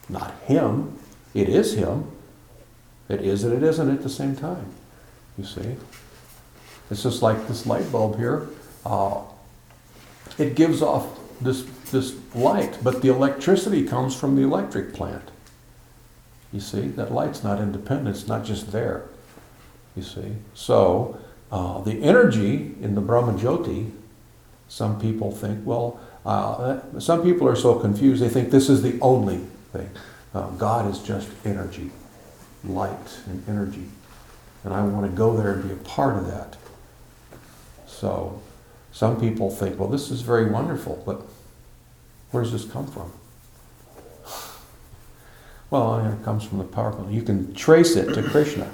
Not 0.09 0.35
Him, 0.47 0.99
it 1.35 1.49
is 1.49 1.75
Him, 1.75 2.11
it 3.09 3.21
is 3.23 3.45
and 3.45 3.53
it 3.53 3.63
isn't 3.63 3.91
at 3.91 4.03
the 4.03 4.09
same 4.09 4.37
time. 4.37 4.67
You 5.37 5.45
see? 5.45 5.77
It's 6.91 7.03
just 7.03 7.23
like 7.23 7.49
this 7.49 7.67
light 7.67 7.91
bulb 7.91 8.17
here. 8.17 8.49
Uh, 8.85 9.21
it 10.39 10.55
gives 10.55 10.83
off 10.83 11.19
this, 11.41 11.63
this 11.91 12.15
light, 12.35 12.79
but 12.83 13.03
the 13.03 13.09
electricity 13.09 13.87
comes 13.87 14.15
from 14.15 14.37
the 14.37 14.43
electric 14.43 14.95
plant. 14.95 15.31
You 16.53 16.61
see? 16.61 16.89
That 16.89 17.13
light's 17.13 17.45
not 17.45 17.61
independent, 17.61 18.17
it's 18.17 18.27
not 18.27 18.45
just 18.45 18.73
there. 18.73 19.05
You 19.97 20.03
see? 20.03 20.37
So, 20.55 21.19
uh, 21.51 21.81
the 21.81 22.03
energy 22.03 22.75
in 22.81 22.95
the 22.95 23.01
Brahma 23.01 23.33
Jyoti, 23.33 23.91
some 24.69 25.01
people 25.01 25.33
think, 25.33 25.67
well, 25.67 25.99
uh, 26.27 26.81
some 26.99 27.23
people 27.23 27.49
are 27.49 27.57
so 27.57 27.79
confused, 27.79 28.23
they 28.23 28.29
think 28.29 28.51
this 28.51 28.69
is 28.69 28.83
the 28.83 28.99
only 29.01 29.41
thing. 29.79 29.91
Uh, 30.35 30.51
God 30.51 30.91
is 30.91 31.01
just 31.01 31.29
energy 31.45 31.91
light 32.65 33.21
and 33.27 33.43
energy. 33.49 33.85
And 34.65 34.75
I 34.75 34.83
want 34.83 35.11
to 35.11 35.17
go 35.17 35.37
there 35.37 35.55
and 35.55 35.69
be 35.69 35.73
a 35.73 35.77
part 35.77 36.17
of 36.17 36.27
that. 36.27 36.57
So 37.87 38.41
some 38.93 39.21
people 39.21 39.51
think, 39.51 39.79
well, 39.79 39.89
this 39.89 40.11
is 40.11 40.23
very 40.23 40.51
wonderful, 40.51 41.03
but 41.07 41.23
where 42.31 42.43
does 42.43 42.53
this 42.53 42.65
come 42.65 42.87
from? 42.87 43.13
Well, 45.71 45.99
it 45.99 46.25
comes 46.25 46.45
from 46.45 46.57
the 46.57 46.65
power. 46.65 46.97
You 47.11 47.21
can 47.21 47.53
trace 47.53 47.95
it 47.95 48.15
to 48.15 48.23
Krishna. 48.23 48.73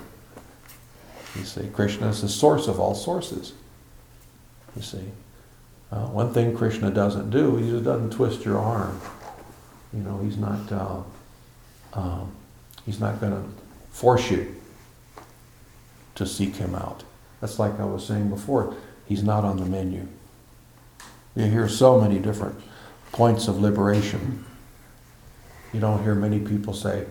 You 1.35 1.43
see, 1.43 1.67
Krishna 1.73 2.07
is 2.07 2.23
the 2.23 2.29
source 2.29 2.69
of 2.69 2.79
all 2.79 2.95
sources. 2.95 3.53
You 4.77 4.83
see. 4.83 5.03
Uh, 5.91 6.07
one 6.07 6.33
thing 6.33 6.57
Krishna 6.57 6.93
doesn't 6.93 7.31
do, 7.31 7.57
he 7.57 7.69
just 7.69 7.85
doesn't 7.85 8.11
twist 8.11 8.45
your 8.45 8.59
arm. 8.59 9.01
You 9.95 10.03
know, 10.03 10.19
he's 10.19 10.37
not. 10.37 10.73
Uh, 10.73 11.03
uh, 11.95 12.25
he's 12.85 13.01
not 13.01 13.21
going 13.21 13.33
to 13.33 13.49
force 13.91 14.31
you 14.31 14.55
to 16.17 16.27
seek 16.27 16.57
him 16.57 16.75
out. 16.75 17.05
That's 17.41 17.59
like 17.59 17.79
I 17.79 17.85
was 17.85 18.07
saying 18.07 18.31
before, 18.31 18.75
he's 19.07 19.23
not 19.23 19.45
on 19.45 19.59
the 19.59 19.67
menu. 19.67 20.09
You 21.37 21.45
hear 21.45 21.69
so 21.69 22.01
many 22.01 22.19
different 22.19 22.61
points 23.13 23.49
of 23.49 23.61
liberation. 23.61 24.45
You 25.73 25.81
don't 25.81 26.03
hear 26.03 26.15
many 26.15 26.41
people 26.41 26.75
say, 26.75 27.07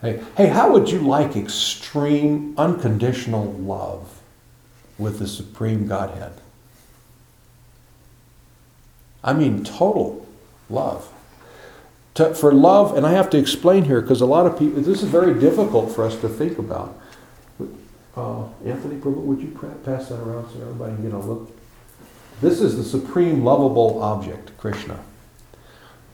hey, 0.00 0.22
hey, 0.36 0.46
how 0.48 0.72
would 0.72 0.90
you 0.90 1.00
like 1.00 1.36
extreme, 1.36 2.54
unconditional 2.56 3.52
love 3.52 4.20
with 4.98 5.18
the 5.18 5.28
Supreme 5.28 5.86
Godhead? 5.86 6.32
I 9.22 9.32
mean, 9.32 9.62
total 9.62 10.26
love 10.68 11.12
to, 12.14 12.34
for 12.34 12.52
love, 12.52 12.96
and 12.96 13.06
I 13.06 13.12
have 13.12 13.30
to 13.30 13.38
explain 13.38 13.84
here 13.84 14.00
because 14.00 14.20
a 14.20 14.26
lot 14.26 14.46
of 14.46 14.58
people, 14.58 14.82
this 14.82 15.02
is 15.02 15.08
very 15.08 15.38
difficult 15.38 15.94
for 15.94 16.04
us 16.04 16.16
to 16.20 16.28
think 16.28 16.58
about. 16.58 16.98
Uh, 18.14 18.44
Anthony, 18.64 18.96
would 18.96 19.40
you 19.40 19.48
pass 19.84 20.08
that 20.08 20.20
around 20.20 20.50
so 20.52 20.60
everybody 20.60 20.94
can 20.94 21.04
get 21.04 21.14
a 21.14 21.18
look? 21.18 21.50
This 22.42 22.60
is 22.60 22.76
the 22.76 22.84
supreme 22.84 23.42
lovable 23.44 24.02
object, 24.02 24.56
Krishna. 24.58 24.98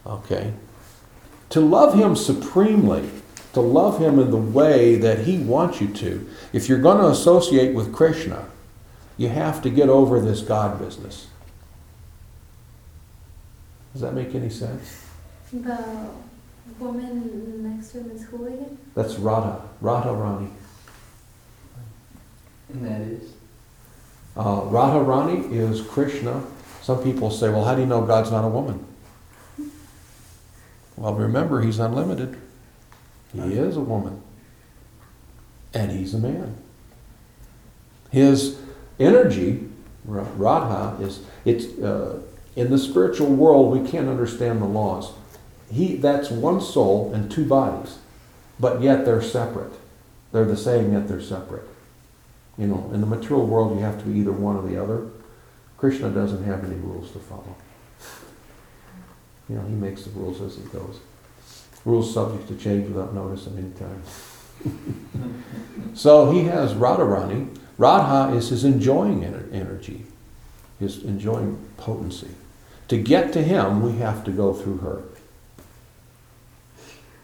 Okay. 0.07 0.53
To 1.51 1.61
love 1.61 1.95
him 1.95 2.15
supremely, 2.15 3.11
to 3.55 3.61
love 3.61 3.99
him 3.99 4.19
in 4.19 4.31
the 4.31 4.37
way 4.37 4.97
that 4.97 5.21
he 5.21 5.39
wants 5.39 5.81
you 5.81 5.89
to, 5.95 6.29
if 6.53 6.69
you're 6.69 6.81
going 6.81 6.99
to 6.99 7.09
associate 7.09 7.75
with 7.75 7.93
Krishna, 7.93 8.47
you 9.17 9.31
have 9.31 9.61
to 9.63 9.71
get 9.71 9.89
over 9.89 10.21
this 10.21 10.43
God 10.43 10.79
business. 10.79 11.27
Does 13.93 14.03
that 14.03 14.15
make 14.15 14.35
any 14.35 14.51
sense? 14.51 15.08
The 15.53 16.11
woman 16.79 17.77
next 17.77 17.93
to 17.93 18.01
him 18.01 18.11
is 18.11 18.25
who 18.25 18.47
again? 18.47 18.79
That's 18.95 19.17
Radha, 19.17 19.63
Radha 19.81 20.13
Rani. 20.13 20.51
And 22.69 22.85
that 22.85 23.01
is? 23.01 23.33
Uh, 24.37 24.63
Radha 24.65 25.01
Rani 25.01 25.47
is 25.55 25.81
Krishna. 25.81 26.45
Some 26.83 27.03
people 27.03 27.31
say, 27.31 27.49
well, 27.49 27.65
how 27.65 27.75
do 27.75 27.81
you 27.81 27.87
know 27.87 28.03
God's 28.03 28.31
not 28.31 28.45
a 28.45 28.49
woman? 28.49 28.85
Well, 30.97 31.15
remember, 31.15 31.63
he's 31.63 31.79
unlimited. 31.79 32.37
He 33.33 33.55
is 33.55 33.77
a 33.77 33.81
woman. 33.81 34.21
And 35.73 35.93
he's 35.93 36.13
a 36.15 36.19
man. 36.19 36.57
His 38.11 38.59
energy, 38.99 39.69
Radha, 40.05 41.03
is 41.03 41.21
it's 41.45 41.67
uh, 41.79 42.21
in 42.57 42.71
the 42.71 42.79
spiritual 42.79 43.29
world 43.29 43.79
we 43.79 43.89
can't 43.89 44.09
understand 44.09 44.61
the 44.61 44.67
laws. 44.67 45.13
He 45.71 45.97
that's 45.97 46.31
one 46.31 46.61
soul 46.61 47.13
and 47.13 47.31
two 47.31 47.45
bodies, 47.45 47.99
but 48.59 48.81
yet 48.81 49.05
they're 49.05 49.23
separate. 49.23 49.73
They're 50.33 50.45
the 50.45 50.57
same 50.57 50.93
yet 50.93 51.09
they're 51.09 51.21
separate. 51.21 51.69
You 52.57 52.67
know, 52.67 52.91
in 52.93 53.01
the 53.01 53.07
material 53.07 53.47
world 53.47 53.77
you 53.77 53.83
have 53.85 53.99
to 54.01 54.05
be 54.05 54.19
either 54.19 54.33
one 54.33 54.57
or 54.57 54.67
the 54.67 54.83
other. 54.83 55.09
Krishna 55.77 56.11
doesn't 56.11 56.45
have 56.45 56.65
any 56.65 56.75
rules 56.75 57.13
to 57.13 57.19
follow. 57.21 57.55
You 59.49 59.57
know, 59.57 59.63
he 59.63 59.75
makes 59.75 60.05
the 60.05 60.11
rules 60.11 60.41
as 60.41 60.57
he 60.57 60.63
goes. 60.65 61.01
Rules 61.85 62.13
subject 62.13 62.49
to 62.49 62.57
change 62.57 62.89
without 62.89 63.15
notice 63.15 63.47
at 63.47 63.53
any 63.55 63.71
time. 63.71 64.03
so 65.95 66.31
he 66.33 66.45
has 66.45 66.75
Radharani. 66.75 67.57
Radha 67.79 68.35
is 68.37 68.49
his 68.49 68.65
enjoying 68.65 69.25
energy, 69.25 70.05
his 70.81 71.05
enjoying 71.05 71.65
potency. 71.77 72.31
To 72.89 72.99
get 72.99 73.33
to 73.35 73.43
him, 73.43 73.83
we 73.83 73.99
have 74.01 74.25
to 74.25 74.33
go 74.33 74.53
through 74.53 74.79
her. 74.79 75.03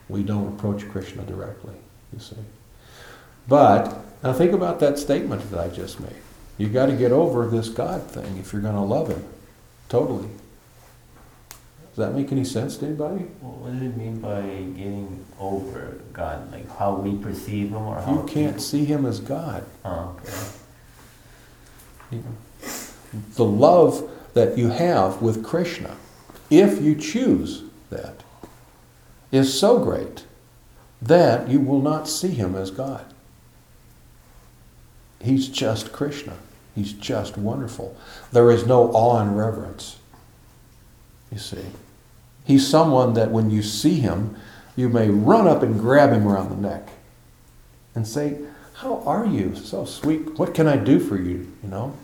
We 0.09 0.23
don't 0.23 0.47
approach 0.47 0.87
Krishna 0.89 1.23
directly, 1.23 1.75
you 2.13 2.19
see. 2.19 2.35
But 3.47 3.95
now 4.23 4.33
think 4.33 4.53
about 4.53 4.79
that 4.79 4.99
statement 4.99 5.49
that 5.51 5.59
I 5.59 5.69
just 5.69 5.99
made. 5.99 6.15
You've 6.57 6.73
got 6.73 6.87
to 6.87 6.93
get 6.95 7.11
over 7.11 7.47
this 7.47 7.69
God 7.69 8.03
thing 8.03 8.37
if 8.37 8.53
you're 8.53 8.61
going 8.61 8.75
to 8.75 8.81
love 8.81 9.09
Him, 9.09 9.23
totally. 9.89 10.29
Does 11.95 12.07
that 12.07 12.13
make 12.13 12.31
any 12.33 12.43
sense 12.43 12.75
to 12.77 12.87
anybody? 12.87 13.25
Well, 13.41 13.53
what 13.53 13.71
does 13.71 13.81
it 13.81 13.95
mean 13.95 14.19
by 14.19 14.41
getting 14.41 15.25
over 15.39 16.01
God? 16.11 16.51
Like 16.51 16.69
how 16.77 16.95
we 16.95 17.17
perceive 17.17 17.69
Him 17.69 17.77
or 17.77 18.01
how 18.01 18.13
You 18.13 18.27
can't 18.27 18.61
see 18.61 18.83
Him 18.83 19.05
as 19.05 19.21
God. 19.21 19.65
Oh, 19.85 20.17
okay. 20.19 20.33
You 22.11 22.17
know, 22.17 22.69
the 23.35 23.45
love 23.45 24.09
that 24.33 24.57
you 24.57 24.69
have 24.69 25.21
with 25.21 25.43
Krishna, 25.43 25.95
if 26.49 26.81
you 26.81 26.95
choose 26.95 27.63
that, 27.89 28.24
is 29.31 29.57
so 29.57 29.79
great 29.79 30.25
that 31.01 31.49
you 31.49 31.59
will 31.59 31.81
not 31.81 32.07
see 32.07 32.29
Him 32.29 32.55
as 32.55 32.71
God. 32.71 33.05
He's 35.21 35.47
just 35.47 35.91
Krishna. 35.91 36.33
He's 36.75 36.93
just 36.93 37.37
wonderful. 37.37 37.97
There 38.31 38.51
is 38.51 38.65
no 38.65 38.91
awe 38.91 39.21
and 39.21 39.37
reverence. 39.37 39.97
You 41.31 41.39
see. 41.39 41.65
He's 42.43 42.67
someone 42.67 43.13
that 43.15 43.31
when 43.31 43.49
you 43.49 43.63
see 43.63 43.99
him, 43.99 44.35
you 44.75 44.87
may 44.87 45.09
run 45.09 45.47
up 45.47 45.63
and 45.63 45.79
grab 45.79 46.11
him 46.11 46.27
around 46.27 46.49
the 46.49 46.67
neck 46.67 46.89
and 47.95 48.07
say, 48.07 48.37
How 48.75 49.01
are 49.05 49.25
you? 49.25 49.55
So 49.55 49.85
sweet. 49.85 50.37
What 50.37 50.53
can 50.53 50.67
I 50.67 50.77
do 50.77 50.99
for 50.99 51.17
you? 51.17 51.51
You 51.63 51.69
know? 51.69 51.97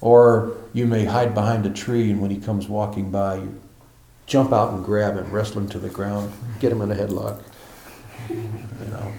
Or 0.00 0.52
you 0.72 0.86
may 0.86 1.06
hide 1.06 1.34
behind 1.34 1.66
a 1.66 1.70
tree 1.70 2.10
and 2.10 2.20
when 2.20 2.30
he 2.30 2.38
comes 2.38 2.68
walking 2.68 3.10
by, 3.10 3.36
you 3.36 3.60
jump 4.26 4.52
out 4.52 4.72
and 4.72 4.84
grab 4.84 5.16
him, 5.16 5.30
wrestle 5.30 5.60
him 5.60 5.68
to 5.70 5.78
the 5.78 5.88
ground, 5.88 6.32
get 6.60 6.72
him 6.72 6.80
in 6.82 6.90
a 6.90 6.94
headlock. 6.94 7.42
You 8.28 8.36
know? 8.90 9.12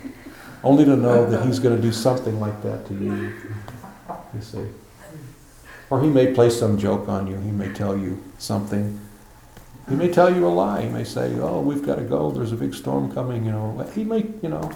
Only 0.64 0.86
to 0.86 0.96
know 0.96 1.30
that 1.30 1.46
he's 1.46 1.60
going 1.60 1.76
to 1.76 1.82
do 1.82 1.92
something 1.92 2.40
like 2.40 2.62
that 2.64 2.88
to 2.88 2.94
you. 2.94 3.34
You 4.34 4.42
see. 4.42 4.66
Or 5.90 6.02
he 6.02 6.08
may 6.08 6.34
play 6.34 6.50
some 6.50 6.78
joke 6.78 7.10
on 7.10 7.28
you. 7.28 7.38
He 7.38 7.52
may 7.52 7.72
tell 7.74 7.98
you 7.98 8.24
something. 8.38 9.00
He 9.90 9.96
may 9.96 10.08
tell 10.08 10.34
you 10.34 10.48
a 10.48 10.50
lie. 10.50 10.84
He 10.84 10.90
may 10.90 11.04
say, 11.04 11.38
"Oh, 11.40 11.60
we've 11.60 11.86
got 11.86 11.96
to 11.98 12.04
go. 12.04 12.32
There's 12.32 12.54
a 12.54 12.56
big 12.56 12.74
storm 12.74 13.12
coming." 13.12 13.46
You 13.46 13.52
know. 13.52 13.92
He 13.94 14.06
may, 14.06 14.26
you 14.42 14.50
know, 14.50 14.72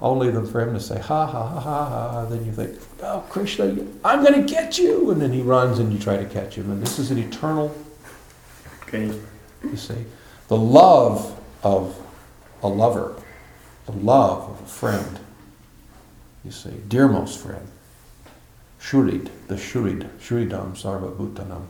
only 0.00 0.30
for 0.46 0.60
him 0.60 0.72
to 0.72 0.80
say, 0.80 1.00
"Ha 1.00 1.26
ha 1.26 1.48
ha 1.48 1.60
ha 1.60 2.10
ha." 2.10 2.24
Then 2.26 2.46
you 2.46 2.52
think, 2.52 2.78
"Oh, 3.02 3.24
Krishna, 3.28 3.76
I'm 4.04 4.22
going 4.22 4.40
to 4.40 4.48
get 4.48 4.78
you!" 4.78 5.10
And 5.10 5.20
then 5.20 5.32
he 5.32 5.42
runs, 5.42 5.80
and 5.80 5.92
you 5.92 5.98
try 5.98 6.16
to 6.16 6.24
catch 6.26 6.54
him. 6.54 6.70
And 6.70 6.80
this 6.80 6.98
is 7.00 7.10
an 7.10 7.18
eternal. 7.18 7.76
Okay. 8.84 9.12
You 9.70 9.76
see, 9.76 10.04
the 10.48 10.56
love 10.56 11.38
of 11.62 12.00
a 12.62 12.68
lover, 12.68 13.20
the 13.86 13.92
love 13.92 14.50
of 14.50 14.60
a 14.60 14.66
friend. 14.66 15.18
You 16.44 16.50
see, 16.50 16.70
dearmost 16.88 17.38
friend. 17.38 17.68
Shurid, 18.80 19.30
the 19.48 19.56
Shurid, 19.56 20.08
Shuridam 20.18 20.80
Sarva 20.80 21.14
Bhutanam, 21.16 21.66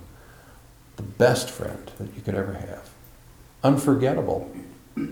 the 0.96 1.02
best 1.02 1.50
friend 1.50 1.90
that 1.98 2.14
you 2.14 2.20
could 2.22 2.34
ever 2.34 2.52
have. 2.54 2.90
Unforgettable, 3.64 4.50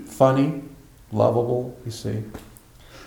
funny, 0.06 0.62
lovable, 1.12 1.78
you 1.86 1.90
see. 1.90 2.22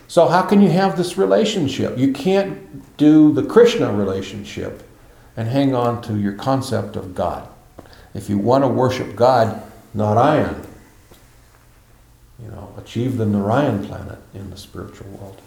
So, 0.08 0.28
how 0.28 0.42
can 0.42 0.62
you 0.62 0.70
have 0.70 0.98
this 0.98 1.18
relationship? 1.18 1.98
You 1.98 2.14
can't 2.14 2.98
do 2.98 3.34
the 3.34 3.44
Krishna 3.44 3.94
relationship 3.94 4.82
and 5.36 5.48
hang 5.48 5.76
on 5.76 6.02
to 6.04 6.18
your 6.18 6.34
concept 6.34 6.96
of 6.96 7.14
God. 7.14 7.48
If 8.14 8.30
you 8.30 8.38
want 8.38 8.64
to 8.64 8.68
worship 8.68 9.16
God, 9.16 9.62
Narayan, 9.94 10.68
you 12.42 12.50
know, 12.50 12.74
achieve 12.78 13.18
the 13.18 13.26
Narayan 13.26 13.86
planet 13.86 14.20
in 14.34 14.50
the 14.50 14.58
spiritual 14.58 15.08
world. 15.08 15.42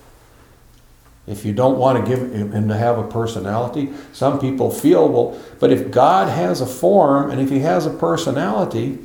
If 1.26 1.44
you 1.44 1.52
don't 1.52 1.78
want 1.78 2.04
to 2.04 2.10
give 2.10 2.32
him 2.32 2.68
to 2.68 2.76
have 2.76 2.98
a 2.98 3.06
personality, 3.06 3.90
some 4.12 4.40
people 4.40 4.70
feel, 4.70 5.08
well, 5.08 5.40
but 5.60 5.70
if 5.70 5.90
God 5.90 6.28
has 6.28 6.60
a 6.60 6.66
form 6.66 7.30
and 7.30 7.40
if 7.40 7.50
he 7.50 7.60
has 7.60 7.86
a 7.86 7.90
personality, 7.90 8.98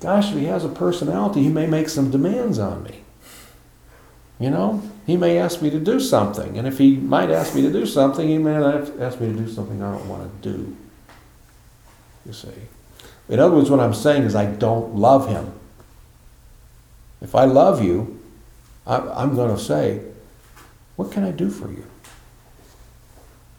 gosh, 0.00 0.30
if 0.30 0.38
he 0.38 0.44
has 0.46 0.64
a 0.64 0.68
personality, 0.68 1.42
he 1.42 1.50
may 1.50 1.66
make 1.66 1.88
some 1.88 2.10
demands 2.10 2.58
on 2.58 2.82
me. 2.84 3.00
You 4.38 4.48
know, 4.48 4.82
he 5.06 5.18
may 5.18 5.36
ask 5.36 5.60
me 5.60 5.68
to 5.68 5.78
do 5.78 6.00
something, 6.00 6.56
and 6.56 6.66
if 6.66 6.78
he 6.78 6.96
might 6.96 7.30
ask 7.30 7.54
me 7.54 7.60
to 7.60 7.70
do 7.70 7.84
something, 7.84 8.26
he 8.26 8.38
may 8.38 8.54
ask 8.54 9.20
me 9.20 9.26
to 9.26 9.34
do 9.34 9.48
something 9.50 9.82
I 9.82 9.92
don't 9.92 10.08
want 10.08 10.42
to 10.42 10.52
do. 10.52 10.76
You 12.24 12.32
see. 12.32 12.48
In 13.30 13.38
other 13.38 13.54
words, 13.54 13.70
what 13.70 13.78
I'm 13.78 13.94
saying 13.94 14.24
is 14.24 14.34
I 14.34 14.44
don't 14.44 14.96
love 14.96 15.28
him. 15.28 15.52
If 17.22 17.36
I 17.36 17.44
love 17.44 17.82
you, 17.82 18.20
I'm 18.86 19.36
going 19.36 19.56
to 19.56 19.62
say, 19.62 20.02
what 20.96 21.12
can 21.12 21.22
I 21.22 21.30
do 21.30 21.48
for 21.48 21.70
you? 21.70 21.84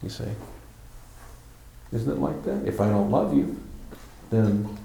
You 0.02 0.10
see? 0.10 0.28
Isn't 1.90 2.12
it 2.12 2.18
like 2.18 2.44
that? 2.44 2.66
If 2.66 2.82
I 2.82 2.88
don't 2.90 3.10
love 3.10 3.34
you, 3.34 3.58
then 4.30 4.76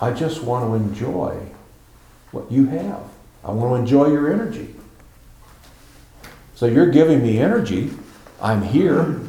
I 0.00 0.12
just 0.12 0.42
want 0.42 0.64
to 0.64 0.74
enjoy 0.74 1.38
what 2.32 2.50
you 2.50 2.66
have. 2.66 3.02
I 3.44 3.50
want 3.50 3.74
to 3.74 3.80
enjoy 3.80 4.10
your 4.10 4.32
energy. 4.32 4.74
So 6.54 6.64
you're 6.64 6.90
giving 6.90 7.22
me 7.22 7.38
energy. 7.38 7.90
I'm 8.40 8.62
here. 8.62 9.20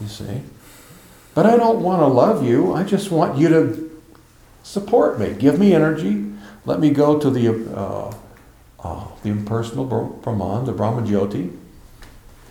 You 0.00 0.06
see? 0.06 0.42
But 1.40 1.46
I 1.46 1.56
don't 1.56 1.80
want 1.80 2.02
to 2.02 2.06
love 2.06 2.46
you. 2.46 2.74
I 2.74 2.84
just 2.84 3.10
want 3.10 3.38
you 3.38 3.48
to 3.48 4.00
support 4.62 5.18
me. 5.18 5.32
Give 5.32 5.58
me 5.58 5.72
energy. 5.72 6.30
Let 6.66 6.80
me 6.80 6.90
go 6.90 7.18
to 7.18 7.30
the 7.30 7.74
uh, 7.74 8.14
uh, 8.84 9.08
the 9.22 9.30
impersonal 9.30 9.86
Brahman, 9.86 10.66
the 10.66 10.72
Brahma 10.72 11.00
Jyoti, 11.00 11.50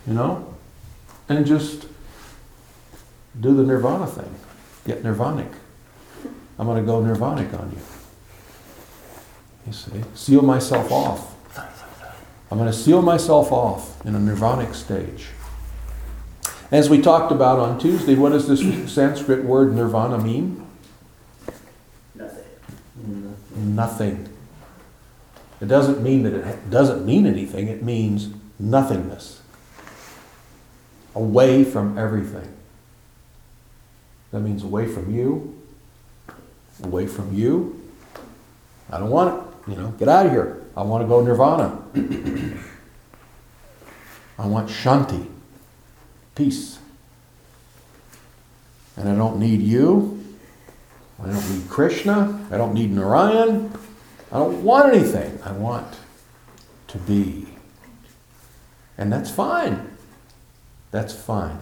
you 0.08 0.14
know, 0.16 0.56
and 1.30 1.46
just 1.46 1.86
do 3.40 3.56
the 3.56 3.62
nirvana 3.62 4.08
thing. 4.08 4.34
Get 4.88 5.04
nirvanic. 5.04 5.54
I'm 6.58 6.66
going 6.66 6.84
to 6.84 6.84
go 6.84 7.00
nirvanic 7.00 7.54
on 7.60 7.70
you. 7.70 7.82
You 9.68 9.74
see, 9.74 10.04
seal 10.16 10.42
myself 10.42 10.92
off. 10.92 11.36
I'm 12.50 12.58
going 12.58 12.72
to 12.72 12.76
seal 12.76 13.04
myself 13.04 13.52
off 13.52 14.04
in 14.04 14.16
a 14.16 14.20
nirvanic 14.20 14.74
stage. 14.74 15.28
As 16.72 16.88
we 16.88 17.02
talked 17.02 17.32
about 17.32 17.58
on 17.58 17.80
Tuesday, 17.80 18.14
what 18.14 18.32
does 18.32 18.48
this 18.48 18.94
Sanskrit 18.94 19.44
word 19.44 19.74
nirvana 19.74 20.20
mean? 20.20 20.68
Nothing. 22.14 22.46
Nothing. 23.56 24.30
It 25.62 25.68
doesn't 25.68 26.04
mean 26.04 26.24
that 26.24 26.34
it 26.34 26.70
doesn't 26.70 27.06
mean 27.06 27.26
anything, 27.26 27.68
it 27.68 27.84
means 27.84 28.30
nothingness. 28.60 29.42
Away 31.16 31.64
from 31.64 31.98
everything. 31.98 32.54
That 34.32 34.42
means 34.42 34.64
away 34.64 34.86
from 34.86 35.14
you, 35.14 35.60
away 36.84 37.08
from 37.08 37.34
you. 37.34 37.82
I 38.92 39.00
don't 39.00 39.10
want 39.10 39.36
it, 39.36 39.72
you 39.72 39.76
know, 39.76 39.90
get 39.92 40.08
out 40.08 40.28
of 40.28 40.32
here. 40.32 40.62
I 40.78 40.84
want 40.84 41.04
to 41.04 41.08
go 41.08 41.22
nirvana. 41.22 41.82
I 44.38 44.46
want 44.46 44.70
shanti, 44.70 45.28
peace. 46.40 46.80
And 48.96 49.10
I 49.10 49.16
don't 49.16 49.40
need 49.40 49.62
you. 49.62 50.24
I 51.22 51.26
don't 51.28 51.50
need 51.50 51.70
Krishna. 51.70 52.48
I 52.50 52.56
don't 52.56 52.74
need 52.74 52.92
Narayan. 52.92 53.78
I 54.32 54.38
don't 54.38 54.64
want 54.64 54.94
anything. 54.94 55.38
I 55.44 55.52
want 55.52 55.98
to 56.88 56.98
be. 56.98 57.46
And 58.98 59.12
that's 59.12 59.30
fine. 59.30 59.98
That's 60.92 61.14
fine. 61.14 61.60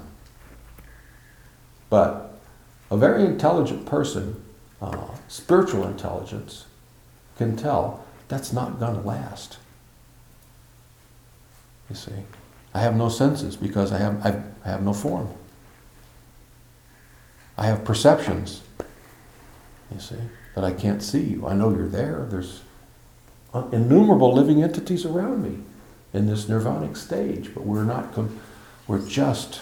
But 1.89 2.39
a 2.91 2.97
very 2.97 3.25
intelligent 3.25 3.87
person, 3.87 4.43
uh, 4.79 5.07
spiritual 5.27 5.87
intelligence, 5.87 6.65
can 7.39 7.57
tell 7.57 8.05
that's 8.27 8.53
not 8.53 8.79
going 8.79 9.01
to 9.01 9.01
last. 9.01 9.57
You 11.89 11.95
see, 11.95 12.11
I 12.77 12.81
have 12.81 12.95
no 12.95 13.09
senses 13.09 13.55
because 13.55 13.91
I 13.91 13.97
have, 13.97 14.23
I 14.23 14.43
I 14.63 14.69
have 14.69 14.83
no 14.83 14.93
form. 14.93 15.29
I 17.57 17.65
have 17.65 17.83
perceptions, 17.83 18.61
you 19.91 19.99
see, 19.99 20.17
but 20.53 20.63
I 20.63 20.73
can't 20.73 21.01
see 21.01 21.23
you. 21.23 21.47
I 21.47 21.55
know 21.55 21.71
you're 21.71 21.87
there. 21.87 22.27
There's 22.29 22.61
innumerable 23.71 24.31
living 24.31 24.61
entities 24.61 25.05
around 25.05 25.41
me 25.41 25.63
in 26.13 26.27
this 26.27 26.47
nirvanic 26.47 26.95
stage, 26.97 27.49
but 27.55 27.65
we're 27.65 27.83
not, 27.83 28.13
com- 28.13 28.39
we're 28.85 29.03
just 29.07 29.61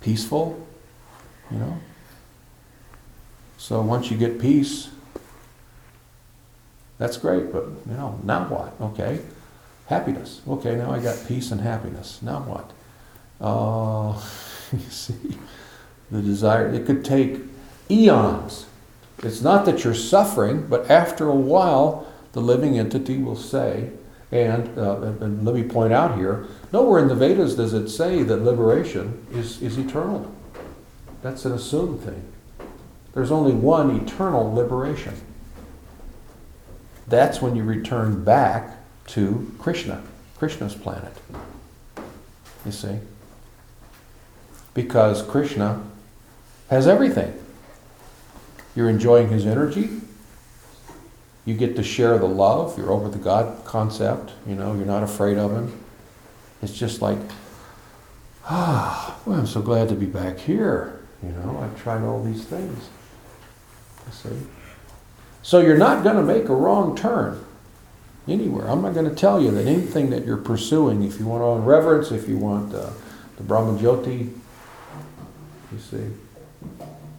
peaceful, 0.00 0.66
you 1.50 1.58
know. 1.58 1.76
So 3.58 3.82
once 3.82 4.10
you 4.10 4.16
get 4.16 4.40
peace, 4.40 4.88
that's 6.96 7.18
great, 7.18 7.52
but 7.52 7.64
you 7.64 7.96
know, 7.98 8.18
now 8.24 8.44
what? 8.48 8.72
Okay. 8.80 9.20
Happiness. 9.86 10.40
Okay, 10.48 10.76
now 10.76 10.90
I 10.92 10.98
got 10.98 11.16
peace 11.28 11.50
and 11.50 11.60
happiness. 11.60 12.20
Now 12.22 12.40
what? 12.40 12.70
Uh, 13.40 14.18
you 14.72 14.90
see, 14.90 15.36
the 16.10 16.22
desire, 16.22 16.68
it 16.68 16.86
could 16.86 17.04
take 17.04 17.40
eons. 17.90 18.66
It's 19.22 19.42
not 19.42 19.64
that 19.66 19.84
you're 19.84 19.94
suffering, 19.94 20.66
but 20.68 20.90
after 20.90 21.28
a 21.28 21.34
while, 21.34 22.06
the 22.32 22.40
living 22.40 22.78
entity 22.78 23.18
will 23.18 23.36
say, 23.36 23.90
and, 24.32 24.76
uh, 24.78 25.00
and- 25.20 25.44
let 25.44 25.54
me 25.54 25.62
point 25.62 25.92
out 25.92 26.16
here, 26.16 26.46
nowhere 26.72 27.00
in 27.00 27.08
the 27.08 27.14
Vedas 27.14 27.54
does 27.54 27.74
it 27.74 27.88
say 27.88 28.22
that 28.22 28.42
liberation 28.42 29.24
is, 29.32 29.60
is 29.62 29.78
eternal. 29.78 30.30
That's 31.22 31.44
an 31.44 31.52
assumed 31.52 32.00
thing. 32.00 32.22
There's 33.12 33.30
only 33.30 33.52
one 33.52 33.96
eternal 34.00 34.52
liberation. 34.52 35.14
That's 37.06 37.40
when 37.40 37.54
you 37.54 37.62
return 37.62 38.24
back 38.24 38.78
to 39.08 39.54
Krishna, 39.58 40.02
Krishna's 40.38 40.74
planet. 40.74 41.12
You 42.64 42.72
see? 42.72 42.98
Because 44.72 45.22
Krishna 45.22 45.82
has 46.70 46.88
everything. 46.88 47.38
You're 48.74 48.88
enjoying 48.88 49.28
his 49.28 49.46
energy. 49.46 50.00
You 51.44 51.54
get 51.54 51.76
to 51.76 51.82
share 51.82 52.18
the 52.18 52.26
love. 52.26 52.76
You're 52.78 52.90
over 52.90 53.08
the 53.08 53.18
God 53.18 53.64
concept. 53.64 54.32
You 54.46 54.54
know, 54.54 54.74
you're 54.74 54.86
not 54.86 55.02
afraid 55.02 55.36
of 55.36 55.52
him. 55.52 55.80
It's 56.62 56.72
just 56.72 57.02
like, 57.02 57.18
ah, 58.46 59.20
well, 59.26 59.38
I'm 59.38 59.46
so 59.46 59.60
glad 59.60 59.88
to 59.90 59.94
be 59.94 60.06
back 60.06 60.38
here. 60.38 61.00
You 61.22 61.30
know, 61.30 61.60
I've 61.60 61.80
tried 61.80 62.02
all 62.02 62.22
these 62.22 62.44
things. 62.44 62.88
You 64.06 64.12
see? 64.12 64.46
So 65.42 65.60
you're 65.60 65.76
not 65.76 66.02
going 66.02 66.16
to 66.16 66.22
make 66.22 66.48
a 66.48 66.54
wrong 66.54 66.96
turn 66.96 67.43
anywhere. 68.26 68.68
I'm 68.68 68.82
not 68.82 68.94
going 68.94 69.08
to 69.08 69.14
tell 69.14 69.40
you 69.40 69.50
that 69.50 69.66
anything 69.66 70.10
that 70.10 70.24
you're 70.24 70.36
pursuing, 70.36 71.02
if 71.02 71.18
you 71.18 71.26
want 71.26 71.42
on 71.42 71.64
reverence, 71.64 72.10
if 72.10 72.28
you 72.28 72.38
want 72.38 72.74
uh, 72.74 72.90
the 73.36 73.42
Brahma 73.42 73.78
Jyoti, 73.78 74.32
you 75.72 75.78
see, 75.78 76.06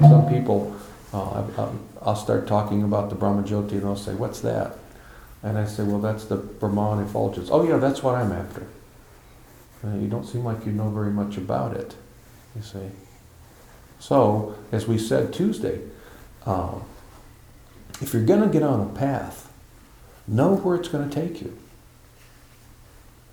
some 0.01 0.27
people, 0.29 0.75
uh, 1.13 1.41
I, 1.41 1.61
I, 1.61 1.69
I'll 2.01 2.15
start 2.15 2.47
talking 2.47 2.83
about 2.83 3.09
the 3.09 3.15
Brahma 3.15 3.43
Jyoti 3.43 3.73
and 3.73 3.83
they'll 3.83 3.95
say, 3.95 4.13
What's 4.13 4.39
that? 4.41 4.77
And 5.43 5.57
I 5.57 5.65
say, 5.65 5.83
Well, 5.83 5.99
that's 5.99 6.25
the 6.25 6.37
Brahman 6.37 7.03
effulgence. 7.03 7.49
Oh, 7.51 7.67
yeah, 7.67 7.77
that's 7.77 8.01
what 8.01 8.15
I'm 8.15 8.31
after. 8.31 8.67
Uh, 9.83 9.95
you 9.97 10.07
don't 10.07 10.25
seem 10.25 10.43
like 10.43 10.65
you 10.65 10.71
know 10.71 10.89
very 10.89 11.11
much 11.11 11.37
about 11.37 11.75
it, 11.75 11.95
you 12.55 12.61
see. 12.61 12.89
So, 13.99 14.55
as 14.71 14.87
we 14.87 14.97
said 14.97 15.33
Tuesday, 15.33 15.81
uh, 16.45 16.75
if 18.01 18.13
you're 18.13 18.25
going 18.25 18.41
to 18.41 18.47
get 18.47 18.63
on 18.63 18.81
a 18.81 18.91
path, 18.97 19.51
know 20.27 20.55
where 20.55 20.75
it's 20.75 20.87
going 20.87 21.09
to 21.09 21.13
take 21.13 21.41
you. 21.41 21.57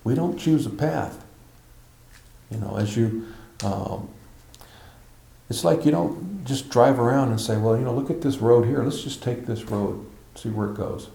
We 0.03 0.15
don't 0.15 0.37
choose 0.37 0.65
a 0.65 0.69
path. 0.69 1.23
You 2.51 2.57
know, 2.57 2.75
as 2.77 2.95
you, 2.95 3.27
um, 3.63 4.09
it's 5.49 5.63
like 5.63 5.85
you 5.85 5.91
don't 5.91 6.45
just 6.45 6.69
drive 6.69 6.99
around 6.99 7.29
and 7.29 7.39
say, 7.39 7.57
well, 7.57 7.77
you 7.77 7.83
know, 7.83 7.93
look 7.93 8.09
at 8.09 8.21
this 8.21 8.37
road 8.37 8.65
here. 8.65 8.83
Let's 8.83 9.01
just 9.01 9.23
take 9.23 9.45
this 9.45 9.63
road, 9.63 10.05
see 10.35 10.49
where 10.49 10.69
it 10.69 10.75
goes. 10.75 11.09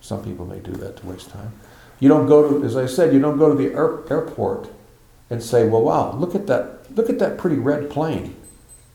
Some 0.00 0.22
people 0.22 0.46
may 0.46 0.60
do 0.60 0.72
that 0.72 0.98
to 0.98 1.06
waste 1.06 1.30
time. 1.30 1.52
You 1.98 2.08
don't 2.08 2.26
go 2.26 2.48
to, 2.48 2.64
as 2.64 2.76
I 2.76 2.86
said, 2.86 3.12
you 3.12 3.20
don't 3.20 3.38
go 3.38 3.54
to 3.54 3.54
the 3.54 3.74
air, 3.74 4.00
airport 4.10 4.70
and 5.28 5.42
say, 5.42 5.66
well, 5.66 5.82
wow, 5.82 6.12
look 6.16 6.34
at 6.34 6.46
that, 6.48 6.94
look 6.96 7.08
at 7.08 7.18
that 7.20 7.38
pretty 7.38 7.56
red 7.56 7.90
plane. 7.90 8.36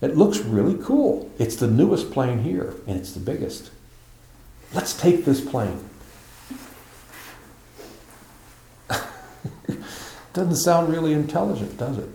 It 0.01 0.17
looks 0.17 0.39
really 0.39 0.81
cool. 0.83 1.31
It's 1.39 1.55
the 1.55 1.67
newest 1.67 2.11
plane 2.11 2.39
here, 2.39 2.73
and 2.85 2.97
it's 2.97 3.13
the 3.13 3.19
biggest. 3.19 3.71
Let's 4.73 4.93
take 4.93 5.23
this 5.23 5.39
plane. 5.39 5.89
Doesn't 10.35 10.57
sound 10.57 10.89
really 10.89 11.13
intelligent, 11.13 11.77
does 11.77 11.97
it? 11.97 12.09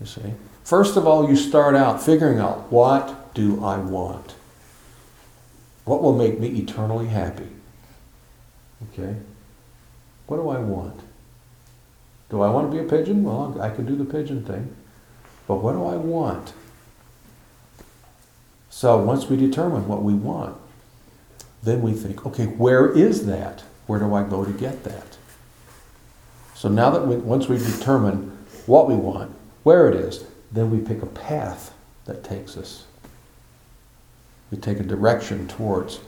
You 0.00 0.06
see? 0.06 0.34
First 0.64 0.96
of 0.96 1.06
all, 1.06 1.30
you 1.30 1.36
start 1.36 1.76
out 1.76 2.02
figuring 2.02 2.40
out 2.40 2.72
what 2.72 3.32
do 3.34 3.64
I 3.64 3.78
want? 3.78 4.34
What 5.84 6.02
will 6.02 6.12
make 6.12 6.40
me 6.40 6.48
eternally 6.48 7.06
happy? 7.06 7.46
Okay? 8.92 9.14
What 10.26 10.38
do 10.38 10.48
I 10.48 10.58
want? 10.58 11.00
Do 12.30 12.40
I 12.40 12.50
want 12.50 12.68
to 12.68 12.76
be 12.76 12.84
a 12.84 12.88
pigeon? 12.88 13.22
Well, 13.22 13.60
I 13.60 13.70
can 13.70 13.86
do 13.86 13.94
the 13.94 14.04
pigeon 14.04 14.44
thing. 14.44 14.74
But 15.46 15.56
what 15.56 15.74
do 15.74 15.86
I 15.86 15.94
want? 15.94 16.52
So 18.70 18.98
once 18.98 19.26
we 19.26 19.36
determine 19.36 19.86
what 19.86 20.02
we 20.02 20.14
want, 20.14 20.56
then 21.62 21.80
we 21.80 21.92
think, 21.92 22.26
okay, 22.26 22.46
where 22.46 22.90
is 22.90 23.26
that? 23.26 23.62
Where 23.86 24.00
do 24.00 24.12
I 24.12 24.24
go 24.24 24.44
to 24.44 24.50
get 24.50 24.82
that? 24.82 25.15
So 26.66 26.72
now 26.72 26.90
that 26.90 27.06
we, 27.06 27.14
once 27.14 27.46
we 27.46 27.58
determine 27.58 28.36
what 28.66 28.88
we 28.88 28.96
want, 28.96 29.30
where 29.62 29.88
it 29.88 29.94
is, 29.94 30.24
then 30.50 30.68
we 30.68 30.80
pick 30.80 31.00
a 31.00 31.06
path 31.06 31.72
that 32.06 32.24
takes 32.24 32.56
us. 32.56 32.86
We 34.50 34.58
take 34.58 34.80
a 34.80 34.82
direction 34.82 35.46
towards 35.46 36.00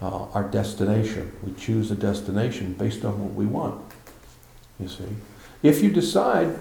uh, 0.00 0.26
our 0.26 0.44
destination. 0.44 1.32
We 1.42 1.52
choose 1.54 1.90
a 1.90 1.96
destination 1.96 2.74
based 2.74 3.04
on 3.04 3.20
what 3.20 3.34
we 3.34 3.44
want. 3.44 3.84
You 4.78 4.86
see, 4.86 5.16
if 5.64 5.82
you 5.82 5.90
decide, 5.90 6.60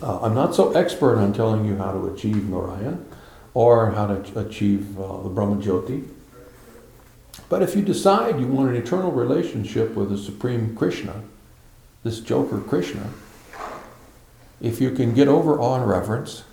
uh, 0.00 0.20
I'm 0.20 0.36
not 0.36 0.54
so 0.54 0.70
expert 0.74 1.18
on 1.18 1.32
telling 1.32 1.64
you 1.64 1.74
how 1.74 1.90
to 1.90 2.06
achieve 2.06 2.48
Narayan 2.48 3.04
or 3.52 3.90
how 3.90 4.06
to 4.06 4.38
achieve 4.38 4.96
uh, 4.96 5.22
the 5.22 5.28
Brahma 5.28 5.60
Jyoti. 5.60 6.06
But 7.48 7.62
if 7.62 7.74
you 7.74 7.82
decide 7.82 8.38
you 8.38 8.46
want 8.46 8.68
an 8.68 8.76
eternal 8.76 9.10
relationship 9.10 9.96
with 9.96 10.08
the 10.08 10.16
Supreme 10.16 10.76
Krishna, 10.76 11.20
this 12.04 12.20
Joker 12.20 12.58
Krishna, 12.58 13.10
if 14.60 14.80
you 14.80 14.90
can 14.90 15.14
get 15.14 15.28
over 15.28 15.58
awe 15.58 15.76
and 15.76 15.88
reverence 15.88 16.44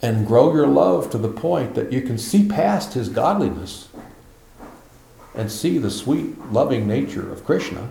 and 0.00 0.26
grow 0.26 0.52
your 0.52 0.66
love 0.66 1.10
to 1.10 1.18
the 1.18 1.28
point 1.28 1.74
that 1.74 1.92
you 1.92 2.02
can 2.02 2.18
see 2.18 2.48
past 2.48 2.94
his 2.94 3.08
godliness 3.08 3.88
and 5.34 5.50
see 5.50 5.78
the 5.78 5.90
sweet, 5.90 6.38
loving 6.50 6.86
nature 6.86 7.30
of 7.32 7.44
Krishna, 7.44 7.88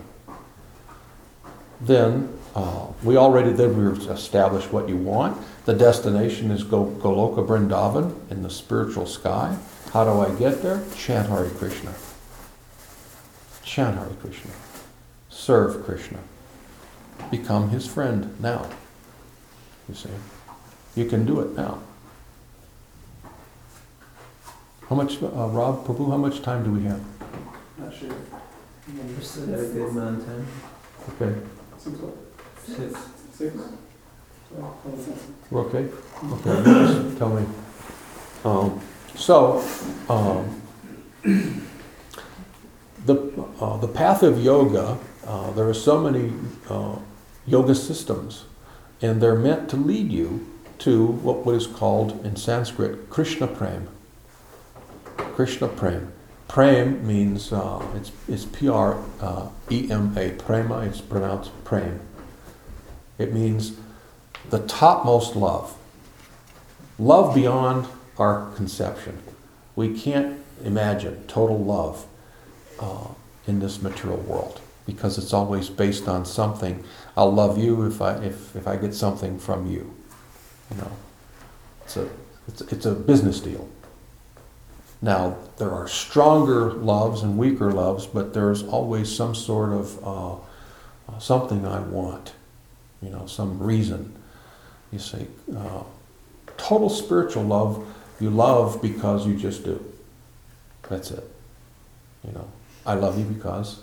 then 1.79 2.37
uh, 2.53 2.87
we 3.03 3.17
already 3.17 3.51
then 3.51 3.75
we've 3.77 4.09
established 4.09 4.71
what 4.71 4.89
you 4.89 4.97
want. 4.97 5.41
The 5.65 5.73
destination 5.73 6.51
is 6.51 6.63
Go, 6.63 6.85
Goloka 6.85 7.45
Vrindavan 7.45 8.13
in 8.29 8.43
the 8.43 8.49
spiritual 8.49 9.05
sky. 9.05 9.57
How 9.93 10.03
do 10.03 10.19
I 10.19 10.37
get 10.37 10.61
there? 10.61 10.83
Chant 10.95 11.29
Hare 11.29 11.49
Krishna. 11.49 11.93
Chant 13.63 13.97
Hare 13.97 14.09
Krishna. 14.21 14.51
Serve 15.29 15.83
Krishna. 15.83 16.19
Become 17.29 17.69
his 17.69 17.87
friend 17.87 18.35
now. 18.41 18.67
You 19.87 19.95
see, 19.95 20.09
you 20.95 21.05
can 21.05 21.25
do 21.25 21.39
it 21.41 21.55
now. 21.55 21.79
How 24.89 24.95
much, 24.95 25.21
uh, 25.23 25.27
Rob, 25.27 25.85
Prabhu, 25.85 26.09
how 26.09 26.17
much 26.17 26.41
time 26.41 26.63
do 26.65 26.71
we 26.71 26.83
have? 26.83 26.99
Not 27.77 27.93
sure. 27.93 28.09
We 28.87 29.23
still 29.23 29.47
got 29.47 29.59
a 29.59 29.67
good 29.67 29.89
amount 29.89 30.19
of 30.19 30.25
time. 30.25 30.47
Okay, 31.15 31.39
Six. 31.77 31.97
Six. 32.65 32.99
Six? 33.33 33.55
Well, 34.51 34.77
well, 34.83 34.97
six. 34.97 35.19
we're 35.49 35.61
okay? 35.61 35.87
Okay, 36.31 36.63
just 36.63 37.17
tell 37.17 37.29
me. 37.29 37.45
Um, 38.43 38.81
so, 39.15 39.63
um, 40.09 40.61
the, 43.05 43.15
uh, 43.61 43.77
the 43.77 43.87
path 43.87 44.23
of 44.23 44.43
yoga, 44.43 44.97
uh, 45.25 45.51
there 45.51 45.67
are 45.69 45.73
so 45.73 45.99
many 46.01 46.33
uh, 46.69 46.97
yoga 47.45 47.75
systems, 47.75 48.45
and 49.01 49.21
they're 49.21 49.35
meant 49.35 49.69
to 49.69 49.75
lead 49.75 50.11
you 50.11 50.47
to 50.79 51.05
what 51.05 51.53
is 51.53 51.67
called 51.67 52.25
in 52.25 52.35
Sanskrit 52.35 53.09
Krishna 53.09 53.47
Prem. 53.47 53.87
Krishna 55.17 55.67
Prem. 55.67 56.11
Prem 56.47 57.05
means 57.05 57.53
uh, 57.53 57.85
it's 57.95 58.11
it's 58.27 58.45
P 58.45 58.67
R 58.67 59.01
uh, 59.21 59.47
E 59.69 59.89
M 59.89 60.17
A. 60.17 60.31
Prema. 60.31 60.79
It's 60.79 60.99
pronounced 60.99 61.51
Prem. 61.63 61.99
It 63.17 63.33
means 63.33 63.73
the 64.49 64.59
topmost 64.59 65.35
love. 65.35 65.77
Love 66.99 67.33
beyond 67.33 67.87
our 68.17 68.51
conception. 68.55 69.19
We 69.75 69.97
can't 69.97 70.39
imagine 70.63 71.23
total 71.27 71.57
love 71.63 72.05
uh, 72.79 73.07
in 73.47 73.59
this 73.59 73.81
material 73.81 74.19
world 74.19 74.59
because 74.85 75.17
it's 75.17 75.33
always 75.33 75.69
based 75.69 76.07
on 76.07 76.25
something. 76.25 76.83
I'll 77.15 77.31
love 77.31 77.57
you 77.57 77.85
if 77.85 78.01
I 78.01 78.15
if, 78.17 78.55
if 78.55 78.67
I 78.67 78.75
get 78.77 78.93
something 78.93 79.39
from 79.39 79.69
you. 79.69 79.93
You 80.69 80.77
know, 80.77 80.91
it's 81.83 81.97
a 81.97 82.09
it's, 82.47 82.61
it's 82.61 82.85
a 82.85 82.93
business 82.93 83.39
deal. 83.39 83.67
Now 85.01 85.37
there 85.57 85.71
are 85.71 85.87
stronger 85.87 86.71
loves 86.73 87.23
and 87.23 87.37
weaker 87.37 87.71
loves, 87.71 88.05
but 88.05 88.33
there's 88.33 88.63
always 88.63 89.13
some 89.13 89.35
sort 89.35 89.71
of 89.73 90.07
uh, 90.07 91.19
something 91.19 91.65
I 91.65 91.79
want. 91.79 92.33
You 93.01 93.09
know, 93.09 93.25
some 93.25 93.61
reason. 93.61 94.15
You 94.91 94.99
see, 94.99 95.27
uh, 95.55 95.83
total 96.57 96.89
spiritual 96.89 97.43
love. 97.43 97.85
You 98.19 98.29
love 98.29 98.81
because 98.81 99.25
you 99.25 99.35
just 99.35 99.63
do. 99.63 99.83
That's 100.87 101.11
it. 101.11 101.23
You 102.25 102.33
know, 102.33 102.47
I 102.85 102.93
love 102.93 103.17
you 103.17 103.25
because 103.25 103.81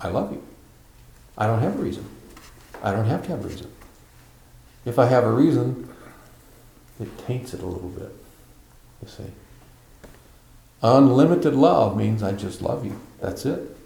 I 0.00 0.08
love 0.08 0.32
you. 0.32 0.42
I 1.38 1.46
don't 1.46 1.60
have 1.60 1.78
a 1.78 1.82
reason. 1.82 2.04
I 2.82 2.92
don't 2.92 3.06
have 3.06 3.22
to 3.24 3.28
have 3.30 3.44
reason. 3.44 3.70
If 4.84 4.98
I 4.98 5.06
have 5.06 5.24
a 5.24 5.30
reason, 5.30 5.88
it 7.00 7.16
taints 7.18 7.54
it 7.54 7.60
a 7.60 7.66
little 7.66 7.88
bit. 7.88 8.12
You 9.02 9.08
see. 9.08 9.30
Unlimited 10.82 11.54
love 11.54 11.96
means 11.96 12.22
I 12.22 12.32
just 12.32 12.60
love 12.60 12.84
you. 12.84 13.00
That's 13.20 13.46
it. 13.46 13.76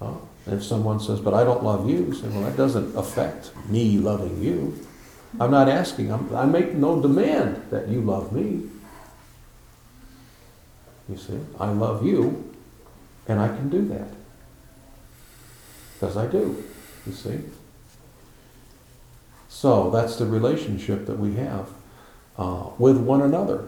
Uh, 0.00 0.14
if 0.46 0.62
someone 0.62 1.00
says, 1.00 1.20
but 1.20 1.32
I 1.32 1.44
don't 1.44 1.62
love 1.62 1.88
you, 1.88 1.96
you 1.96 2.14
say, 2.14 2.28
well, 2.28 2.42
that 2.42 2.56
doesn't 2.56 2.96
affect 2.96 3.52
me 3.68 3.98
loving 3.98 4.42
you. 4.42 4.78
I'm 5.38 5.50
not 5.50 5.68
asking, 5.68 6.12
I'm, 6.12 6.34
I 6.34 6.44
make 6.44 6.74
no 6.74 7.00
demand 7.00 7.62
that 7.70 7.88
you 7.88 8.00
love 8.00 8.32
me. 8.32 8.68
You 11.08 11.16
see, 11.16 11.38
I 11.58 11.70
love 11.70 12.04
you, 12.04 12.52
and 13.26 13.40
I 13.40 13.48
can 13.48 13.68
do 13.68 13.86
that. 13.88 14.08
Because 15.94 16.16
I 16.16 16.26
do, 16.26 16.62
you 17.06 17.12
see. 17.12 17.40
So 19.60 19.90
that's 19.90 20.16
the 20.16 20.24
relationship 20.24 21.04
that 21.04 21.18
we 21.18 21.34
have 21.34 21.68
uh, 22.38 22.70
with 22.78 22.96
one 22.96 23.20
another 23.20 23.66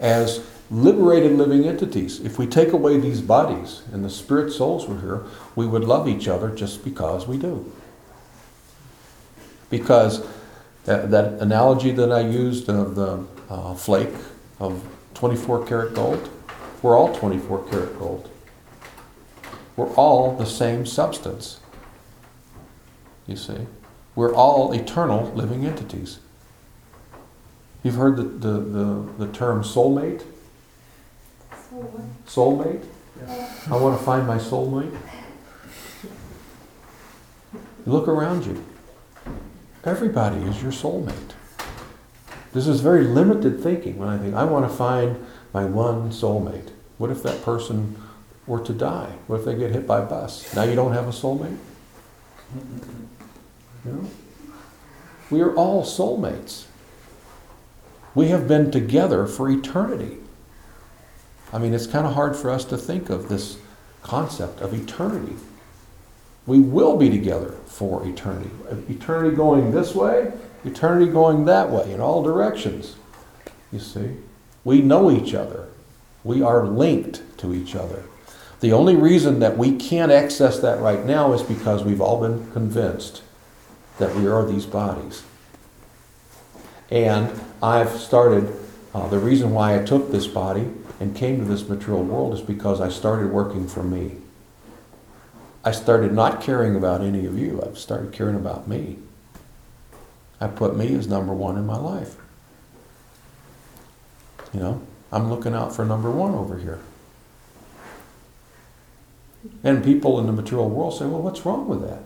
as 0.00 0.44
liberated 0.68 1.38
living 1.38 1.64
entities. 1.64 2.18
If 2.18 2.40
we 2.40 2.48
take 2.48 2.72
away 2.72 2.98
these 2.98 3.20
bodies 3.20 3.82
and 3.92 4.04
the 4.04 4.10
spirit 4.10 4.50
souls 4.52 4.88
were 4.88 5.00
here, 5.00 5.22
we 5.54 5.64
would 5.64 5.84
love 5.84 6.08
each 6.08 6.26
other 6.26 6.50
just 6.50 6.82
because 6.82 7.28
we 7.28 7.38
do. 7.38 7.72
Because 9.68 10.26
that, 10.86 11.12
that 11.12 11.34
analogy 11.34 11.92
that 11.92 12.10
I 12.10 12.22
used 12.22 12.68
of 12.68 12.96
the 12.96 13.24
uh, 13.48 13.74
flake 13.74 14.16
of 14.58 14.84
24 15.14 15.66
karat 15.66 15.94
gold, 15.94 16.28
we're 16.82 16.98
all 16.98 17.14
24 17.14 17.68
karat 17.70 17.96
gold. 17.96 18.28
We're 19.76 19.94
all 19.94 20.34
the 20.34 20.46
same 20.46 20.84
substance. 20.84 21.60
You 23.28 23.36
see? 23.36 23.68
We're 24.20 24.34
all 24.34 24.70
eternal 24.72 25.32
living 25.34 25.64
entities. 25.64 26.18
You've 27.82 27.94
heard 27.94 28.18
the, 28.18 28.24
the, 28.24 28.60
the, 28.60 29.24
the 29.24 29.32
term 29.32 29.62
soulmate? 29.62 30.24
So? 31.70 32.02
Soulmate? 32.26 32.84
Yeah. 33.18 33.50
I 33.70 33.76
want 33.78 33.98
to 33.98 34.04
find 34.04 34.26
my 34.26 34.36
soulmate. 34.36 34.94
Look 37.86 38.08
around 38.08 38.44
you. 38.44 38.62
Everybody 39.84 40.42
is 40.42 40.62
your 40.62 40.70
soulmate. 40.70 41.32
This 42.52 42.66
is 42.66 42.82
very 42.82 43.04
limited 43.04 43.62
thinking 43.62 43.96
when 43.96 44.10
I 44.10 44.18
think, 44.18 44.34
I 44.34 44.44
want 44.44 44.70
to 44.70 44.76
find 44.76 45.16
my 45.54 45.64
one 45.64 46.10
soulmate. 46.10 46.68
What 46.98 47.08
if 47.08 47.22
that 47.22 47.42
person 47.42 47.96
were 48.46 48.60
to 48.66 48.74
die? 48.74 49.14
What 49.28 49.38
if 49.38 49.46
they 49.46 49.54
get 49.54 49.70
hit 49.70 49.86
by 49.86 50.00
a 50.00 50.04
bus? 50.04 50.54
Now 50.54 50.64
you 50.64 50.74
don't 50.74 50.92
have 50.92 51.08
a 51.08 51.10
soulmate? 51.10 51.56
Know? 53.84 54.06
We 55.30 55.40
are 55.40 55.54
all 55.54 55.84
soulmates. 55.84 56.64
We 58.14 58.28
have 58.28 58.48
been 58.48 58.70
together 58.70 59.26
for 59.26 59.48
eternity. 59.48 60.18
I 61.52 61.58
mean, 61.58 61.72
it's 61.72 61.86
kind 61.86 62.06
of 62.06 62.14
hard 62.14 62.36
for 62.36 62.50
us 62.50 62.64
to 62.66 62.76
think 62.76 63.10
of 63.10 63.28
this 63.28 63.58
concept 64.02 64.60
of 64.60 64.74
eternity. 64.74 65.36
We 66.46 66.58
will 66.58 66.96
be 66.96 67.10
together 67.10 67.52
for 67.66 68.06
eternity. 68.06 68.50
Eternity 68.88 69.36
going 69.36 69.70
this 69.70 69.94
way, 69.94 70.32
eternity 70.64 71.10
going 71.10 71.44
that 71.44 71.70
way, 71.70 71.92
in 71.92 72.00
all 72.00 72.22
directions. 72.22 72.96
You 73.72 73.78
see? 73.78 74.16
We 74.64 74.82
know 74.82 75.10
each 75.10 75.34
other. 75.34 75.68
We 76.24 76.42
are 76.42 76.66
linked 76.66 77.22
to 77.38 77.54
each 77.54 77.74
other. 77.74 78.04
The 78.60 78.72
only 78.72 78.96
reason 78.96 79.38
that 79.40 79.56
we 79.56 79.76
can't 79.76 80.12
access 80.12 80.58
that 80.58 80.80
right 80.80 81.04
now 81.04 81.32
is 81.32 81.42
because 81.42 81.82
we've 81.82 82.00
all 82.00 82.20
been 82.20 82.50
convinced 82.52 83.22
that 84.00 84.14
we 84.16 84.26
are 84.26 84.44
these 84.44 84.66
bodies. 84.66 85.22
And 86.90 87.40
I've 87.62 87.90
started, 87.90 88.52
uh, 88.92 89.06
the 89.08 89.18
reason 89.18 89.52
why 89.52 89.80
I 89.80 89.84
took 89.84 90.10
this 90.10 90.26
body 90.26 90.68
and 90.98 91.14
came 91.14 91.38
to 91.38 91.44
this 91.44 91.68
material 91.68 92.02
world 92.02 92.34
is 92.34 92.40
because 92.40 92.80
I 92.80 92.88
started 92.88 93.30
working 93.30 93.68
for 93.68 93.82
me. 93.82 94.16
I 95.64 95.70
started 95.70 96.12
not 96.12 96.40
caring 96.40 96.74
about 96.74 97.02
any 97.02 97.26
of 97.26 97.38
you. 97.38 97.62
I've 97.62 97.78
started 97.78 98.12
caring 98.12 98.34
about 98.34 98.66
me. 98.66 98.98
I 100.40 100.48
put 100.48 100.76
me 100.76 100.94
as 100.94 101.06
number 101.06 101.34
one 101.34 101.56
in 101.56 101.66
my 101.66 101.76
life. 101.76 102.16
You 104.52 104.60
know, 104.60 104.82
I'm 105.12 105.30
looking 105.30 105.54
out 105.54 105.76
for 105.76 105.84
number 105.84 106.10
one 106.10 106.34
over 106.34 106.58
here. 106.58 106.80
And 109.62 109.84
people 109.84 110.18
in 110.18 110.26
the 110.26 110.32
material 110.32 110.68
world 110.68 110.98
say, 110.98 111.06
well, 111.06 111.22
what's 111.22 111.44
wrong 111.46 111.68
with 111.68 111.82
that? 111.82 112.02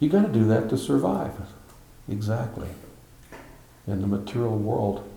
You 0.00 0.08
got 0.08 0.22
to 0.22 0.32
do 0.32 0.44
that 0.46 0.68
to 0.70 0.78
survive. 0.78 1.32
Exactly. 2.08 2.68
In 3.86 4.00
the 4.00 4.06
material 4.06 4.56
world, 4.56 5.08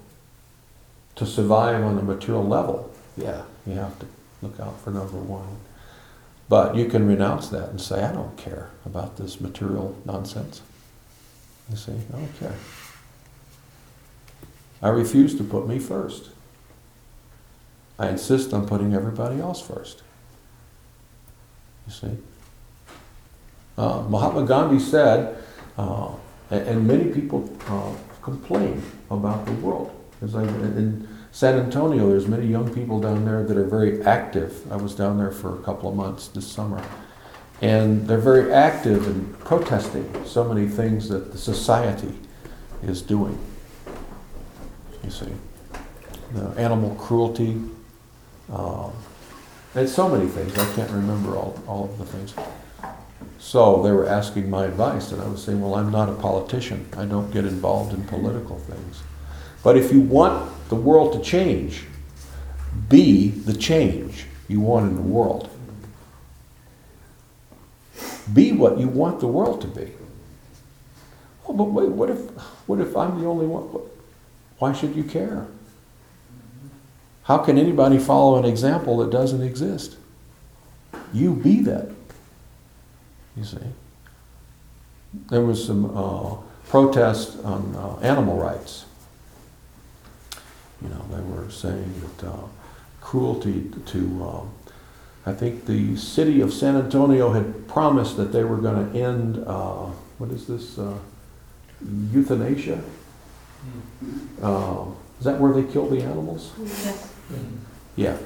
to 1.15 1.25
survive 1.25 1.83
on 1.83 1.95
the 1.95 2.01
material 2.01 2.45
level, 2.45 2.93
yeah, 3.17 3.43
you 3.67 3.73
have 3.73 3.99
to 3.99 4.05
look 4.41 4.59
out 4.59 4.79
for 4.81 4.91
number 4.91 5.17
one. 5.17 5.57
But 6.49 6.75
you 6.75 6.85
can 6.85 7.07
renounce 7.07 7.49
that 7.49 7.69
and 7.69 7.79
say, 7.79 8.03
I 8.03 8.11
don't 8.11 8.35
care 8.37 8.69
about 8.85 9.17
this 9.17 9.39
material 9.39 9.95
nonsense. 10.05 10.61
You 11.69 11.77
see, 11.77 11.93
I 11.93 12.17
don't 12.17 12.39
care. 12.39 12.55
I 14.81 14.89
refuse 14.89 15.35
to 15.37 15.43
put 15.43 15.67
me 15.67 15.79
first. 15.79 16.31
I 17.99 18.09
insist 18.09 18.51
on 18.53 18.67
putting 18.67 18.93
everybody 18.93 19.39
else 19.39 19.61
first. 19.61 20.01
You 21.85 21.93
see? 21.93 22.17
Uh, 23.77 24.01
Mahatma 24.09 24.45
Gandhi 24.45 24.79
said, 24.79 25.37
uh, 25.77 26.11
and, 26.49 26.85
many 26.85 27.05
people 27.05 27.49
uh, 27.67 27.93
complain 28.21 28.83
about 29.09 29.45
the 29.45 29.53
world. 29.53 29.95
As 30.21 30.35
I, 30.35 30.43
in 30.43 31.07
San 31.31 31.57
Antonio, 31.57 32.09
there's 32.09 32.27
many 32.27 32.45
young 32.45 32.71
people 32.73 32.99
down 32.99 33.23
there 33.25 33.43
that 33.43 33.57
are 33.57 33.65
very 33.65 34.03
active. 34.03 34.69
I 34.71 34.75
was 34.75 34.93
down 34.93 35.17
there 35.17 35.31
for 35.31 35.55
a 35.57 35.63
couple 35.63 35.89
of 35.89 35.95
months 35.95 36.27
this 36.27 36.45
summer. 36.45 36.83
And 37.61 38.07
they're 38.07 38.17
very 38.17 38.51
active 38.51 39.07
in 39.07 39.33
protesting 39.35 40.25
so 40.25 40.43
many 40.43 40.67
things 40.67 41.07
that 41.09 41.31
the 41.31 41.37
society 41.37 42.13
is 42.83 43.01
doing. 43.01 43.37
You 45.03 45.11
see, 45.11 45.31
the 46.33 46.47
animal 46.57 46.95
cruelty, 46.95 47.61
um, 48.51 48.91
and 49.73 49.87
so 49.87 50.09
many 50.09 50.27
things. 50.27 50.57
I 50.57 50.73
can't 50.73 50.91
remember 50.91 51.37
all, 51.37 51.57
all 51.67 51.85
of 51.85 51.97
the 51.97 52.05
things. 52.05 52.33
So 53.41 53.81
they 53.81 53.91
were 53.91 54.07
asking 54.07 54.51
my 54.51 54.65
advice, 54.65 55.11
and 55.11 55.19
I 55.19 55.27
was 55.27 55.43
saying, 55.43 55.59
well, 55.59 55.73
I'm 55.73 55.91
not 55.91 56.07
a 56.07 56.13
politician. 56.13 56.87
I 56.95 57.05
don't 57.05 57.31
get 57.31 57.43
involved 57.43 57.91
in 57.91 58.03
political 58.03 58.59
things. 58.59 59.01
But 59.63 59.75
if 59.75 59.91
you 59.91 59.99
want 59.99 60.69
the 60.69 60.75
world 60.75 61.13
to 61.13 61.21
change, 61.27 61.85
be 62.87 63.29
the 63.29 63.53
change 63.53 64.27
you 64.47 64.59
want 64.59 64.91
in 64.91 64.95
the 64.95 65.01
world. 65.01 65.49
Be 68.31 68.51
what 68.51 68.77
you 68.77 68.87
want 68.87 69.19
the 69.19 69.27
world 69.27 69.59
to 69.61 69.67
be. 69.67 69.91
Oh, 71.47 71.53
but 71.53 71.63
wait, 71.63 71.89
what 71.89 72.11
if, 72.11 72.19
what 72.67 72.79
if 72.79 72.95
I'm 72.95 73.19
the 73.19 73.25
only 73.25 73.47
one? 73.47 73.81
Why 74.59 74.71
should 74.71 74.95
you 74.95 75.03
care? 75.03 75.47
How 77.23 77.39
can 77.39 77.57
anybody 77.57 77.97
follow 77.97 78.37
an 78.37 78.45
example 78.45 78.97
that 78.97 79.09
doesn't 79.09 79.41
exist? 79.41 79.97
You 81.11 81.33
be 81.33 81.59
that. 81.61 81.89
You 83.35 83.43
see. 83.43 83.57
There 85.29 85.41
was 85.41 85.65
some 85.65 85.97
uh, 85.97 86.35
protest 86.69 87.43
on 87.43 87.75
uh, 87.75 87.99
animal 88.01 88.37
rights. 88.37 88.85
You 90.81 90.89
know, 90.89 91.05
they 91.11 91.21
were 91.21 91.49
saying 91.51 91.93
that 92.01 92.27
uh, 92.29 92.37
cruelty 93.01 93.71
to, 93.87 94.23
um, 94.23 94.51
I 95.25 95.33
think 95.33 95.65
the 95.65 95.95
city 95.97 96.41
of 96.41 96.53
San 96.53 96.75
Antonio 96.77 97.31
had 97.31 97.67
promised 97.67 98.17
that 98.17 98.31
they 98.31 98.43
were 98.43 98.57
going 98.57 98.91
to 98.91 98.99
end, 98.99 99.43
uh, 99.45 99.87
what 100.17 100.31
is 100.31 100.47
this, 100.47 100.79
uh, 100.79 100.97
euthanasia? 102.11 102.81
Uh, 104.41 104.85
is 105.19 105.25
that 105.25 105.39
where 105.39 105.53
they 105.53 105.71
kill 105.71 105.87
the 105.87 106.01
animals? 106.01 106.51
Yes. 106.59 107.13
Yeah. 107.95 108.17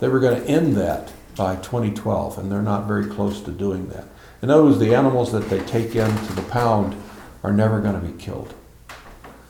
They 0.00 0.08
were 0.08 0.20
going 0.20 0.42
to 0.42 0.48
end 0.48 0.76
that 0.76 1.12
by 1.36 1.56
2012, 1.56 2.38
and 2.38 2.52
they're 2.52 2.60
not 2.60 2.86
very 2.86 3.06
close 3.06 3.40
to 3.42 3.50
doing 3.50 3.88
that. 3.88 4.04
In 4.40 4.50
other 4.50 4.64
words, 4.64 4.78
the 4.78 4.94
animals 4.94 5.32
that 5.32 5.48
they 5.48 5.60
take 5.60 5.96
in 5.96 6.08
to 6.26 6.32
the 6.32 6.42
pound 6.42 7.00
are 7.42 7.52
never 7.52 7.80
going 7.80 8.00
to 8.00 8.06
be 8.06 8.16
killed. 8.22 8.54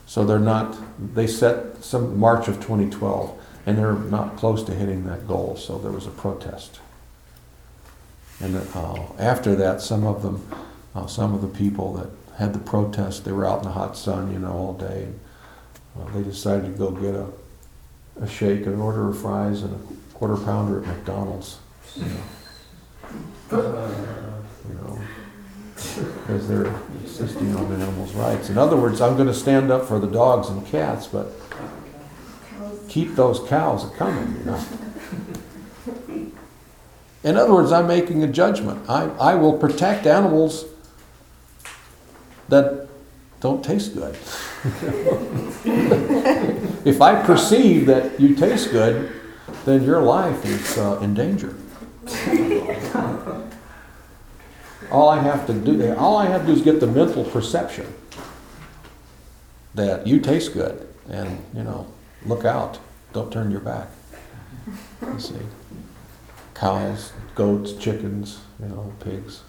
So 0.06 0.24
they're 0.24 0.38
not, 0.38 0.76
they 1.14 1.26
set 1.26 1.84
some 1.84 2.18
March 2.18 2.48
of 2.48 2.56
2012, 2.56 3.38
and 3.66 3.76
they're 3.76 3.92
not 3.92 4.36
close 4.36 4.62
to 4.64 4.74
hitting 4.74 5.04
that 5.04 5.28
goal, 5.28 5.56
so 5.56 5.78
there 5.78 5.92
was 5.92 6.06
a 6.06 6.10
protest. 6.10 6.80
And 8.40 8.56
uh, 8.74 8.94
after 9.18 9.54
that, 9.56 9.82
some 9.82 10.06
of 10.06 10.22
them, 10.22 10.48
uh, 10.94 11.06
some 11.06 11.34
of 11.34 11.42
the 11.42 11.48
people 11.48 11.92
that 11.94 12.08
had 12.38 12.54
the 12.54 12.58
protest, 12.58 13.24
they 13.24 13.32
were 13.32 13.46
out 13.46 13.58
in 13.58 13.64
the 13.64 13.72
hot 13.72 13.96
sun, 13.96 14.32
you 14.32 14.38
know, 14.38 14.52
all 14.52 14.72
day. 14.72 15.04
And, 15.04 15.20
uh, 16.00 16.10
they 16.12 16.22
decided 16.22 16.64
to 16.64 16.78
go 16.78 16.90
get 16.92 17.14
a, 17.14 17.26
a 18.22 18.28
shake, 18.28 18.64
an 18.66 18.80
order 18.80 19.08
of 19.08 19.20
fries, 19.20 19.62
and 19.62 19.74
a 19.74 20.14
quarter 20.14 20.36
pounder 20.36 20.80
at 20.80 20.86
McDonald's. 20.86 21.58
You 21.96 22.04
know, 23.50 24.37
you 24.68 24.74
know, 24.74 25.00
because 25.74 26.48
they're 26.48 26.72
insisting 27.02 27.54
on 27.56 27.72
animals' 27.72 28.14
rights. 28.14 28.50
In 28.50 28.58
other 28.58 28.76
words, 28.76 29.00
I'm 29.00 29.14
going 29.16 29.28
to 29.28 29.34
stand 29.34 29.70
up 29.70 29.86
for 29.86 29.98
the 29.98 30.06
dogs 30.06 30.48
and 30.48 30.66
cats, 30.66 31.06
but 31.06 31.32
keep 32.88 33.14
those 33.14 33.40
cows 33.48 33.84
a 33.84 33.90
coming, 33.96 34.36
You 34.38 34.44
know. 34.44 34.64
In 37.24 37.36
other 37.36 37.52
words, 37.52 37.72
I'm 37.72 37.86
making 37.88 38.22
a 38.22 38.28
judgment. 38.28 38.88
I, 38.88 39.04
I 39.20 39.34
will 39.34 39.58
protect 39.58 40.06
animals 40.06 40.64
that 42.48 42.88
don't 43.40 43.64
taste 43.64 43.94
good. 43.94 44.14
if 46.84 47.00
I 47.02 47.22
perceive 47.22 47.86
that 47.86 48.18
you 48.20 48.34
taste 48.34 48.70
good, 48.70 49.12
then 49.64 49.82
your 49.84 50.00
life 50.00 50.44
is 50.44 50.78
uh, 50.78 50.98
in 51.00 51.14
danger. 51.14 51.54
all 54.90 55.08
I 55.08 55.20
have 55.20 55.46
to 55.46 55.52
do, 55.52 55.94
all 55.94 56.16
I 56.16 56.26
have 56.26 56.42
to 56.42 56.46
do 56.48 56.52
is 56.52 56.62
get 56.62 56.80
the 56.80 56.86
mental 56.86 57.24
perception 57.24 57.92
that 59.74 60.06
you 60.06 60.20
taste 60.20 60.52
good, 60.52 60.88
and 61.08 61.38
you 61.54 61.62
know, 61.62 61.86
look 62.24 62.44
out, 62.44 62.78
don't 63.12 63.32
turn 63.32 63.50
your 63.50 63.60
back. 63.60 63.88
You 65.02 65.18
see, 65.18 65.34
cows, 66.54 67.12
goats, 67.34 67.72
chickens, 67.74 68.40
you 68.60 68.68
know, 68.68 68.92
pigs. 69.00 69.42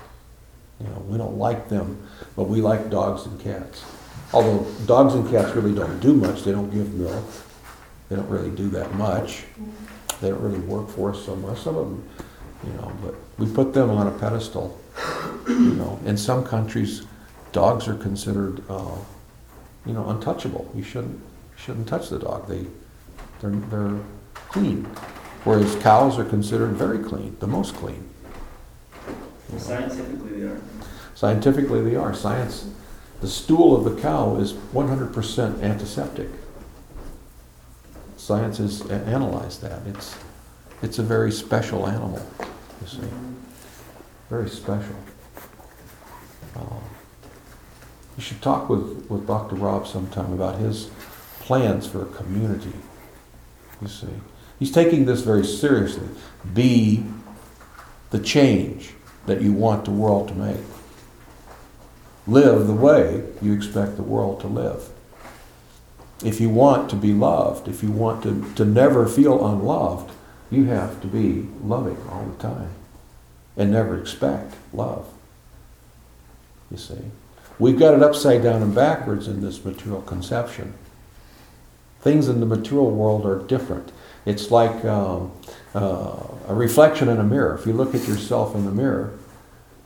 You 0.79 0.87
know, 0.87 1.03
we 1.07 1.17
don't 1.17 1.37
like 1.37 1.67
them, 1.67 2.07
but 2.35 2.43
we 2.43 2.61
like 2.61 2.89
dogs 2.89 3.25
and 3.25 3.39
cats. 3.39 3.83
Although 4.31 4.65
dogs 4.85 5.13
and 5.13 5.29
cats 5.29 5.53
really 5.55 5.73
don't 5.73 5.99
do 5.99 6.13
much, 6.13 6.43
they 6.43 6.51
don't 6.51 6.69
give 6.69 6.93
milk. 6.93 7.25
They 8.07 8.15
don't 8.15 8.29
really 8.29 8.51
do 8.51 8.69
that 8.69 8.93
much. 8.95 9.43
They 10.21 10.29
don't 10.29 10.41
really 10.41 10.59
work 10.59 10.89
for 10.89 11.11
us 11.11 11.25
so 11.25 11.35
much. 11.35 11.59
Some 11.59 11.75
of 11.75 11.89
them, 11.89 12.09
you 12.63 12.73
know, 12.73 12.91
but 13.03 13.15
we 13.37 13.51
put 13.51 13.73
them 13.73 13.89
on 13.89 14.07
a 14.07 14.11
pedestal. 14.11 14.79
You 15.47 15.75
know, 15.75 15.99
in 16.05 16.17
some 16.17 16.45
countries, 16.45 17.05
dogs 17.51 17.87
are 17.87 17.95
considered, 17.95 18.63
uh, 18.69 18.95
you 19.85 19.93
know, 19.93 20.07
untouchable. 20.09 20.71
You 20.75 20.83
shouldn't 20.83 21.19
shouldn't 21.55 21.87
touch 21.87 22.09
the 22.09 22.19
dog. 22.19 22.47
They 22.47 22.67
they're 23.41 23.51
they're 23.51 23.99
clean, 24.33 24.85
whereas 25.43 25.75
cows 25.77 26.19
are 26.19 26.25
considered 26.25 26.71
very 26.71 26.99
clean, 26.99 27.35
the 27.39 27.47
most 27.47 27.75
clean. 27.75 28.07
You 29.07 29.15
know. 29.53 29.59
Scientifically, 29.59 30.39
they 30.39 30.47
are. 30.47 30.61
Scientifically, 31.15 31.81
they 31.81 31.95
are. 31.95 32.13
Science, 32.13 32.69
the 33.21 33.27
stool 33.27 33.75
of 33.75 33.83
the 33.83 34.01
cow 34.01 34.37
is 34.37 34.53
100% 34.53 35.61
antiseptic. 35.61 36.29
Science 38.15 38.57
has 38.59 38.89
analyzed 38.89 39.61
that. 39.61 39.85
It's, 39.87 40.15
it's 40.81 40.99
a 40.99 41.03
very 41.03 41.31
special 41.31 41.87
animal, 41.87 42.25
you 42.81 42.87
see. 42.87 42.99
Very 44.29 44.49
special. 44.49 44.95
Uh, 46.55 46.79
you 48.15 48.23
should 48.23 48.41
talk 48.41 48.69
with, 48.69 49.07
with 49.09 49.25
Dr. 49.25 49.55
Rob 49.55 49.87
sometime 49.87 50.33
about 50.33 50.59
his 50.59 50.89
plans 51.39 51.87
for 51.87 52.03
a 52.03 52.05
community, 52.05 52.73
you 53.81 53.87
see. 53.87 54.07
He's 54.59 54.71
taking 54.71 55.05
this 55.05 55.21
very 55.21 55.45
seriously. 55.45 56.07
Be 56.53 57.03
the 58.11 58.19
change 58.19 58.93
that 59.25 59.41
you 59.41 59.53
want 59.53 59.85
the 59.85 59.91
world 59.91 60.27
to 60.27 60.35
make 60.35 60.57
live 62.27 62.67
the 62.67 62.73
way 62.73 63.23
you 63.41 63.53
expect 63.53 63.95
the 63.95 64.03
world 64.03 64.39
to 64.41 64.47
live. 64.47 64.89
If 66.23 66.39
you 66.39 66.49
want 66.49 66.89
to 66.91 66.95
be 66.95 67.13
loved, 67.13 67.67
if 67.67 67.81
you 67.81 67.91
want 67.91 68.21
to, 68.23 68.53
to 68.55 68.65
never 68.65 69.07
feel 69.07 69.45
unloved, 69.47 70.11
you 70.51 70.65
have 70.65 71.01
to 71.01 71.07
be 71.07 71.47
loving 71.63 71.97
all 72.09 72.25
the 72.25 72.41
time 72.41 72.69
and 73.57 73.71
never 73.71 73.99
expect 73.99 74.55
love. 74.73 75.07
You 76.71 76.77
see? 76.77 77.01
We've 77.57 77.77
got 77.77 77.93
it 77.93 78.01
upside 78.01 78.43
down 78.43 78.61
and 78.61 78.73
backwards 78.73 79.27
in 79.27 79.41
this 79.41 79.63
material 79.65 80.01
conception. 80.01 80.73
Things 82.01 82.29
in 82.29 82.39
the 82.39 82.45
material 82.45 82.91
world 82.91 83.25
are 83.25 83.39
different. 83.39 83.91
It's 84.25 84.49
like 84.51 84.85
um, 84.85 85.31
uh, 85.75 86.23
a 86.47 86.53
reflection 86.53 87.09
in 87.09 87.17
a 87.17 87.23
mirror. 87.23 87.55
If 87.55 87.65
you 87.65 87.73
look 87.73 87.93
at 87.93 88.07
yourself 88.07 88.55
in 88.55 88.65
the 88.65 88.71
mirror, 88.71 89.17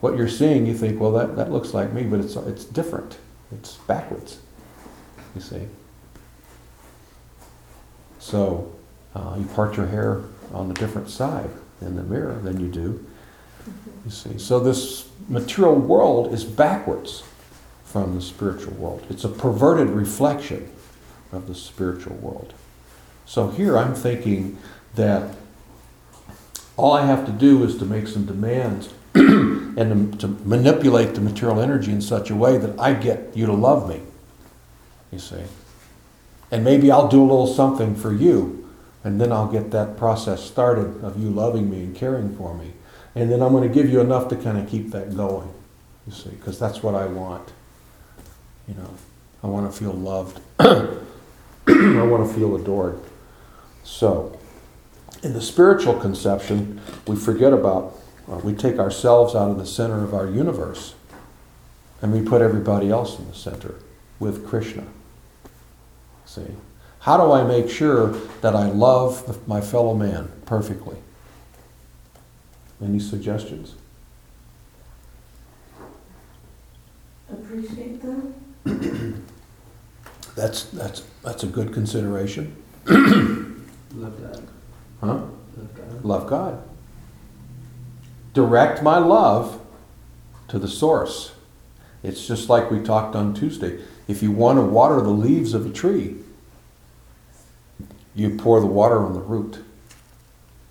what 0.02 0.18
you're 0.18 0.30
seeing, 0.30 0.68
you 0.68 0.76
think, 0.76 1.00
well, 1.00 1.12
that, 1.14 1.36
that 1.38 1.52
looks 1.52 1.74
like 1.74 1.94
me, 1.94 2.04
but 2.04 2.20
it's, 2.20 2.36
it's 2.36 2.66
different. 2.66 3.18
It's 3.52 3.78
backwards, 3.78 4.40
you 5.34 5.42
see. 5.42 5.68
So 8.20 8.72
uh, 9.16 9.36
you 9.40 9.46
part 9.48 9.78
your 9.78 9.88
hair 9.88 10.24
on 10.54 10.70
a 10.70 10.74
different 10.74 11.10
side 11.10 11.50
in 11.82 11.96
the 11.96 12.04
mirror 12.04 12.40
than 12.44 12.60
you 12.60 12.68
do, 12.68 13.06
you 14.06 14.12
see. 14.12 14.38
So 14.38 14.60
this 14.60 15.10
material 15.30 15.76
world 15.76 16.34
is 16.34 16.44
backwards 16.44 17.24
from 17.86 18.16
the 18.16 18.22
spiritual 18.22 18.74
world. 18.74 19.06
It's 19.10 19.24
a 19.24 19.30
perverted 19.30 19.90
reflection 19.90 20.70
of 21.32 21.48
the 21.48 21.56
spiritual 21.56 22.16
world. 22.16 22.54
So 23.26 23.50
here 23.50 23.78
I'm 23.78 23.96
thinking 23.96 24.58
that 24.96 25.36
all 26.76 26.94
I 26.94 27.06
have 27.06 27.26
to 27.26 27.32
do 27.32 27.64
is 27.64 27.78
to 27.78 27.86
make 27.86 28.08
some 28.08 28.26
demands 28.26 28.94
and 29.14 30.20
to, 30.20 30.28
to 30.28 30.28
manipulate 30.46 31.16
the 31.16 31.22
material 31.22 31.62
energy 31.62 31.92
in 31.92 32.02
such 32.02 32.30
a 32.30 32.36
way 32.36 32.58
that 32.58 32.80
I 32.80 32.94
get 32.94 33.36
you 33.36 33.46
to 33.46 33.54
love 33.54 33.88
me. 33.88 34.02
You 35.12 35.20
see. 35.20 35.44
And 36.52 36.64
maybe 36.64 36.92
I'll 36.92 37.08
do 37.08 37.22
a 37.22 37.26
little 37.26 37.48
something 37.48 37.96
for 37.96 38.14
you, 38.14 38.70
and 39.04 39.20
then 39.20 39.32
I'll 39.32 39.52
get 39.52 39.72
that 39.72 39.98
process 39.98 40.44
started 40.44 41.04
of 41.04 41.22
you 41.22 41.30
loving 41.30 41.70
me 41.70 41.80
and 41.80 41.96
caring 41.96 42.36
for 42.36 42.54
me. 42.56 42.73
And 43.16 43.32
then 43.32 43.42
I'm 43.42 43.52
going 43.52 43.68
to 43.68 43.74
give 43.74 43.90
you 43.90 44.02
enough 44.02 44.28
to 44.30 44.36
kind 44.36 44.58
of 44.58 44.68
keep 44.68 44.92
that 44.92 45.16
going, 45.16 45.52
you 46.08 46.14
see, 46.14 46.30
because 46.32 46.58
that's 46.58 46.82
what 46.82 46.96
I 46.96 47.06
want. 47.06 47.52
You 48.68 48.74
know, 48.76 48.90
I 49.44 49.48
want 49.48 49.72
to 49.72 49.78
feel 49.78 49.94
loved. 49.94 50.40
I 50.60 50.98
want 51.68 52.28
to 52.28 52.34
feel 52.34 52.56
adored. 52.56 53.00
So, 53.84 54.40
in 55.22 55.34
the 55.34 55.42
spiritual 55.42 56.00
conception, 56.00 56.82
we 57.08 57.16
forget 57.16 57.54
about, 57.54 57.98
uh, 58.30 58.38
we 58.38 58.54
take 58.54 58.80
ourselves 58.80 59.36
out 59.36 59.52
of 59.52 59.58
the 59.58 59.66
center 59.66 60.04
of 60.04 60.14
our 60.14 60.28
universe 60.28 60.96
and 62.02 62.12
we 62.12 62.22
put 62.22 62.42
everybody 62.42 62.90
else 62.90 63.18
in 63.18 63.28
the 63.28 63.36
center 63.36 63.76
with 64.20 64.46
Krishna. 64.46 64.84
See? 66.26 66.48
How 67.00 67.18
do 67.18 67.32
I 67.32 67.44
make 67.44 67.70
sure 67.70 68.10
that 68.42 68.56
I 68.56 68.68
love 68.70 69.48
my 69.48 69.62
fellow 69.62 69.94
man 69.94 70.32
perfectly? 70.46 70.98
Any 72.84 73.00
suggestions? 73.00 73.76
Appreciate 77.32 78.02
them. 78.02 78.34
That's, 80.36 80.64
that's, 80.64 81.04
that's 81.22 81.44
a 81.44 81.48
good 81.48 81.74
consideration. 81.74 82.56
Love 82.88 84.20
that. 84.20 84.42
Huh? 85.00 85.08
Love 85.08 85.76
God. 85.76 86.04
Love 86.04 86.28
God. 86.28 86.64
Direct 88.34 88.82
my 88.82 88.98
love 88.98 89.62
to 90.48 90.58
the 90.58 90.68
source. 90.68 91.34
It's 92.02 92.26
just 92.26 92.50
like 92.50 92.72
we 92.72 92.80
talked 92.80 93.16
on 93.16 93.36
Tuesday. 93.36 93.80
If 94.08 94.24
you 94.24 94.32
want 94.32 94.58
to 94.58 94.64
water 94.64 95.02
the 95.02 95.12
leaves 95.12 95.54
of 95.54 95.68
a 95.68 95.70
tree, 95.70 96.16
you 98.16 98.36
pour 98.36 98.60
the 98.60 98.66
water 98.66 99.06
on 99.06 99.14
the 99.14 99.22
root. 99.22 99.64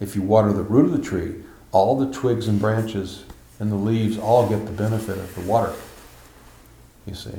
If 0.00 0.16
you 0.16 0.22
water 0.22 0.52
the 0.52 0.64
root 0.64 0.86
of 0.86 0.92
the 0.92 1.08
tree, 1.08 1.36
all 1.72 1.98
the 1.98 2.12
twigs 2.12 2.46
and 2.46 2.60
branches 2.60 3.24
and 3.58 3.72
the 3.72 3.76
leaves 3.76 4.18
all 4.18 4.48
get 4.48 4.66
the 4.66 4.72
benefit 4.72 5.18
of 5.18 5.34
the 5.34 5.40
water. 5.42 5.72
You 7.06 7.14
see. 7.14 7.38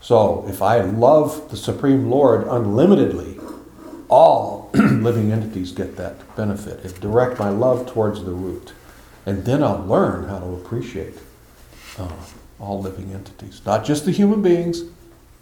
So 0.00 0.44
if 0.48 0.62
I 0.62 0.80
love 0.80 1.50
the 1.50 1.56
Supreme 1.56 2.10
Lord 2.10 2.46
unlimitedly, 2.46 3.38
all 4.08 4.70
living 4.74 5.30
entities 5.30 5.72
get 5.72 5.96
that 5.96 6.36
benefit. 6.36 6.84
It 6.84 7.00
direct 7.00 7.38
my 7.38 7.48
love 7.48 7.86
towards 7.86 8.24
the 8.24 8.32
root. 8.32 8.72
And 9.26 9.44
then 9.44 9.62
I'll 9.62 9.84
learn 9.84 10.28
how 10.28 10.38
to 10.38 10.46
appreciate 10.46 11.14
uh, 11.98 12.10
all 12.58 12.80
living 12.80 13.12
entities. 13.12 13.60
Not 13.64 13.84
just 13.84 14.04
the 14.04 14.10
human 14.10 14.42
beings, 14.42 14.82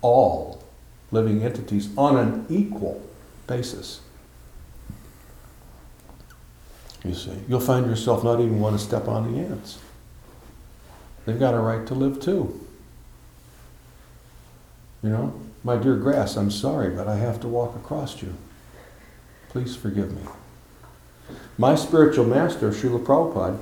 all 0.03 0.64
living 1.11 1.43
entities 1.43 1.89
on 1.97 2.16
an 2.16 2.47
equal 2.49 3.03
basis. 3.47 4.01
You 7.05 7.15
see, 7.15 7.33
you'll 7.49 7.61
find 7.61 7.87
yourself 7.87 8.25
not 8.25 8.41
even 8.41 8.61
want 8.61 8.79
to 8.79 8.85
step 8.85 9.07
on 9.07 9.33
the 9.33 9.39
ants. 9.39 9.79
They've 11.25 11.39
got 11.39 11.55
a 11.55 11.59
right 11.59 11.87
to 11.87 11.95
live 11.95 12.21
too. 12.21 12.59
You 15.03 15.11
know, 15.11 15.41
my 15.63 15.77
dear 15.77 15.97
grass, 15.97 16.37
I'm 16.37 16.51
sorry, 16.51 16.91
but 16.91 17.07
I 17.07 17.17
have 17.17 17.41
to 17.41 17.49
walk 17.49 17.77
across 17.77 18.21
you. 18.21 18.35
Please 19.49 19.77
forgive 19.77 20.13
me. 20.13 20.23
My 21.57 21.75
spiritual 21.75 22.25
master, 22.25 22.71
Srila 22.71 23.05
Prabhupada, 23.05 23.59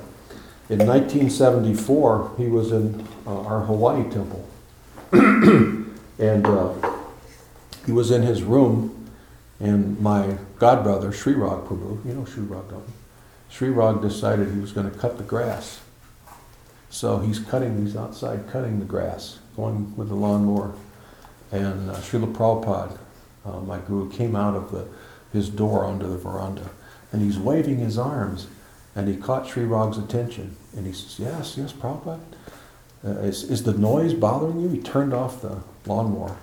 in 0.69 0.79
1974, 0.79 2.33
he 2.37 2.47
was 2.47 2.71
in 2.71 3.07
uh, 3.25 3.41
our 3.41 3.61
Hawaii 3.61 4.03
temple. 4.09 4.47
and 5.11 6.45
uh, 6.45 6.73
he 7.85 7.91
was 7.91 8.11
in 8.11 8.21
his 8.21 8.43
room, 8.43 9.09
and 9.59 9.99
my 9.99 10.37
godbrother, 10.57 11.13
Sri 11.13 11.33
Rag 11.33 11.59
Prabhu, 11.65 12.03
you 12.05 12.13
know 12.13 12.25
Sri 12.25 12.43
Rag, 12.43 12.67
don't 12.69 12.85
you? 12.87 12.93
Sri 13.49 13.69
Rag 13.69 14.01
decided 14.01 14.51
he 14.51 14.59
was 14.59 14.71
going 14.71 14.89
to 14.89 14.97
cut 14.97 15.17
the 15.17 15.23
grass. 15.23 15.79
So 16.89 17.19
he's 17.19 17.39
cutting, 17.39 17.83
he's 17.83 17.95
outside 17.95 18.49
cutting 18.49 18.79
the 18.79 18.85
grass, 18.85 19.39
going 19.55 19.95
with 19.95 20.09
the 20.09 20.15
lawnmower. 20.15 20.73
And 21.51 21.89
uh, 21.89 21.95
Srila 21.95 22.33
Prabhupada, 22.33 22.97
uh, 23.45 23.61
my 23.61 23.79
guru, 23.79 24.09
came 24.11 24.35
out 24.35 24.55
of 24.55 24.71
the, 24.71 24.87
his 25.31 25.49
door 25.49 25.85
onto 25.85 26.07
the 26.07 26.17
veranda. 26.17 26.69
And 27.11 27.21
he's 27.21 27.37
waving 27.37 27.77
his 27.77 27.97
arms. 27.97 28.47
And 28.95 29.07
he 29.07 29.15
caught 29.15 29.47
Sri 29.47 29.63
Rag's 29.63 29.97
attention. 29.97 30.55
And 30.75 30.85
he 30.85 30.93
says, 30.93 31.19
Yes, 31.19 31.57
yes, 31.57 31.73
Prabhupada. 31.73 32.19
Uh, 33.05 33.09
is, 33.19 33.43
is 33.43 33.63
the 33.63 33.73
noise 33.73 34.13
bothering 34.13 34.59
you? 34.59 34.69
He 34.69 34.79
turned 34.79 35.13
off 35.13 35.41
the 35.41 35.61
lawnmower. 35.85 36.37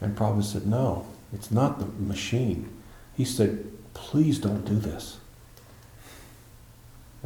And 0.00 0.16
Prabhupada 0.16 0.44
said, 0.44 0.66
No, 0.66 1.06
it's 1.32 1.50
not 1.50 1.78
the 1.78 1.86
machine. 2.02 2.68
He 3.16 3.24
said, 3.24 3.66
Please 3.94 4.38
don't 4.38 4.64
do 4.64 4.76
this. 4.76 5.18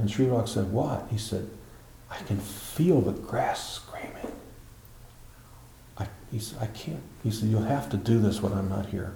And 0.02 0.10
Sri 0.10 0.26
Rag 0.26 0.48
said, 0.48 0.72
What? 0.72 1.06
He 1.12 1.16
said, 1.16 1.48
I 2.10 2.16
can 2.24 2.38
feel 2.38 3.00
the 3.00 3.12
grass 3.12 3.74
screaming. 3.74 4.32
I, 5.96 6.08
he 6.32 6.40
said, 6.40 6.58
I 6.60 6.66
can't. 6.66 7.04
He 7.22 7.30
said, 7.30 7.48
You'll 7.48 7.62
have 7.62 7.88
to 7.90 7.96
do 7.96 8.18
this 8.18 8.42
when 8.42 8.52
I'm 8.52 8.68
not 8.68 8.86
here. 8.86 9.14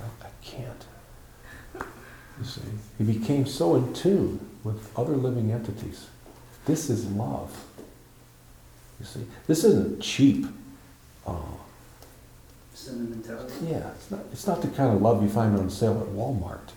I, 0.00 0.26
I 0.26 0.30
can't. 0.42 0.86
You 1.74 2.44
see, 2.44 2.62
he 2.96 3.04
became 3.04 3.44
so 3.44 3.74
in 3.74 3.92
tune 3.92 4.40
with 4.64 4.90
other 4.98 5.14
living 5.14 5.52
entities. 5.52 6.06
This 6.64 6.88
is 6.88 7.04
love. 7.04 7.66
You 9.00 9.04
see, 9.04 9.26
this 9.46 9.62
isn't 9.62 10.00
cheap. 10.00 10.46
Uh, 11.26 11.36
Sentimentality. 12.72 13.52
yeah, 13.66 13.90
it's 13.90 14.10
not, 14.10 14.20
it's 14.32 14.46
not 14.46 14.62
the 14.62 14.68
kind 14.68 14.94
of 14.94 15.02
love 15.02 15.22
you 15.22 15.28
find 15.28 15.58
on 15.58 15.68
sale 15.68 16.00
at 16.00 16.06
Walmart. 16.14 16.70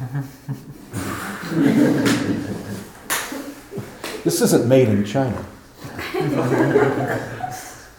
this 4.24 4.40
isn't 4.40 4.66
made 4.66 4.88
in 4.88 5.04
China. 5.04 5.44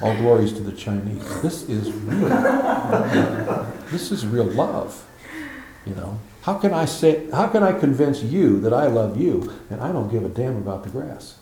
All 0.02 0.16
glories 0.16 0.52
to 0.54 0.62
the 0.62 0.72
Chinese. 0.72 1.24
This 1.44 1.70
is 1.70 1.92
real. 1.92 2.28
This 3.92 4.12
is 4.12 4.26
real 4.26 4.46
love. 4.46 5.06
You 5.86 5.94
know, 5.94 6.20
how 6.42 6.58
can 6.58 6.74
I 6.74 6.86
say? 6.86 7.30
How 7.30 7.46
can 7.48 7.62
I 7.62 7.78
convince 7.78 8.24
you 8.24 8.60
that 8.62 8.74
I 8.74 8.88
love 8.88 9.22
you 9.22 9.54
and 9.70 9.80
I 9.80 9.92
don't 9.92 10.10
give 10.10 10.26
a 10.26 10.30
damn 10.30 10.58
about 10.58 10.84
the 10.84 10.90
grass? 10.90 11.38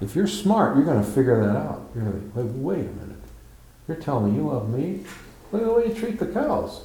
If 0.00 0.14
you're 0.14 0.28
smart, 0.28 0.76
you're 0.76 0.84
going 0.84 1.02
to 1.02 1.10
figure 1.10 1.44
that 1.44 1.56
out. 1.56 1.90
You're 1.94 2.04
going 2.04 2.32
to 2.32 2.42
wait 2.42 2.80
a 2.80 2.82
minute. 2.82 3.16
You're 3.88 3.96
telling 3.96 4.30
me 4.30 4.38
you 4.38 4.48
love 4.48 4.68
me? 4.68 5.04
Look 5.50 5.62
at 5.62 5.68
the 5.68 5.74
way 5.74 5.88
you 5.88 5.94
treat 5.94 6.20
the 6.20 6.26
cows. 6.26 6.84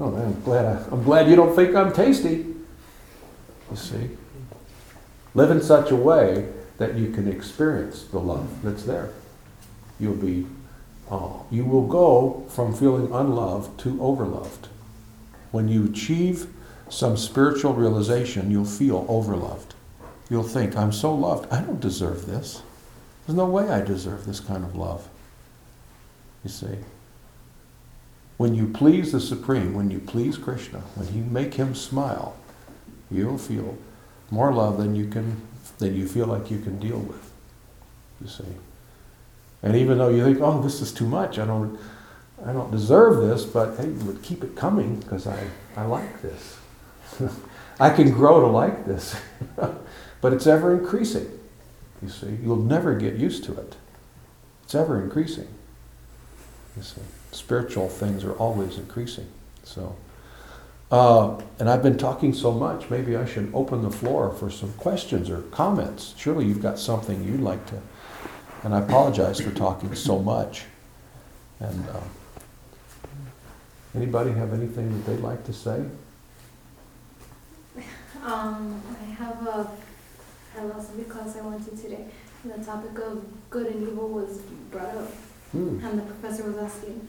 Oh 0.00 0.10
man, 0.10 0.26
I'm 0.26 0.40
glad 0.42 0.64
I, 0.64 0.84
I'm 0.92 1.02
glad 1.02 1.28
you 1.28 1.36
don't 1.36 1.54
think 1.54 1.74
I'm 1.74 1.92
tasty. 1.92 2.46
You 3.70 3.76
see, 3.76 4.10
live 5.34 5.50
in 5.50 5.60
such 5.60 5.90
a 5.90 5.96
way 5.96 6.48
that 6.78 6.94
you 6.94 7.10
can 7.10 7.28
experience 7.28 8.04
the 8.04 8.20
love 8.20 8.62
that's 8.62 8.84
there. 8.84 9.10
You'll 9.98 10.14
be, 10.14 10.46
oh, 11.10 11.44
you 11.50 11.64
will 11.64 11.86
go 11.86 12.46
from 12.48 12.72
feeling 12.74 13.12
unloved 13.12 13.78
to 13.80 13.94
overloved. 13.96 14.68
When 15.50 15.68
you 15.68 15.86
achieve 15.86 16.46
some 16.88 17.16
spiritual 17.16 17.74
realization, 17.74 18.50
you'll 18.50 18.64
feel 18.64 19.04
overloved. 19.06 19.72
You'll 20.30 20.44
think, 20.44 20.76
I'm 20.76 20.92
so 20.92 21.12
loved. 21.14 21.52
I 21.52 21.60
don't 21.62 21.80
deserve 21.80 22.26
this. 22.26 22.62
There's 23.26 23.36
no 23.36 23.46
way 23.46 23.68
I 23.68 23.80
deserve 23.80 24.26
this 24.26 24.40
kind 24.40 24.64
of 24.64 24.76
love. 24.76 25.08
You 26.44 26.50
see? 26.50 26.78
When 28.38 28.54
you 28.54 28.68
please 28.68 29.12
the 29.12 29.20
Supreme, 29.20 29.74
when 29.74 29.90
you 29.90 29.98
please 29.98 30.38
Krishna, 30.38 30.78
when 30.94 31.14
you 31.14 31.24
make 31.24 31.54
him 31.54 31.74
smile, 31.74 32.36
you'll 33.10 33.36
feel 33.36 33.76
more 34.30 34.52
love 34.52 34.78
than 34.78 34.94
you 34.94 35.08
can 35.08 35.42
than 35.78 35.94
you 35.94 36.08
feel 36.08 36.26
like 36.26 36.50
you 36.50 36.58
can 36.60 36.78
deal 36.78 36.98
with. 36.98 37.30
You 38.20 38.28
see. 38.28 38.44
And 39.62 39.76
even 39.76 39.98
though 39.98 40.08
you 40.08 40.24
think, 40.24 40.38
oh, 40.40 40.62
this 40.62 40.80
is 40.80 40.92
too 40.92 41.06
much, 41.06 41.38
I 41.38 41.44
don't 41.44 41.78
I 42.46 42.52
don't 42.52 42.70
deserve 42.70 43.28
this, 43.28 43.44
but 43.44 43.76
hey, 43.76 43.88
would 43.88 44.22
keep 44.22 44.44
it 44.44 44.54
coming 44.54 45.00
because 45.00 45.26
I, 45.26 45.48
I 45.76 45.84
like 45.84 46.22
this. 46.22 46.56
I 47.80 47.90
can 47.90 48.12
grow 48.12 48.40
to 48.40 48.46
like 48.46 48.86
this. 48.86 49.20
but 50.20 50.32
it's 50.32 50.46
ever 50.46 50.78
increasing. 50.78 51.28
You 52.00 52.08
see, 52.08 52.38
you'll 52.42 52.56
never 52.56 52.94
get 52.94 53.14
used 53.14 53.42
to 53.44 53.56
it. 53.58 53.74
It's 54.62 54.74
ever 54.76 55.02
increasing. 55.02 55.48
You 56.76 56.82
see, 56.82 57.00
spiritual 57.32 57.88
things 57.88 58.24
are 58.24 58.32
always 58.32 58.78
increasing. 58.78 59.26
So, 59.64 59.96
uh, 60.90 61.40
and 61.58 61.68
I've 61.68 61.82
been 61.82 61.98
talking 61.98 62.32
so 62.32 62.52
much. 62.52 62.88
Maybe 62.88 63.16
I 63.16 63.26
should 63.26 63.50
open 63.52 63.82
the 63.82 63.90
floor 63.90 64.30
for 64.32 64.50
some 64.50 64.72
questions 64.74 65.28
or 65.28 65.42
comments. 65.42 66.14
Surely 66.16 66.46
you've 66.46 66.62
got 66.62 66.78
something 66.78 67.22
you'd 67.24 67.40
like 67.40 67.66
to. 67.66 67.80
And 68.64 68.74
I 68.74 68.80
apologize 68.80 69.40
for 69.40 69.50
talking 69.50 69.94
so 69.94 70.18
much. 70.18 70.64
And 71.60 71.88
uh, 71.90 72.00
anybody 73.94 74.32
have 74.32 74.52
anything 74.52 74.90
that 74.92 75.10
they'd 75.10 75.22
like 75.22 75.44
to 75.44 75.52
say? 75.52 75.84
Um, 78.24 78.82
I 79.00 79.04
have 79.04 79.46
a 79.46 79.70
philosophy 80.54 81.04
class 81.04 81.36
I 81.36 81.42
went 81.42 81.64
to 81.68 81.82
today. 81.82 82.06
And 82.42 82.52
the 82.52 82.64
topic 82.64 82.98
of 82.98 83.24
good 83.50 83.66
and 83.66 83.88
evil 83.88 84.08
was 84.08 84.38
brought 84.70 84.96
up. 84.96 85.10
Hmm. 85.52 85.84
And 85.84 85.98
the 85.98 86.02
professor 86.02 86.44
was 86.44 86.56
asking, 86.56 87.06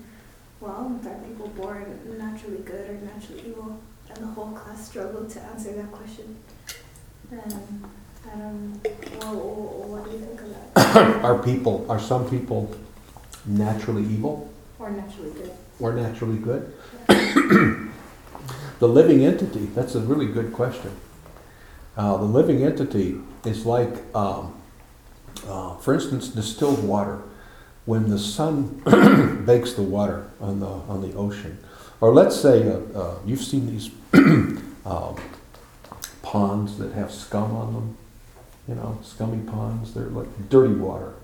well, 0.61 0.99
are 1.05 1.15
people 1.27 1.47
born 1.49 1.99
naturally 2.17 2.57
good 2.57 2.89
or 2.89 2.93
naturally 3.05 3.49
evil? 3.49 3.79
And 4.09 4.23
the 4.23 4.27
whole 4.27 4.51
class 4.51 4.87
struggled 4.89 5.29
to 5.31 5.41
answer 5.41 5.73
that 5.73 5.91
question. 5.91 6.35
I 7.31 8.37
don't, 8.37 8.81
well, 9.21 9.35
what 9.35 10.05
do 10.05 10.11
you 10.11 10.19
think 10.19 10.41
of 10.41 10.73
that? 10.73 11.23
Are 11.23 11.37
people, 11.41 11.85
are 11.89 11.99
some 11.99 12.29
people 12.29 12.75
naturally 13.45 14.03
evil 14.03 14.51
Or 14.77 14.89
naturally 14.91 15.31
good? 15.31 15.51
or 15.79 15.93
naturally 15.93 16.37
good? 16.37 16.73
The 18.79 18.87
living 18.87 19.25
entity, 19.25 19.65
that's 19.75 19.95
a 19.95 19.99
really 19.99 20.25
good 20.25 20.53
question. 20.53 20.91
Uh, 21.97 22.15
the 22.15 22.23
living 22.23 22.63
entity 22.63 23.19
is 23.45 23.65
like, 23.65 23.93
um, 24.15 24.55
uh, 25.45 25.75
for 25.75 25.93
instance, 25.93 26.29
distilled 26.29 26.81
water. 26.87 27.19
When 27.89 28.07
the 28.07 28.19
sun 28.19 28.83
bakes 29.47 29.73
the 29.73 29.81
water 29.81 30.29
on 30.39 30.59
the, 30.59 30.67
on 30.67 31.01
the 31.01 31.17
ocean, 31.17 31.57
or 31.99 32.13
let's 32.13 32.39
say 32.39 32.69
uh, 32.69 32.81
uh, 32.93 33.15
you've 33.25 33.41
seen 33.41 33.65
these 33.65 33.89
um, 34.85 35.15
ponds 36.21 36.77
that 36.77 36.93
have 36.93 37.11
scum 37.11 37.51
on 37.55 37.73
them, 37.73 37.97
you 38.67 38.75
know, 38.75 38.99
scummy 39.01 39.43
ponds, 39.43 39.95
they're 39.95 40.03
like 40.03 40.27
dirty 40.49 40.75
water. 40.75 41.15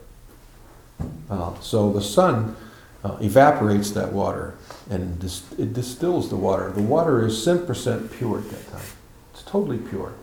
Uh, 1.30 1.54
so 1.60 1.94
the 1.94 2.02
sun 2.02 2.56
uh, 3.04 3.18
evaporates 3.22 3.92
that 3.92 4.12
water 4.12 4.56
and 4.90 5.20
dis- 5.20 5.46
it 5.60 5.72
distills 5.72 6.32
the 6.32 6.36
water. 6.36 6.72
The 6.72 6.82
water 6.82 7.28
is 7.28 7.46
10% 7.46 8.12
pure 8.12 8.40
at 8.40 8.50
that 8.50 8.72
time. 8.72 8.88
It's 9.36 9.44
totally 9.44 9.78
pure. 9.78 10.16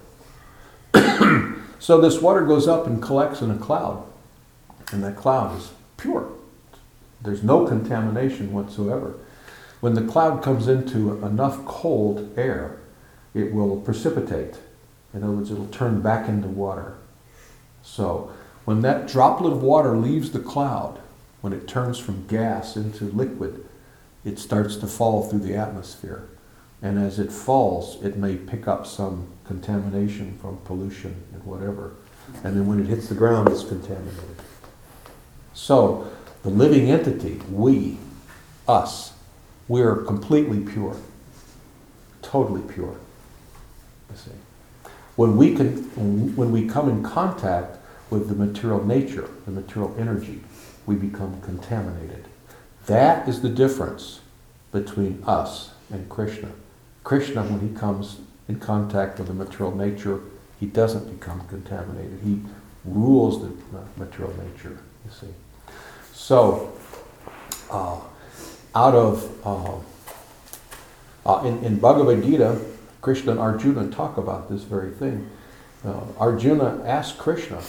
so 1.78 2.00
this 2.00 2.20
water 2.20 2.44
goes 2.44 2.66
up 2.66 2.88
and 2.88 3.00
collects 3.00 3.42
in 3.42 3.52
a 3.52 3.58
cloud, 3.58 4.04
and 4.90 5.04
that 5.04 5.14
cloud 5.14 5.56
is 5.56 5.70
pure. 6.02 6.28
There's 7.22 7.42
no 7.42 7.66
contamination 7.66 8.52
whatsoever. 8.52 9.14
When 9.80 9.94
the 9.94 10.02
cloud 10.02 10.42
comes 10.42 10.68
into 10.68 11.24
enough 11.24 11.64
cold 11.64 12.32
air, 12.36 12.78
it 13.34 13.52
will 13.52 13.80
precipitate. 13.80 14.58
In 15.14 15.22
other 15.22 15.32
words, 15.32 15.50
it'll 15.50 15.66
turn 15.68 16.02
back 16.02 16.28
into 16.28 16.48
water. 16.48 16.96
So 17.82 18.32
When 18.64 18.82
that 18.82 19.08
droplet 19.08 19.52
of 19.52 19.62
water 19.62 19.96
leaves 19.96 20.30
the 20.30 20.38
cloud, 20.38 21.00
when 21.40 21.52
it 21.52 21.66
turns 21.66 21.98
from 21.98 22.26
gas 22.28 22.76
into 22.76 23.04
liquid, 23.06 23.66
it 24.24 24.38
starts 24.38 24.76
to 24.76 24.86
fall 24.86 25.24
through 25.24 25.40
the 25.40 25.56
atmosphere. 25.56 26.28
And 26.80 26.98
as 26.98 27.18
it 27.18 27.32
falls, 27.32 28.02
it 28.04 28.16
may 28.16 28.36
pick 28.36 28.68
up 28.68 28.86
some 28.86 29.28
contamination 29.44 30.38
from 30.40 30.58
pollution 30.58 31.22
and 31.32 31.44
whatever. 31.44 31.94
And 32.44 32.56
then 32.56 32.66
when 32.66 32.80
it 32.80 32.86
hits 32.86 33.08
the 33.08 33.16
ground, 33.16 33.48
it's 33.48 33.64
contaminated. 33.64 34.36
So, 35.54 36.10
the 36.42 36.50
living 36.50 36.90
entity, 36.90 37.40
we, 37.50 37.98
us, 38.66 39.12
we 39.68 39.82
are 39.82 39.96
completely 39.96 40.60
pure. 40.60 40.96
Totally 42.20 42.62
pure. 42.62 42.96
You 44.10 44.16
see. 44.16 44.30
When 45.16 45.36
we, 45.36 45.54
can, 45.54 45.74
when 46.36 46.52
we 46.52 46.66
come 46.66 46.88
in 46.88 47.02
contact 47.02 47.76
with 48.10 48.28
the 48.28 48.34
material 48.34 48.84
nature, 48.84 49.28
the 49.44 49.50
material 49.50 49.94
energy, 49.98 50.40
we 50.86 50.96
become 50.96 51.40
contaminated. 51.42 52.24
That 52.86 53.28
is 53.28 53.42
the 53.42 53.48
difference 53.48 54.20
between 54.72 55.22
us 55.26 55.72
and 55.90 56.08
Krishna. 56.08 56.48
Krishna, 57.04 57.42
when 57.42 57.60
he 57.60 57.74
comes 57.74 58.20
in 58.48 58.58
contact 58.58 59.18
with 59.18 59.28
the 59.28 59.34
material 59.34 59.76
nature, 59.76 60.20
he 60.58 60.66
doesn't 60.66 61.18
become 61.18 61.46
contaminated. 61.48 62.20
He 62.24 62.40
rules 62.84 63.42
the 63.42 63.52
material 63.96 64.34
nature, 64.36 64.78
you 65.04 65.10
see. 65.10 65.28
So, 66.22 66.72
uh, 67.68 67.98
out 68.76 68.94
of, 68.94 69.28
uh, 69.44 69.80
uh, 71.28 71.44
in, 71.44 71.64
in 71.64 71.80
Bhagavad 71.80 72.22
Gita, 72.22 72.60
Krishna 73.00 73.32
and 73.32 73.40
Arjuna 73.40 73.90
talk 73.90 74.18
about 74.18 74.48
this 74.48 74.62
very 74.62 74.92
thing. 74.92 75.28
Uh, 75.84 76.00
Arjuna 76.18 76.80
asked 76.84 77.18
Krishna 77.18 77.60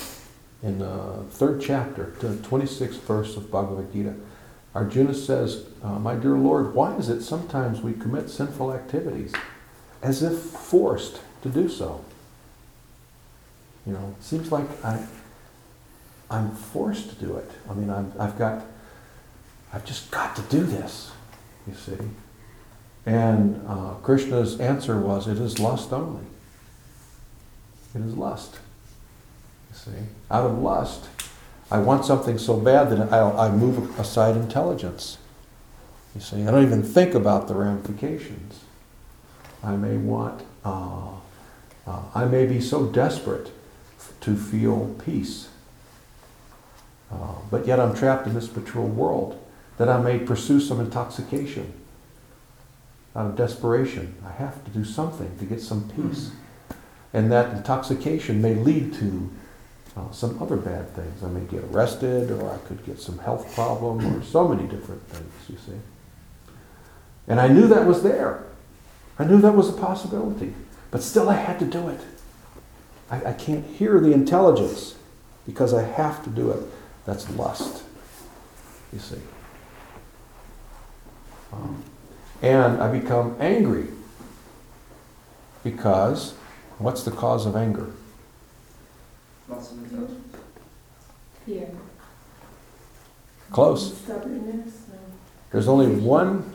in 0.62 0.78
the 0.78 1.26
third 1.32 1.62
chapter, 1.62 2.14
the 2.20 2.36
26th 2.48 3.02
verse 3.08 3.36
of 3.36 3.50
Bhagavad 3.50 3.92
Gita, 3.92 4.14
Arjuna 4.76 5.16
says, 5.16 5.66
uh, 5.82 5.98
My 5.98 6.14
dear 6.14 6.38
Lord, 6.38 6.76
why 6.76 6.96
is 6.98 7.10
it 7.10 7.24
sometimes 7.24 7.82
we 7.82 7.94
commit 7.94 8.30
sinful 8.30 8.72
activities 8.72 9.34
as 10.04 10.22
if 10.22 10.38
forced 10.38 11.22
to 11.42 11.50
do 11.50 11.68
so? 11.68 12.06
You 13.88 13.94
know, 13.94 14.16
it 14.16 14.24
seems 14.24 14.52
like 14.52 14.68
I, 14.86 15.04
I'm 16.34 16.50
forced 16.56 17.10
to 17.10 17.16
do 17.16 17.38
it. 17.38 17.50
I 17.70 17.74
mean, 17.76 17.92
I'm, 17.92 18.12
I've 18.20 18.38
got, 18.40 18.66
I've 19.72 19.86
just 19.86 20.10
got 20.10 20.36
to 20.36 20.42
do 20.44 20.64
this, 20.64 21.12
you 21.68 21.76
see. 21.76 21.98
And 23.06 23.64
uh, 23.68 23.92
Krishna's 24.02 24.60
answer 24.60 25.00
was, 25.00 25.28
It 25.28 25.38
is 25.38 25.60
lust 25.60 25.94
only. 25.94 26.24
It 27.94 28.02
is 28.02 28.18
lust. 28.18 28.56
You 29.72 29.78
see, 29.78 30.00
out 30.32 30.48
of 30.48 30.58
lust, 30.58 31.06
I 31.70 31.78
want 31.78 32.04
something 32.04 32.40
so 32.40 32.58
bad 32.58 32.90
that 32.90 33.14
I, 33.14 33.48
I 33.48 33.52
move 33.52 34.00
aside 34.00 34.36
intelligence. 34.36 35.20
You 36.16 36.22
see, 36.22 36.44
I 36.48 36.52
don't 36.52 36.64
even 36.64 36.82
think 36.82 37.14
about 37.14 37.48
the 37.48 37.54
ramifications. 37.54 38.62
I 39.64 39.76
may 39.76 39.98
want, 39.98 40.44
uh, 40.66 41.10
uh, 41.86 42.02
I 42.16 42.26
may 42.26 42.48
be 42.48 42.60
so 42.60 42.88
desperate 42.88 43.52
to 44.22 44.36
feel 44.36 44.96
peace. 45.06 45.50
Uh, 47.14 47.36
but 47.52 47.68
yet 47.68 47.80
I'm 47.80 47.96
trapped 47.96 48.26
in 48.26 48.34
this 48.34 48.54
material 48.56 48.90
world 48.90 49.40
that 49.78 49.88
I 49.88 50.02
may 50.02 50.18
pursue 50.20 50.60
some 50.60 50.80
intoxication 50.80 51.74
out 53.16 53.28
of 53.28 53.36
desperation. 53.36 54.16
I 54.26 54.32
have 54.32 54.64
to 54.66 54.72
do 54.72 54.84
something 54.84 55.38
to 55.38 55.46
get 55.46 55.62
some 55.62 55.90
peace. 55.90 56.32
And 57.14 57.32
that 57.32 57.56
intoxication 57.56 58.42
may 58.42 58.56
lead 58.56 58.94
to 58.96 59.30
uh, 59.96 60.12
some 60.12 60.42
other 60.42 60.58
bad 60.58 60.90
things. 60.96 61.24
I 61.24 61.28
may 61.28 61.46
get 61.46 61.64
arrested, 61.66 62.32
or 62.32 62.52
I 62.52 62.58
could 62.68 62.84
get 62.86 63.00
some 63.00 63.20
health 63.20 63.54
problem, 63.54 64.04
or 64.16 64.24
so 64.24 64.48
many 64.48 64.68
different 64.68 65.08
things, 65.10 65.32
you 65.50 65.58
see. 65.58 65.80
And 67.28 67.40
I 67.40 67.48
knew 67.48 67.68
that 67.68 67.86
was 67.86 68.02
there. 68.02 68.44
I 69.20 69.26
knew 69.26 69.40
that 69.42 69.54
was 69.54 69.70
a 69.70 69.74
possibility. 69.74 70.56
But 70.90 71.04
still, 71.04 71.30
I 71.30 71.36
had 71.36 71.60
to 71.60 71.66
do 71.66 71.90
it. 71.90 72.02
I, 73.12 73.26
I 73.26 73.34
can't 73.34 73.66
hear 73.66 74.00
the 74.00 74.14
intelligence 74.14 74.96
because 75.46 75.74
I 75.74 75.84
have 75.84 76.24
to 76.24 76.32
do 76.32 76.50
it. 76.50 76.64
That's 77.06 77.30
lust, 77.32 77.84
you 78.92 79.00
see. 79.00 79.20
Um, 81.52 81.84
and 82.42 82.82
I 82.82 82.92
become 82.92 83.36
angry 83.40 83.88
because 85.64 86.34
what's 86.78 87.04
the 87.04 87.12
cause 87.12 87.46
of 87.46 87.56
anger? 87.56 87.92
Fear. 91.46 91.70
Close. 93.52 93.98
Stubbornness. 93.98 94.84
There's 95.52 95.68
only 95.68 95.88
one. 95.88 96.52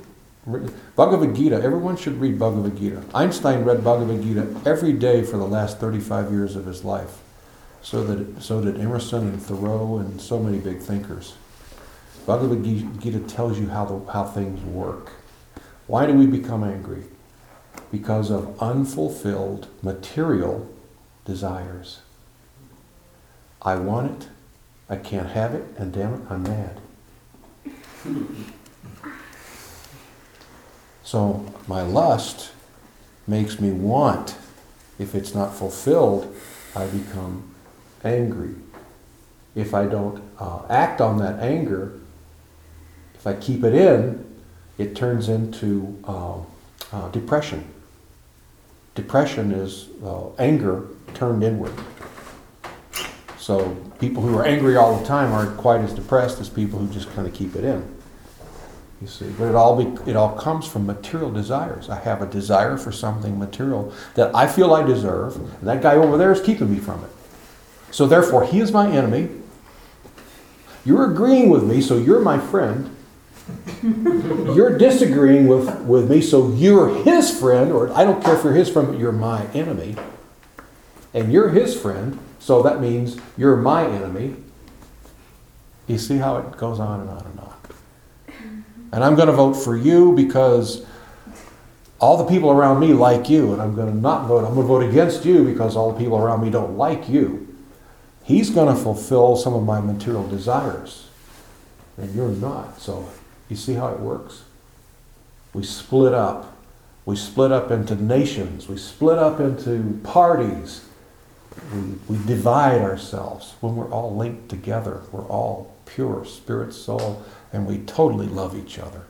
Bhagavad 0.96 1.36
Gita, 1.36 1.56
everyone 1.56 1.96
should 1.96 2.18
read 2.20 2.38
Bhagavad 2.38 2.76
Gita. 2.76 3.02
Einstein 3.14 3.64
read 3.64 3.84
Bhagavad 3.84 4.22
Gita 4.22 4.48
every 4.64 4.94
day 4.94 5.22
for 5.22 5.36
the 5.36 5.46
last 5.46 5.78
35 5.78 6.32
years 6.32 6.56
of 6.56 6.64
his 6.64 6.84
life. 6.84 7.18
So, 7.88 8.04
that, 8.04 8.42
so 8.42 8.60
did 8.60 8.78
Emerson 8.78 9.28
and 9.28 9.42
Thoreau 9.42 9.96
and 9.96 10.20
so 10.20 10.38
many 10.38 10.58
big 10.58 10.80
thinkers. 10.80 11.36
Bhagavad 12.26 12.62
Gita 12.62 13.20
tells 13.20 13.58
you 13.58 13.70
how, 13.70 13.86
the, 13.86 14.12
how 14.12 14.24
things 14.24 14.62
work. 14.62 15.12
Why 15.86 16.04
do 16.04 16.12
we 16.12 16.26
become 16.26 16.62
angry? 16.62 17.04
Because 17.90 18.30
of 18.30 18.62
unfulfilled 18.62 19.68
material 19.82 20.68
desires. 21.24 22.00
I 23.62 23.76
want 23.76 24.22
it, 24.22 24.28
I 24.90 24.96
can't 24.96 25.30
have 25.30 25.54
it, 25.54 25.64
and 25.78 25.90
damn 25.90 26.12
it, 26.12 26.20
I'm 26.28 26.42
mad. 26.42 26.82
So 31.02 31.54
my 31.66 31.80
lust 31.80 32.52
makes 33.26 33.58
me 33.58 33.70
want. 33.70 34.36
If 34.98 35.14
it's 35.14 35.34
not 35.34 35.54
fulfilled, 35.54 36.36
I 36.76 36.86
become 36.88 37.47
angry. 38.04 38.54
If 39.54 39.74
I 39.74 39.86
don't 39.86 40.22
uh, 40.38 40.62
act 40.68 41.00
on 41.00 41.18
that 41.18 41.40
anger, 41.40 41.98
if 43.14 43.26
I 43.26 43.34
keep 43.34 43.64
it 43.64 43.74
in, 43.74 44.24
it 44.78 44.94
turns 44.94 45.28
into 45.28 46.00
uh, 46.04 46.38
uh, 46.92 47.08
depression. 47.10 47.66
Depression 48.94 49.52
is 49.52 49.88
uh, 50.04 50.30
anger 50.38 50.86
turned 51.14 51.42
inward. 51.42 51.72
So 53.38 53.74
people 53.98 54.22
who 54.22 54.36
are 54.36 54.44
angry 54.44 54.76
all 54.76 54.98
the 54.98 55.06
time 55.06 55.32
aren't 55.32 55.56
quite 55.56 55.80
as 55.80 55.92
depressed 55.92 56.40
as 56.40 56.48
people 56.48 56.78
who 56.78 56.92
just 56.92 57.10
kind 57.14 57.26
of 57.26 57.34
keep 57.34 57.56
it 57.56 57.64
in. 57.64 57.96
You 59.00 59.06
see, 59.06 59.30
but 59.38 59.48
it 59.48 59.54
all 59.54 59.82
be, 59.82 60.10
it 60.10 60.16
all 60.16 60.36
comes 60.36 60.66
from 60.66 60.84
material 60.84 61.30
desires. 61.30 61.88
I 61.88 62.00
have 62.00 62.20
a 62.20 62.26
desire 62.26 62.76
for 62.76 62.90
something 62.90 63.38
material 63.38 63.92
that 64.14 64.34
I 64.34 64.48
feel 64.48 64.74
I 64.74 64.82
deserve, 64.82 65.36
and 65.36 65.50
that 65.62 65.82
guy 65.82 65.94
over 65.94 66.18
there 66.18 66.32
is 66.32 66.40
keeping 66.40 66.72
me 66.72 66.78
from 66.80 67.04
it. 67.04 67.10
So 67.90 68.06
therefore, 68.06 68.44
he 68.44 68.60
is 68.60 68.72
my 68.72 68.90
enemy. 68.90 69.28
You're 70.84 71.10
agreeing 71.10 71.50
with 71.50 71.64
me, 71.64 71.80
so 71.80 71.96
you're 71.96 72.20
my 72.20 72.38
friend. 72.38 72.94
you're 73.82 74.76
disagreeing 74.76 75.46
with, 75.46 75.80
with 75.80 76.10
me, 76.10 76.20
so 76.20 76.52
you're 76.52 77.02
his 77.04 77.38
friend, 77.38 77.72
or 77.72 77.92
I 77.92 78.04
don't 78.04 78.22
care 78.22 78.36
if 78.36 78.44
you're 78.44 78.52
his 78.52 78.68
friend, 78.68 78.88
but 78.88 78.98
you're 78.98 79.12
my 79.12 79.46
enemy. 79.48 79.96
And 81.14 81.32
you're 81.32 81.50
his 81.50 81.78
friend, 81.78 82.18
so 82.38 82.62
that 82.62 82.80
means 82.80 83.16
you're 83.36 83.56
my 83.56 83.86
enemy. 83.86 84.36
You 85.86 85.98
see 85.98 86.18
how 86.18 86.36
it 86.38 86.56
goes 86.56 86.78
on 86.78 87.00
and 87.00 87.10
on 87.10 87.24
and 87.24 87.40
on. 87.40 88.64
And 88.92 89.04
I'm 89.04 89.14
going 89.14 89.28
to 89.28 89.34
vote 89.34 89.54
for 89.54 89.76
you 89.76 90.12
because 90.12 90.86
all 91.98 92.16
the 92.16 92.24
people 92.24 92.50
around 92.50 92.80
me 92.80 92.92
like 92.92 93.28
you, 93.28 93.52
and 93.52 93.60
I'm 93.60 93.74
going 93.74 93.90
to 93.92 93.96
not 93.96 94.26
vote. 94.26 94.44
I'm 94.44 94.54
going 94.54 94.66
to 94.66 94.68
vote 94.68 94.88
against 94.88 95.24
you 95.24 95.44
because 95.44 95.76
all 95.76 95.92
the 95.92 95.98
people 95.98 96.18
around 96.18 96.42
me 96.42 96.50
don't 96.50 96.76
like 96.76 97.08
you. 97.08 97.47
He's 98.28 98.50
going 98.50 98.68
to 98.68 98.78
fulfill 98.78 99.36
some 99.36 99.54
of 99.54 99.64
my 99.64 99.80
material 99.80 100.28
desires, 100.28 101.08
and 101.96 102.14
you're 102.14 102.28
not. 102.28 102.78
So, 102.78 103.08
you 103.48 103.56
see 103.56 103.72
how 103.72 103.88
it 103.88 104.00
works? 104.00 104.42
We 105.54 105.62
split 105.62 106.12
up. 106.12 106.54
We 107.06 107.16
split 107.16 107.52
up 107.52 107.70
into 107.70 107.94
nations. 107.94 108.68
We 108.68 108.76
split 108.76 109.18
up 109.18 109.40
into 109.40 109.98
parties. 110.04 110.84
We, 111.72 111.80
we 112.06 112.26
divide 112.26 112.82
ourselves 112.82 113.54
when 113.62 113.76
we're 113.76 113.90
all 113.90 114.14
linked 114.14 114.50
together. 114.50 115.00
We're 115.10 115.26
all 115.26 115.74
pure 115.86 116.26
spirit, 116.26 116.74
soul, 116.74 117.24
and 117.50 117.66
we 117.66 117.78
totally 117.78 118.26
love 118.26 118.54
each 118.54 118.78
other. 118.78 119.06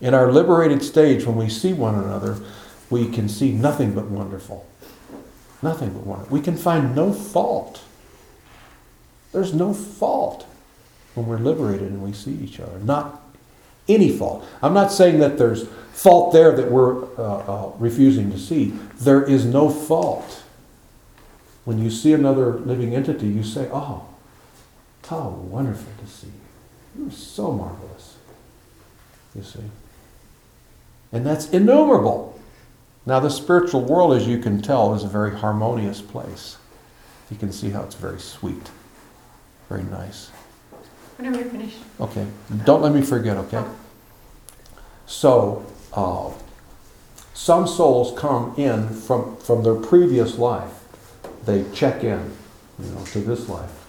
In 0.00 0.14
our 0.14 0.32
liberated 0.32 0.82
stage, 0.82 1.26
when 1.26 1.36
we 1.36 1.48
see 1.48 1.72
one 1.72 1.94
another, 1.94 2.38
we 2.90 3.08
can 3.08 3.28
see 3.28 3.52
nothing 3.52 3.94
but 3.94 4.06
wonderful. 4.06 4.66
Nothing 5.62 5.92
but 5.92 6.04
wonderful. 6.04 6.36
We 6.36 6.42
can 6.42 6.56
find 6.56 6.94
no 6.94 7.12
fault. 7.12 7.82
There's 9.32 9.54
no 9.54 9.72
fault 9.72 10.46
when 11.14 11.26
we're 11.26 11.38
liberated 11.38 11.88
and 11.92 12.02
we 12.02 12.12
see 12.12 12.32
each 12.32 12.58
other. 12.60 12.78
Not 12.80 13.22
any 13.88 14.16
fault. 14.16 14.46
I'm 14.62 14.74
not 14.74 14.92
saying 14.92 15.20
that 15.20 15.38
there's 15.38 15.68
fault 15.92 16.32
there 16.32 16.52
that 16.56 16.70
we're 16.70 17.04
uh, 17.16 17.66
uh, 17.66 17.72
refusing 17.78 18.30
to 18.32 18.38
see. 18.38 18.74
There 18.98 19.22
is 19.22 19.44
no 19.44 19.70
fault. 19.70 20.42
When 21.64 21.78
you 21.78 21.90
see 21.90 22.12
another 22.12 22.54
living 22.54 22.94
entity, 22.94 23.28
you 23.28 23.44
say, 23.44 23.68
Oh, 23.72 24.06
how 25.12 25.28
wonderful 25.28 25.92
to 26.02 26.10
see 26.10 26.28
you. 26.28 27.02
You're 27.04 27.12
so 27.12 27.52
marvelous. 27.52 28.16
You 29.34 29.42
see? 29.42 29.60
And 31.12 31.26
that's 31.26 31.50
innumerable. 31.50 32.31
Now, 33.04 33.18
the 33.20 33.30
spiritual 33.30 33.82
world, 33.82 34.14
as 34.14 34.26
you 34.28 34.38
can 34.38 34.62
tell, 34.62 34.94
is 34.94 35.02
a 35.02 35.08
very 35.08 35.36
harmonious 35.36 36.00
place. 36.00 36.56
You 37.30 37.36
can 37.36 37.52
see 37.52 37.70
how 37.70 37.82
it's 37.82 37.94
very 37.94 38.20
sweet, 38.20 38.70
very 39.68 39.82
nice. 39.84 40.28
Whenever 41.16 41.40
you're 41.40 41.50
finished. 41.50 41.78
Okay, 42.00 42.26
don't 42.64 42.82
let 42.82 42.92
me 42.92 43.02
forget, 43.02 43.36
okay? 43.36 43.64
So, 45.06 45.64
uh, 45.92 46.30
some 47.34 47.66
souls 47.66 48.18
come 48.18 48.54
in 48.56 48.88
from, 48.88 49.36
from 49.38 49.62
their 49.62 49.74
previous 49.74 50.38
life. 50.38 50.84
They 51.44 51.64
check 51.72 52.04
in, 52.04 52.32
you 52.78 52.90
know, 52.90 53.04
to 53.06 53.20
this 53.20 53.48
life 53.48 53.82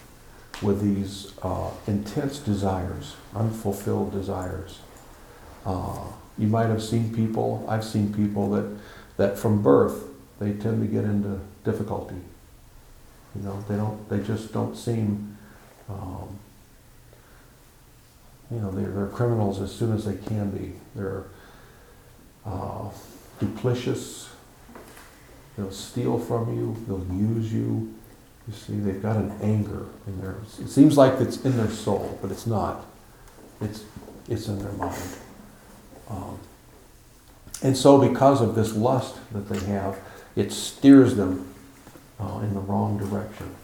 with 0.62 0.80
these 0.80 1.32
uh, 1.42 1.70
intense 1.86 2.38
desires, 2.38 3.14
unfulfilled 3.34 4.12
desires. 4.12 4.80
Uh, 5.64 6.04
you 6.38 6.48
might 6.48 6.66
have 6.66 6.82
seen 6.82 7.14
people, 7.14 7.64
I've 7.68 7.84
seen 7.84 8.12
people 8.12 8.50
that, 8.50 8.64
that 9.16 9.38
from 9.38 9.62
birth, 9.62 10.04
they 10.38 10.52
tend 10.52 10.80
to 10.80 10.86
get 10.86 11.04
into 11.04 11.40
difficulty. 11.64 12.16
You 13.34 13.42
know, 13.42 13.64
they 13.68 13.76
don't, 13.76 14.08
they 14.08 14.20
just 14.20 14.52
don't 14.52 14.76
seem, 14.76 15.36
um, 15.88 16.38
you 18.50 18.58
know, 18.58 18.70
they're, 18.70 18.90
they're 18.90 19.06
criminals 19.06 19.60
as 19.60 19.74
soon 19.74 19.94
as 19.94 20.04
they 20.04 20.16
can 20.16 20.50
be. 20.50 20.72
They're 20.94 21.24
uh, 22.46 22.90
duplicious. 23.40 24.30
They'll 25.56 25.72
steal 25.72 26.18
from 26.18 26.56
you. 26.56 26.76
They'll 26.86 27.06
use 27.16 27.52
you. 27.52 27.94
You 28.46 28.54
see, 28.54 28.74
they've 28.74 29.00
got 29.00 29.16
an 29.16 29.32
anger 29.40 29.86
in 30.06 30.20
their. 30.20 30.36
It 30.60 30.68
seems 30.68 30.98
like 30.98 31.20
it's 31.20 31.44
in 31.44 31.56
their 31.56 31.70
soul, 31.70 32.18
but 32.20 32.30
it's 32.30 32.46
not. 32.46 32.84
It's 33.60 33.84
it's 34.28 34.48
in 34.48 34.58
their 34.58 34.72
mind. 34.72 35.16
Um, 36.10 36.38
and 37.64 37.74
so, 37.74 37.96
because 37.98 38.42
of 38.42 38.54
this 38.54 38.76
lust 38.76 39.16
that 39.32 39.48
they 39.48 39.58
have, 39.72 39.98
it 40.36 40.52
steers 40.52 41.16
them 41.16 41.50
uh, 42.20 42.40
in 42.42 42.52
the 42.52 42.60
wrong 42.60 42.98
direction. 42.98 43.54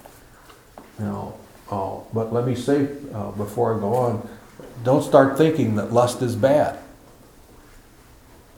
Now, 0.99 1.35
uh, 1.71 1.99
but 2.11 2.33
let 2.33 2.47
me 2.47 2.55
say 2.55 2.89
uh, 3.13 3.31
before 3.33 3.77
I 3.77 3.79
go 3.79 3.95
on, 3.95 4.29
don't 4.85 5.03
start 5.03 5.37
thinking 5.37 5.75
that 5.75 5.93
lust 5.93 6.23
is 6.23 6.35
bad. 6.35 6.79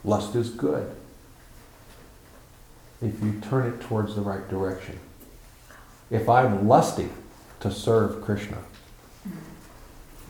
Lust 0.04 0.36
is 0.36 0.48
good 0.48 0.94
if 3.00 3.20
you 3.20 3.40
turn 3.40 3.66
it 3.66 3.80
towards 3.80 4.14
the 4.14 4.20
right 4.20 4.48
direction. 4.48 5.00
If 6.08 6.28
I'm 6.28 6.68
lusty 6.68 7.08
to 7.58 7.70
serve 7.72 8.22
Krishna, 8.22 8.58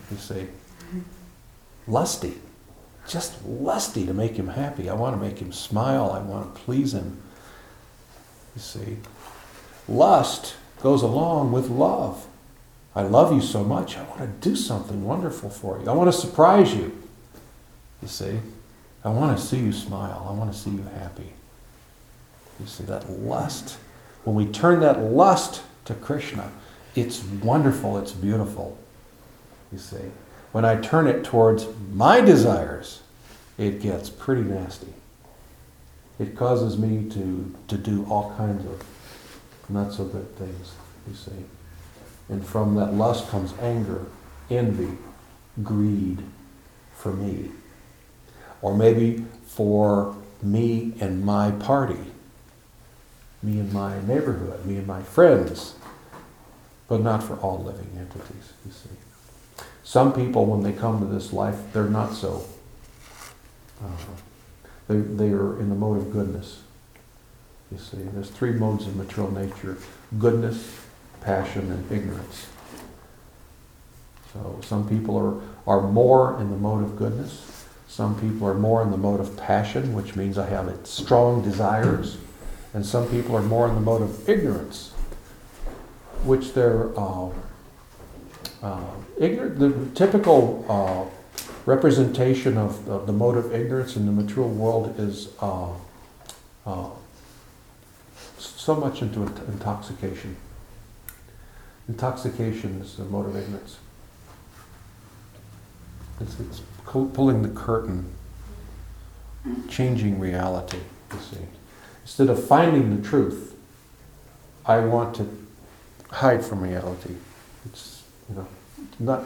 you 0.09 0.17
see, 0.17 0.47
lusty, 1.87 2.33
just 3.07 3.43
lusty 3.45 4.05
to 4.05 4.13
make 4.13 4.35
him 4.35 4.47
happy. 4.47 4.89
I 4.89 4.93
want 4.93 5.15
to 5.15 5.21
make 5.21 5.39
him 5.39 5.51
smile. 5.51 6.11
I 6.11 6.19
want 6.19 6.53
to 6.53 6.61
please 6.61 6.93
him. 6.93 7.21
You 8.55 8.61
see, 8.61 8.97
lust 9.87 10.55
goes 10.81 11.01
along 11.01 11.51
with 11.51 11.69
love. 11.69 12.27
I 12.95 13.01
love 13.01 13.33
you 13.33 13.41
so 13.41 13.63
much, 13.63 13.97
I 13.97 14.03
want 14.03 14.19
to 14.19 14.49
do 14.49 14.55
something 14.55 15.03
wonderful 15.03 15.49
for 15.49 15.79
you. 15.79 15.89
I 15.89 15.93
want 15.93 16.13
to 16.13 16.17
surprise 16.17 16.75
you. 16.75 16.95
You 18.01 18.07
see? 18.07 18.39
I 19.03 19.09
want 19.09 19.37
to 19.37 19.43
see 19.43 19.57
you 19.57 19.71
smile. 19.71 20.27
I 20.29 20.33
want 20.33 20.53
to 20.53 20.57
see 20.57 20.69
you 20.69 20.83
happy. 20.99 21.33
You 22.59 22.67
see, 22.67 22.83
that 22.83 23.09
lust. 23.09 23.77
When 24.23 24.35
we 24.35 24.45
turn 24.45 24.79
that 24.81 25.01
lust 25.01 25.63
to 25.85 25.95
Krishna, 25.95 26.51
it's 26.95 27.23
wonderful, 27.23 27.97
it's 27.97 28.11
beautiful. 28.11 28.77
You 29.71 29.79
see? 29.79 30.11
When 30.53 30.65
I 30.65 30.75
turn 30.75 31.07
it 31.07 31.23
towards 31.23 31.65
my 31.91 32.21
desires, 32.21 33.01
it 33.57 33.81
gets 33.81 34.11
pretty 34.11 34.43
nasty. 34.43 34.93
It 36.19 36.37
causes 36.37 36.77
me 36.77 37.09
to, 37.09 37.55
to 37.69 37.75
do 37.75 38.05
all 38.07 38.35
kinds 38.37 38.63
of 38.67 38.85
not 39.67 39.91
so 39.93 40.05
good 40.05 40.35
things, 40.35 40.73
you 41.07 41.15
see. 41.15 41.31
And 42.29 42.45
from 42.45 42.75
that 42.75 42.93
lust 42.93 43.29
comes 43.29 43.55
anger, 43.59 44.05
envy, 44.51 44.95
greed 45.63 46.19
for 46.95 47.13
me. 47.13 47.49
Or 48.61 48.77
maybe 48.77 49.25
for 49.47 50.15
me 50.43 50.93
and 50.99 51.25
my 51.25 51.49
party, 51.49 52.11
me 53.41 53.59
and 53.59 53.73
my 53.73 53.99
neighborhood, 54.05 54.63
me 54.67 54.77
and 54.77 54.85
my 54.85 55.01
friends, 55.01 55.73
but 56.87 57.01
not 57.01 57.23
for 57.23 57.37
all 57.37 57.63
living 57.63 57.89
entities, 57.97 58.53
you 58.63 58.71
see. 58.71 58.89
Some 59.83 60.13
people, 60.13 60.45
when 60.45 60.63
they 60.63 60.71
come 60.71 60.99
to 60.99 61.05
this 61.05 61.33
life, 61.33 61.57
they're 61.73 61.83
not 61.83 62.13
so. 62.13 62.45
Uh, 63.83 63.87
they, 64.87 64.97
they 64.97 65.29
are 65.29 65.59
in 65.59 65.69
the 65.69 65.75
mode 65.75 65.97
of 65.97 66.11
goodness. 66.11 66.61
You 67.71 67.77
see, 67.77 67.97
there's 68.13 68.29
three 68.29 68.51
modes 68.51 68.87
of 68.87 68.95
material 68.95 69.31
nature 69.31 69.77
goodness, 70.19 70.79
passion, 71.21 71.71
and 71.71 71.91
ignorance. 71.91 72.47
So 74.31 74.59
some 74.63 74.87
people 74.87 75.17
are, 75.67 75.75
are 75.75 75.81
more 75.81 76.39
in 76.39 76.49
the 76.49 76.57
mode 76.57 76.83
of 76.83 76.97
goodness. 76.97 77.65
Some 77.87 78.19
people 78.19 78.47
are 78.47 78.55
more 78.55 78.81
in 78.81 78.89
the 78.89 78.97
mode 78.97 79.19
of 79.19 79.37
passion, 79.37 79.93
which 79.93 80.15
means 80.15 80.37
I 80.37 80.47
have 80.49 80.75
strong 80.83 81.43
desires. 81.43 82.17
And 82.73 82.85
some 82.85 83.07
people 83.09 83.35
are 83.35 83.41
more 83.41 83.67
in 83.67 83.75
the 83.75 83.81
mode 83.81 84.01
of 84.01 84.27
ignorance, 84.27 84.91
which 86.23 86.53
they're 86.53 86.97
uh, 86.99 87.29
uh, 88.63 88.79
ignorant. 89.19 89.59
The 89.59 89.89
typical 89.93 90.65
uh, 90.67 91.43
representation 91.65 92.57
of 92.57 92.85
the, 92.85 92.99
the 92.99 93.13
mode 93.13 93.37
of 93.37 93.53
ignorance 93.53 93.95
in 93.95 94.05
the 94.05 94.11
material 94.11 94.49
world 94.49 94.95
is 94.97 95.29
uh, 95.39 95.69
uh, 96.65 96.89
so 98.37 98.75
much 98.75 99.01
into 99.01 99.21
intoxication. 99.21 100.35
Intoxication 101.87 102.81
is 102.81 102.95
the 102.95 103.03
mode 103.03 103.27
of 103.27 103.35
ignorance. 103.35 103.77
It's, 106.21 106.39
it's 106.39 106.61
pulling 106.85 107.41
the 107.41 107.49
curtain, 107.49 108.13
changing 109.67 110.19
reality, 110.19 110.79
you 111.11 111.19
see. 111.19 111.45
Instead 112.03 112.29
of 112.29 112.45
finding 112.45 112.95
the 112.95 113.07
truth, 113.07 113.55
I 114.65 114.79
want 114.79 115.15
to 115.17 115.27
hide 116.09 116.45
from 116.45 116.61
reality. 116.61 117.15
It's, 117.65 117.92
you 118.29 118.35
know, 118.35 118.47
not 118.99 119.23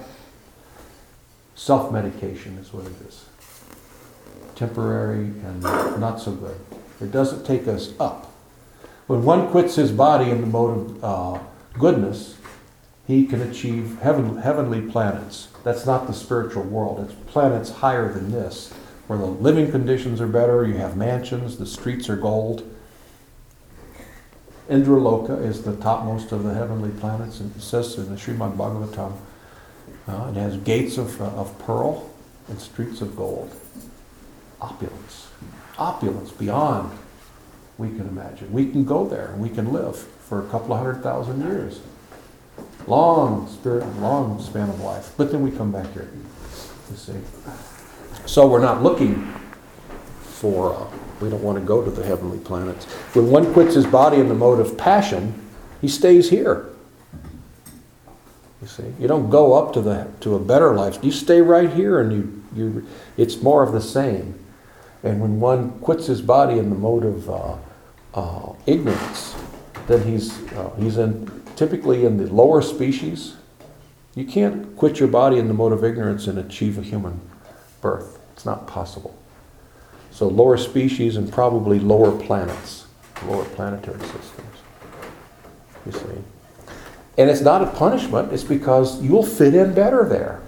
self 1.56 1.92
medication 1.92 2.58
is 2.58 2.72
what 2.74 2.86
it 2.86 2.94
is. 3.08 3.26
Temporary 4.56 5.26
and 5.26 5.62
not 5.62 6.20
so 6.20 6.32
good. 6.32 6.58
It 7.02 7.12
doesn't 7.12 7.46
take 7.46 7.68
us 7.68 7.94
up. 8.00 8.32
When 9.08 9.24
one 9.24 9.50
quits 9.50 9.76
his 9.76 9.92
body 9.92 10.30
in 10.30 10.42
the 10.42 10.48
mode 10.48 11.02
of 11.02 11.04
uh, 11.04 11.40
goodness, 11.80 12.38
he 13.08 13.26
can 13.26 13.42
achieve 13.42 14.00
heaven, 14.02 14.38
heavenly 14.38 14.82
planets. 14.82 15.48
That's 15.64 15.86
not 15.86 16.08
the 16.08 16.14
spiritual 16.14 16.64
world. 16.64 17.00
It's 17.00 17.32
planets 17.32 17.70
higher 17.70 18.12
than 18.12 18.32
this, 18.32 18.74
where 19.08 19.18
the 19.18 19.26
living 19.26 19.72
conditions 19.72 20.20
are 20.20 20.28
better, 20.28 20.68
you 20.68 20.76
have 20.76 20.98
mansions, 20.98 21.58
the 21.58 21.66
streets 21.66 22.10
are 22.10 22.18
gold. 22.18 22.70
Indraloka 24.70 25.44
is 25.44 25.64
the 25.64 25.76
topmost 25.78 26.32
of 26.32 26.44
the 26.44 26.54
heavenly 26.54 26.92
planets, 27.00 27.40
and 27.40 27.56
it 27.56 27.62
says 27.62 27.98
in 27.98 28.10
the 28.10 28.16
Srimad 28.16 28.58
Bhagavatam, 28.58 29.14
uh, 30.08 30.32
it 30.32 30.36
has 30.36 30.58
gates 30.58 30.98
of, 30.98 31.22
uh, 31.22 31.26
of 31.26 31.58
pearl 31.60 32.10
and 32.50 32.60
streets 32.60 33.02
of 33.02 33.16
gold. 33.16 33.54
Opulence. 34.60 35.28
Opulence 35.78 36.32
beyond 36.32 36.98
we 37.78 37.90
can 37.90 38.08
imagine. 38.08 38.52
We 38.52 38.70
can 38.70 38.84
go 38.84 39.08
there 39.08 39.28
and 39.28 39.42
we 39.42 39.50
can 39.50 39.72
live 39.72 39.98
for 39.98 40.46
a 40.46 40.50
couple 40.50 40.74
of 40.74 40.80
hundred 40.80 41.04
thousand 41.04 41.42
years. 41.42 41.80
Long 42.88 43.48
spirit, 43.48 43.86
long 43.98 44.42
span 44.42 44.70
of 44.70 44.80
life. 44.82 45.12
But 45.18 45.32
then 45.32 45.42
we 45.42 45.52
come 45.52 45.72
back 45.72 45.92
here, 45.94 46.10
you 46.90 46.96
see. 46.96 47.14
So 48.26 48.48
we're 48.48 48.62
not 48.62 48.82
looking 48.82 49.34
for, 50.22 50.74
uh, 50.74 50.88
we 51.22 51.30
don't 51.30 51.44
want 51.44 51.58
to 51.58 51.64
go 51.64 51.84
to 51.84 51.90
the 51.90 52.04
heavenly 52.04 52.40
planets. 52.40 52.86
When 53.14 53.30
one 53.30 53.54
quits 53.54 53.76
his 53.76 53.86
body 53.86 54.18
in 54.18 54.28
the 54.28 54.36
mode 54.36 54.60
of 54.60 54.78
passion, 54.78 55.34
he 55.82 55.88
stays 55.88 56.30
here. 56.30 56.70
You 58.62 58.68
see, 58.68 58.94
you 59.00 59.08
don't 59.08 59.30
go 59.30 59.54
up 59.54 59.74
to 59.74 59.82
the 59.82 60.08
to 60.22 60.36
a 60.36 60.40
better 60.40 60.74
life. 60.74 60.98
You 61.04 61.12
stay 61.12 61.42
right 61.42 61.70
here, 61.70 62.00
and 62.00 62.12
you 62.12 62.44
you. 62.56 62.88
It's 63.16 63.42
more 63.42 63.64
of 63.64 63.72
the 63.72 63.82
same. 63.82 64.44
And 65.04 65.22
when 65.22 65.40
one 65.40 65.80
quits 65.80 66.08
his 66.08 66.22
body 66.22 66.58
in 66.58 66.70
the 66.70 66.76
mode 66.76 67.06
of 67.06 67.30
uh, 67.30 67.58
uh, 68.16 68.54
ignorance, 68.66 69.36
then 69.86 70.04
he's 70.08 70.42
uh, 70.54 70.74
he's 70.80 70.98
in 70.98 71.32
typically 71.56 72.06
in 72.06 72.18
the 72.18 72.26
lower 72.34 72.62
species. 72.62 73.36
You 74.16 74.26
can't 74.26 74.76
quit 74.76 75.00
your 75.00 75.10
body 75.10 75.38
in 75.38 75.48
the 75.48 75.54
mode 75.54 75.74
of 75.74 75.84
ignorance 75.84 76.26
and 76.26 76.40
achieve 76.40 76.80
a 76.80 76.82
human 76.82 77.22
birth. 77.82 78.20
It's 78.34 78.46
not 78.46 78.68
possible. 78.68 79.16
So 80.18 80.28
lower 80.28 80.58
species 80.58 81.16
and 81.16 81.32
probably 81.32 81.78
lower 81.78 82.12
planets, 82.12 82.88
lower 83.28 83.46
planetary 83.46 84.00
systems. 84.00 84.58
You 85.86 85.92
see. 85.92 86.24
And 87.20 87.30
it's 87.30 87.42
not 87.42 87.62
a 87.62 87.68
punishment, 87.68 88.34
it's 88.34 88.44
because 88.44 89.00
you'll 89.00 89.22
fit 89.24 89.54
in 89.54 89.76
better 89.76 90.10
there. 90.10 90.42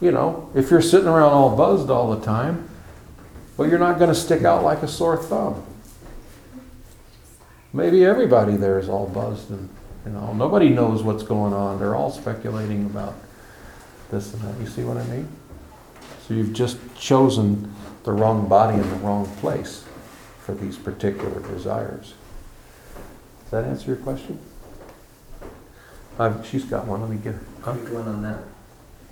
You 0.00 0.10
know, 0.10 0.50
if 0.56 0.72
you're 0.72 0.82
sitting 0.82 1.06
around 1.06 1.30
all 1.30 1.54
buzzed 1.54 1.88
all 1.88 2.12
the 2.12 2.20
time, 2.26 2.68
well, 3.56 3.68
you're 3.68 3.78
not 3.78 4.00
going 4.00 4.10
to 4.10 4.20
stick 4.20 4.42
out 4.42 4.64
like 4.64 4.82
a 4.82 4.88
sore 4.88 5.16
thumb. 5.16 5.64
Maybe 7.72 8.04
everybody 8.04 8.56
there 8.56 8.80
is 8.80 8.88
all 8.88 9.06
buzzed 9.06 9.50
and, 9.50 9.68
you 10.04 10.10
know, 10.10 10.32
nobody 10.32 10.70
knows 10.70 11.04
what's 11.04 11.22
going 11.22 11.52
on. 11.52 11.78
They're 11.78 11.94
all 11.94 12.10
speculating 12.10 12.86
about 12.86 13.14
this 14.10 14.34
and 14.34 14.42
that. 14.42 14.60
You 14.60 14.66
see 14.66 14.82
what 14.82 14.96
I 14.96 15.04
mean? 15.04 15.28
So 16.26 16.34
you've 16.34 16.52
just 16.52 16.76
chosen 16.96 17.72
the 18.04 18.12
wrong 18.12 18.48
body 18.48 18.74
in 18.74 18.88
the 18.88 18.96
wrong 18.96 19.26
place 19.36 19.84
for 20.42 20.54
these 20.54 20.76
particular 20.76 21.40
desires. 21.40 22.14
Does 23.42 23.50
that 23.50 23.64
answer 23.64 23.88
your 23.88 23.96
question? 23.96 24.38
Uh, 26.18 26.42
she's 26.42 26.64
got 26.64 26.86
one. 26.86 27.00
Let 27.00 27.10
me 27.10 27.16
get 27.16 27.34
her. 27.34 27.40
Huh? 27.62 27.72
Quick 27.72 27.92
one 27.92 28.08
on 28.08 28.22
that. 28.22 28.38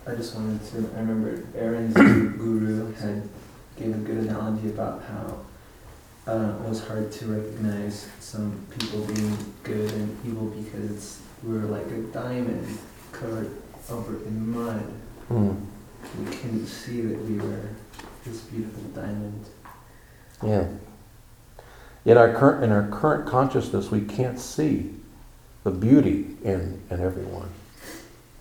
I 0.07 0.15
just 0.15 0.35
wanted 0.35 0.65
to. 0.71 0.91
I 0.97 1.01
remember 1.01 1.45
Aaron's 1.57 1.95
guru 2.39 2.93
had 2.95 3.29
gave 3.77 3.95
a 3.95 3.99
good 3.99 4.19
analogy 4.19 4.69
about 4.69 5.03
how 5.05 5.41
uh, 6.33 6.55
it 6.63 6.69
was 6.69 6.87
hard 6.87 7.11
to 7.13 7.27
recognize 7.27 8.09
some 8.21 8.67
people 8.79 9.05
being 9.07 9.55
good 9.63 9.93
and 9.93 10.17
evil 10.27 10.47
because 10.47 11.21
we 11.43 11.55
were 11.55 11.67
like 11.67 11.87
a 11.87 12.03
diamond 12.13 12.79
covered 13.13 13.51
over 13.91 14.17
in 14.27 14.51
mud. 14.51 14.81
Hmm. 15.29 15.55
We 16.19 16.37
couldn't 16.37 16.67
see 16.67 17.01
that 17.03 17.19
we 17.23 17.39
were 17.39 17.69
this 18.29 18.41
beautiful 18.43 18.83
diamond. 18.95 19.45
Yeah. 20.43 20.69
In 22.05 22.17
our 22.17 22.33
current 22.33 22.65
in 22.65 22.71
our 22.71 22.89
current 22.89 23.29
consciousness, 23.29 23.91
we 23.91 24.01
can't 24.01 24.39
see 24.39 24.95
the 25.65 25.71
beauty 25.71 26.37
in 26.45 26.81
in 26.91 27.01
everyone. 27.01 27.51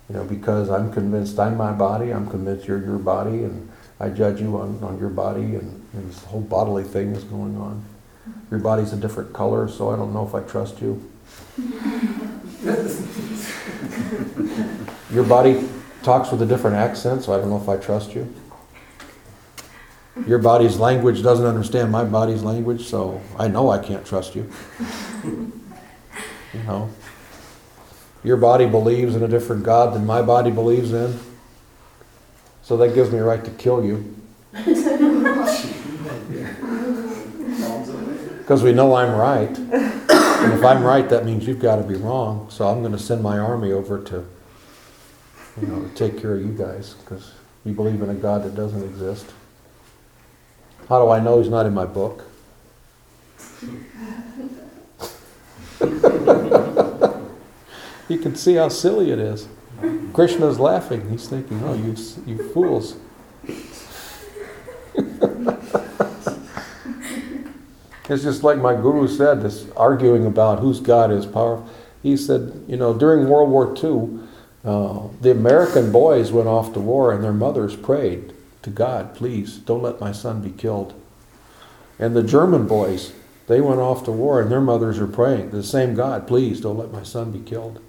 You 0.08 0.16
know, 0.16 0.24
because 0.24 0.70
I'm 0.70 0.92
convinced 0.92 1.38
I'm 1.38 1.56
my 1.56 1.72
body, 1.72 2.12
I'm 2.12 2.30
convinced 2.30 2.66
you're 2.66 2.82
your 2.82 2.98
body, 2.98 3.44
and 3.44 3.70
I 4.00 4.08
judge 4.08 4.40
you 4.40 4.58
on, 4.58 4.82
on 4.82 4.98
your 4.98 5.10
body, 5.10 5.42
and, 5.42 5.84
and 5.92 6.10
this 6.10 6.24
whole 6.24 6.40
bodily 6.40 6.84
thing 6.84 7.14
is 7.14 7.24
going 7.24 7.56
on. 7.56 7.84
Your 8.50 8.60
body's 8.60 8.92
a 8.92 8.96
different 8.96 9.32
color, 9.32 9.68
so 9.68 9.90
I 9.90 9.96
don't 9.96 10.14
know 10.14 10.26
if 10.26 10.34
I 10.34 10.42
trust 10.42 10.80
you. 10.80 11.10
Your 15.12 15.24
body 15.24 15.68
talks 16.02 16.30
with 16.30 16.42
a 16.42 16.46
different 16.46 16.76
accent, 16.76 17.24
so 17.24 17.34
I 17.34 17.38
don't 17.38 17.50
know 17.50 17.60
if 17.60 17.68
I 17.68 17.76
trust 17.76 18.14
you. 18.14 18.32
Your 20.26 20.38
body's 20.38 20.78
language 20.78 21.22
doesn't 21.22 21.46
understand 21.46 21.90
my 21.92 22.04
body's 22.04 22.42
language, 22.42 22.84
so 22.86 23.20
I 23.38 23.48
know 23.48 23.70
I 23.70 23.78
can't 23.78 24.04
trust 24.04 24.34
you. 24.34 24.50
You 25.24 26.62
know, 26.66 26.90
your 28.24 28.36
body 28.36 28.66
believes 28.66 29.14
in 29.14 29.22
a 29.22 29.28
different 29.28 29.64
God 29.64 29.94
than 29.94 30.06
my 30.06 30.22
body 30.22 30.50
believes 30.50 30.92
in, 30.92 31.18
so 32.62 32.76
that 32.78 32.94
gives 32.94 33.10
me 33.10 33.18
a 33.18 33.24
right 33.24 33.44
to 33.44 33.50
kill 33.52 33.84
you. 33.84 34.14
Because 38.38 38.62
we 38.62 38.72
know 38.72 38.94
I'm 38.94 39.14
right. 39.14 39.56
And 39.58 40.52
if 40.52 40.64
I'm 40.64 40.82
right, 40.82 41.08
that 41.08 41.24
means 41.24 41.46
you've 41.46 41.60
got 41.60 41.76
to 41.76 41.82
be 41.82 41.96
wrong. 41.96 42.48
So 42.50 42.66
I'm 42.66 42.80
going 42.80 42.92
to 42.92 42.98
send 42.98 43.22
my 43.22 43.38
army 43.38 43.72
over 43.72 44.02
to, 44.04 44.26
you 45.60 45.66
know, 45.66 45.90
take 45.94 46.16
care 46.18 46.34
of 46.34 46.40
you 46.40 46.52
guys 46.52 46.94
because 46.94 47.32
you 47.64 47.74
believe 47.74 48.00
in 48.00 48.08
a 48.08 48.14
God 48.14 48.44
that 48.44 48.54
doesn't 48.54 48.82
exist. 48.82 49.26
How 50.88 51.04
do 51.04 51.10
I 51.10 51.20
know 51.20 51.40
he's 51.40 51.50
not 51.50 51.66
in 51.66 51.74
my 51.74 51.84
book? 51.84 52.24
you 58.08 58.18
can 58.18 58.34
see 58.34 58.54
how 58.54 58.70
silly 58.70 59.10
it 59.10 59.18
is. 59.18 59.46
Krishna's 60.14 60.58
laughing. 60.58 61.10
He's 61.10 61.28
thinking, 61.28 61.62
oh, 61.62 61.74
you, 61.74 61.94
you 62.26 62.50
fools. 62.52 62.96
It's 68.10 68.22
just 68.22 68.42
like 68.42 68.56
my 68.56 68.74
guru 68.74 69.06
said, 69.06 69.42
this 69.42 69.66
arguing 69.76 70.24
about 70.24 70.60
whose 70.60 70.80
God 70.80 71.12
is 71.12 71.26
powerful. 71.26 71.68
He 72.02 72.16
said, 72.16 72.64
you 72.66 72.78
know, 72.78 72.94
during 72.94 73.28
World 73.28 73.50
War 73.50 73.76
II, 73.76 74.20
uh, 74.64 75.08
the 75.20 75.30
American 75.30 75.92
boys 75.92 76.32
went 76.32 76.48
off 76.48 76.72
to 76.72 76.80
war 76.80 77.12
and 77.12 77.22
their 77.22 77.34
mothers 77.34 77.76
prayed 77.76 78.32
to 78.68 78.74
God, 78.74 79.14
please, 79.14 79.56
don't 79.58 79.82
let 79.82 80.00
my 80.00 80.12
son 80.12 80.42
be 80.42 80.50
killed. 80.50 80.94
And 81.98 82.14
the 82.14 82.22
German 82.22 82.66
boys, 82.66 83.12
they 83.46 83.60
went 83.60 83.80
off 83.80 84.04
to 84.04 84.12
war 84.12 84.40
and 84.40 84.50
their 84.50 84.60
mothers 84.60 84.98
are 84.98 85.06
praying, 85.06 85.50
the 85.50 85.62
same 85.62 85.94
God, 85.94 86.26
please, 86.26 86.60
don't 86.60 86.78
let 86.78 86.92
my 86.92 87.02
son 87.02 87.32
be 87.32 87.40
killed. 87.40 87.80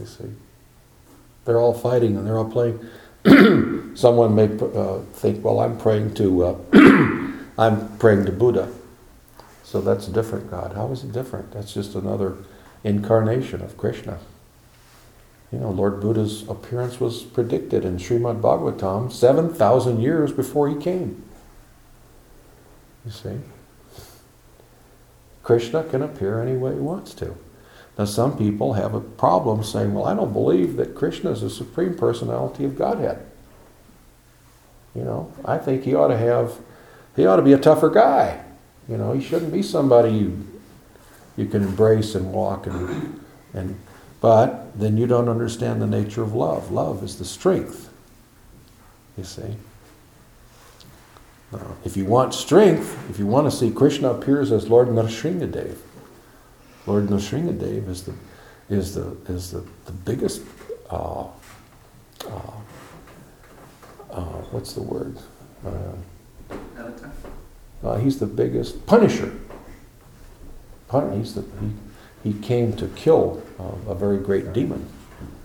You 0.00 0.06
see. 0.06 0.30
They're 1.44 1.58
all 1.58 1.74
fighting 1.74 2.16
and 2.16 2.26
they're 2.26 2.36
all 2.36 2.50
playing. 2.50 2.80
Someone 3.94 4.34
may 4.34 4.44
uh, 4.44 4.98
think, 5.14 5.44
well, 5.44 5.60
I'm 5.60 5.78
praying 5.78 6.14
to, 6.14 6.44
uh, 6.44 6.56
I'm 7.58 7.96
praying 7.98 8.26
to 8.26 8.32
Buddha. 8.32 8.70
So 9.62 9.80
that's 9.80 10.08
a 10.08 10.12
different 10.12 10.50
God. 10.50 10.74
How 10.74 10.90
is 10.92 11.04
it 11.04 11.12
different? 11.12 11.52
That's 11.52 11.72
just 11.72 11.94
another 11.94 12.36
incarnation 12.84 13.62
of 13.62 13.76
Krishna. 13.76 14.18
You 15.52 15.58
know, 15.58 15.70
Lord 15.70 16.00
Buddha's 16.00 16.48
appearance 16.48 16.98
was 16.98 17.22
predicted 17.22 17.84
in 17.84 17.98
Srimad 17.98 18.40
Bhagavatam 18.40 19.12
7,000 19.12 20.00
years 20.00 20.32
before 20.32 20.68
he 20.68 20.76
came. 20.76 21.22
You 23.04 23.12
see? 23.12 23.38
Krishna 25.44 25.84
can 25.84 26.02
appear 26.02 26.42
any 26.42 26.56
way 26.56 26.74
he 26.74 26.80
wants 26.80 27.14
to. 27.14 27.36
Now, 27.96 28.04
some 28.04 28.36
people 28.36 28.74
have 28.74 28.94
a 28.94 29.00
problem 29.00 29.62
saying, 29.62 29.94
well, 29.94 30.04
I 30.04 30.14
don't 30.14 30.32
believe 30.32 30.76
that 30.76 30.94
Krishna 30.94 31.30
is 31.30 31.40
the 31.40 31.48
supreme 31.48 31.94
personality 31.94 32.64
of 32.64 32.76
Godhead. 32.76 33.24
You 34.94 35.04
know, 35.04 35.32
I 35.44 35.58
think 35.58 35.84
he 35.84 35.94
ought 35.94 36.08
to 36.08 36.16
have, 36.16 36.58
he 37.14 37.24
ought 37.26 37.36
to 37.36 37.42
be 37.42 37.52
a 37.52 37.58
tougher 37.58 37.88
guy. 37.88 38.42
You 38.88 38.96
know, 38.96 39.12
he 39.12 39.22
shouldn't 39.22 39.52
be 39.52 39.62
somebody 39.62 40.10
you, 40.10 40.46
you 41.36 41.46
can 41.46 41.62
embrace 41.62 42.14
and 42.14 42.32
walk 42.32 42.66
and, 42.66 43.22
and, 43.54 43.78
but 44.20 44.78
then 44.78 44.96
you 44.96 45.06
don't 45.06 45.28
understand 45.28 45.80
the 45.80 45.86
nature 45.86 46.22
of 46.22 46.34
love. 46.34 46.70
Love 46.70 47.02
is 47.04 47.18
the 47.18 47.24
strength, 47.24 47.90
you 49.16 49.24
see. 49.24 49.56
Now, 51.52 51.76
if 51.84 51.96
you 51.96 52.04
want 52.04 52.34
strength, 52.34 53.08
if 53.08 53.18
you 53.18 53.26
want 53.26 53.50
to 53.50 53.56
see 53.56 53.70
Krishna 53.70 54.10
appears 54.10 54.50
as 54.50 54.68
Lord 54.68 54.88
Nrsingadev, 54.88 55.76
Lord 56.86 57.06
Nrsingadev 57.06 57.88
is 57.88 58.02
the 58.04 58.14
is 58.68 58.94
the 58.94 59.16
is 59.28 59.52
the, 59.52 59.64
the 59.84 59.92
biggest 59.92 60.42
uh, 60.90 61.24
uh, 62.26 62.50
uh, 64.10 64.22
what's 64.50 64.72
the 64.72 64.82
word? 64.82 65.16
Uh, 67.84 67.96
he's 67.98 68.18
the 68.18 68.26
biggest 68.26 68.86
punisher. 68.86 69.32
Pun- 70.88 71.16
he's 71.18 71.34
the, 71.34 71.42
he, 71.42 71.72
he 72.26 72.32
came 72.32 72.72
to 72.72 72.88
kill 72.88 73.40
uh, 73.60 73.92
a 73.92 73.94
very 73.94 74.18
great 74.18 74.52
demon. 74.52 74.84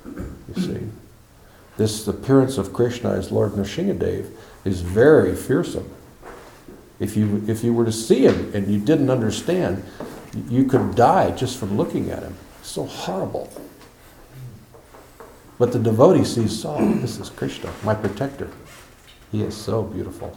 You 0.04 0.62
see, 0.64 0.80
this 1.78 2.08
appearance 2.08 2.58
of 2.58 2.74
Krishna 2.74 3.12
as 3.12 3.32
Lord 3.32 3.52
Nrsingadev 3.52 4.32
is 4.66 4.82
very 4.82 5.36
fearsome. 5.36 5.88
If 7.00 7.16
you 7.16 7.46
if 7.48 7.64
you 7.64 7.72
were 7.72 7.86
to 7.86 7.92
see 7.92 8.26
him 8.26 8.52
and 8.56 8.68
you 8.68 8.80
didn't 8.80 9.12
understand, 9.12 9.84
you 10.50 10.64
could 10.64 10.96
die 10.96 11.30
just 11.30 11.60
from 11.60 11.78
looking 11.78 12.10
at 12.10 12.24
him. 12.24 12.36
So 12.64 12.86
horrible. 12.86 13.48
But 15.60 15.74
the 15.74 15.80
devotee 15.80 16.26
sees, 16.26 16.66
oh, 16.66 16.94
this 16.96 17.20
is 17.20 17.30
Krishna, 17.30 17.72
my 17.84 17.94
protector. 17.94 18.50
He 19.32 19.44
is 19.44 19.56
so 19.56 19.84
beautiful. 19.84 20.36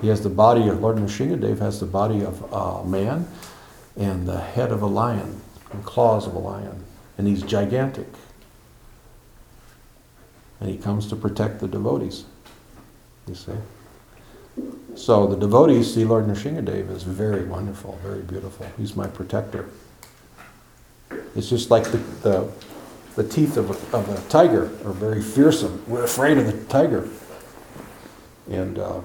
He 0.00 0.08
has 0.08 0.20
the 0.20 0.30
body 0.30 0.66
of 0.68 0.80
Lord 0.80 0.96
Nrsingadev 0.96 1.60
has 1.60 1.78
the 1.78 1.86
body 1.86 2.24
of 2.24 2.42
a 2.52 2.84
man 2.84 3.28
and 3.98 4.26
the 4.26 4.40
head 4.40 4.70
of 4.70 4.80
a 4.80 4.86
lion 4.86 5.40
and 5.72 5.84
claws 5.84 6.26
of 6.26 6.34
a 6.34 6.38
lion. 6.38 6.84
And 7.18 7.26
he's 7.26 7.42
gigantic. 7.42 8.06
And 10.60 10.70
he 10.70 10.78
comes 10.78 11.08
to 11.08 11.16
protect 11.16 11.60
the 11.60 11.68
devotees. 11.68 12.24
You 13.26 13.34
see? 13.34 13.52
So 14.94 15.26
the 15.26 15.36
devotees 15.36 15.94
see 15.94 16.04
Lord 16.04 16.26
Nrsingadev 16.26 16.90
is 16.90 17.02
very 17.02 17.44
wonderful, 17.44 17.98
very 18.02 18.22
beautiful. 18.22 18.66
He's 18.76 18.96
my 18.96 19.06
protector. 19.06 19.68
It's 21.36 21.48
just 21.48 21.70
like 21.70 21.84
the, 21.84 21.98
the, 22.22 22.52
the 23.16 23.24
teeth 23.24 23.56
of 23.56 23.70
a, 23.70 23.96
of 23.96 24.08
a 24.08 24.28
tiger 24.28 24.64
are 24.84 24.92
very 24.92 25.22
fearsome. 25.22 25.82
We're 25.86 26.04
afraid 26.04 26.38
of 26.38 26.46
the 26.46 26.64
tiger. 26.64 27.08
And 28.50 28.78
uh, 28.78 29.00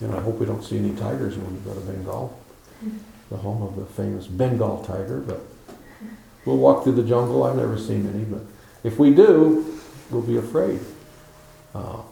you 0.00 0.08
know, 0.08 0.16
I 0.16 0.20
hope 0.20 0.38
we 0.38 0.46
don't 0.46 0.62
see 0.62 0.78
any 0.78 0.94
tigers 0.94 1.36
when 1.36 1.54
we 1.54 1.60
go 1.60 1.74
to 1.74 1.80
Bengal, 1.80 2.38
the 3.30 3.36
home 3.36 3.62
of 3.62 3.76
the 3.76 3.84
famous 3.84 4.26
Bengal 4.26 4.84
tiger. 4.84 5.20
But 5.20 5.40
we'll 6.44 6.56
walk 6.56 6.84
through 6.84 6.94
the 6.94 7.02
jungle. 7.02 7.44
I've 7.44 7.56
never 7.56 7.78
seen 7.78 8.08
any, 8.14 8.24
but 8.24 8.42
if 8.84 8.98
we 8.98 9.14
do, 9.14 9.78
we'll 10.10 10.22
be 10.22 10.36
afraid. 10.36 10.80
Uh, 11.74 12.02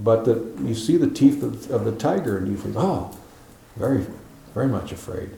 but 0.00 0.24
the, 0.24 0.34
you 0.62 0.74
see 0.74 0.96
the 0.96 1.10
teeth 1.10 1.42
of, 1.42 1.70
of, 1.70 1.84
the 1.84 1.92
tiger 1.92 2.38
and 2.38 2.48
you 2.48 2.56
think, 2.56 2.76
oh, 2.78 3.16
very, 3.76 4.06
very 4.54 4.68
much 4.68 4.92
afraid. 4.92 5.30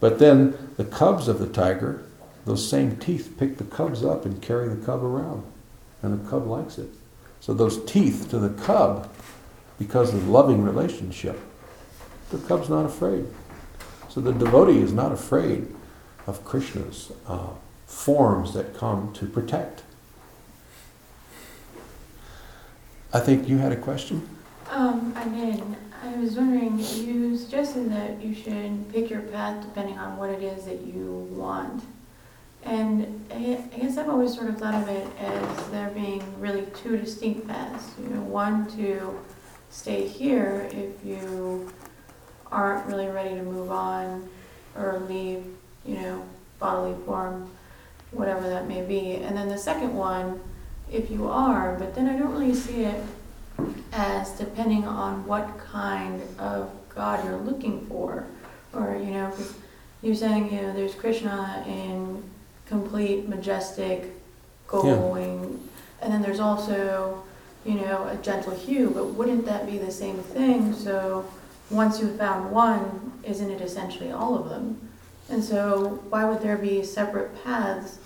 But 0.00 0.18
then 0.18 0.72
the 0.76 0.84
cubs 0.84 1.28
of 1.28 1.38
the 1.38 1.46
tiger, 1.46 2.04
those 2.44 2.68
same 2.68 2.96
teeth 2.96 3.36
pick 3.38 3.58
the 3.58 3.64
cubs 3.64 4.04
up 4.04 4.24
and 4.24 4.42
carry 4.42 4.68
the 4.68 4.84
cub 4.84 5.02
around. 5.02 5.44
And 6.02 6.18
the 6.18 6.30
cub 6.30 6.46
likes 6.46 6.78
it. 6.78 6.88
So 7.40 7.54
those 7.54 7.84
teeth 7.84 8.28
to 8.30 8.38
the 8.38 8.50
cub, 8.62 9.10
because 9.78 10.12
of 10.12 10.24
the 10.24 10.30
loving 10.30 10.62
relationship, 10.62 11.38
the 12.30 12.38
cub's 12.38 12.68
not 12.68 12.86
afraid. 12.86 13.26
So 14.14 14.20
the 14.20 14.32
devotee 14.32 14.78
is 14.78 14.92
not 14.92 15.10
afraid 15.10 15.66
of 16.28 16.44
Krishna's 16.44 17.10
uh, 17.26 17.48
forms 17.88 18.54
that 18.54 18.72
come 18.72 19.12
to 19.14 19.26
protect. 19.26 19.82
I 23.12 23.18
think 23.18 23.48
you 23.48 23.58
had 23.58 23.72
a 23.72 23.76
question? 23.76 24.28
Um, 24.70 25.12
I 25.16 25.24
did. 25.26 25.64
I 26.04 26.14
was 26.14 26.36
wondering, 26.36 26.78
you 26.78 27.36
suggested 27.36 27.90
that 27.90 28.22
you 28.22 28.36
should 28.36 28.88
pick 28.92 29.10
your 29.10 29.22
path 29.22 29.64
depending 29.64 29.98
on 29.98 30.16
what 30.16 30.30
it 30.30 30.44
is 30.44 30.64
that 30.66 30.82
you 30.82 31.28
want. 31.32 31.82
And 32.62 33.28
I 33.32 33.58
guess 33.76 33.98
I've 33.98 34.08
always 34.08 34.32
sort 34.32 34.48
of 34.48 34.58
thought 34.58 34.74
of 34.76 34.88
it 34.90 35.08
as 35.18 35.70
there 35.70 35.90
being 35.90 36.22
really 36.38 36.66
two 36.66 36.96
distinct 36.98 37.48
paths. 37.48 37.90
You 38.00 38.10
know, 38.10 38.22
one 38.22 38.70
to 38.76 39.18
stay 39.70 40.06
here 40.06 40.68
if 40.70 41.04
you 41.04 41.68
aren't 42.50 42.86
really 42.86 43.08
ready 43.08 43.34
to 43.34 43.42
move 43.42 43.70
on 43.70 44.28
or 44.76 45.00
leave, 45.08 45.44
you 45.84 45.96
know, 45.96 46.24
bodily 46.58 46.96
form, 47.04 47.50
whatever 48.10 48.48
that 48.48 48.68
may 48.68 48.82
be. 48.82 49.16
And 49.16 49.36
then 49.36 49.48
the 49.48 49.58
second 49.58 49.94
one, 49.94 50.40
if 50.90 51.10
you 51.10 51.28
are, 51.28 51.76
but 51.78 51.94
then 51.94 52.08
I 52.08 52.18
don't 52.18 52.32
really 52.32 52.54
see 52.54 52.84
it 52.84 53.02
as 53.92 54.30
depending 54.32 54.84
on 54.84 55.26
what 55.26 55.58
kind 55.58 56.22
of 56.38 56.70
God 56.88 57.24
you're 57.24 57.38
looking 57.38 57.86
for. 57.86 58.26
Or, 58.72 58.96
you 58.96 59.12
know, 59.12 59.32
you're 60.02 60.14
saying, 60.14 60.52
you 60.52 60.62
know, 60.62 60.72
there's 60.72 60.94
Krishna 60.94 61.64
in 61.66 62.22
complete, 62.66 63.28
majestic, 63.28 64.10
going, 64.66 65.68
and 66.00 66.12
then 66.12 66.22
there's 66.22 66.40
also, 66.40 67.22
you 67.64 67.74
know, 67.74 68.08
a 68.08 68.16
gentle 68.16 68.54
hue, 68.54 68.90
but 68.90 69.06
wouldn't 69.06 69.46
that 69.46 69.66
be 69.66 69.78
the 69.78 69.90
same 69.90 70.18
thing? 70.18 70.74
So 70.74 71.24
once 71.70 72.00
you've 72.00 72.16
found 72.16 72.50
one, 72.50 73.12
isn't 73.22 73.50
it 73.50 73.60
essentially 73.60 74.10
all 74.10 74.36
of 74.36 74.48
them? 74.48 74.90
And 75.30 75.42
so 75.42 76.02
why 76.10 76.24
would 76.24 76.40
there 76.40 76.58
be 76.58 76.82
separate 76.84 77.42
paths 77.42 77.98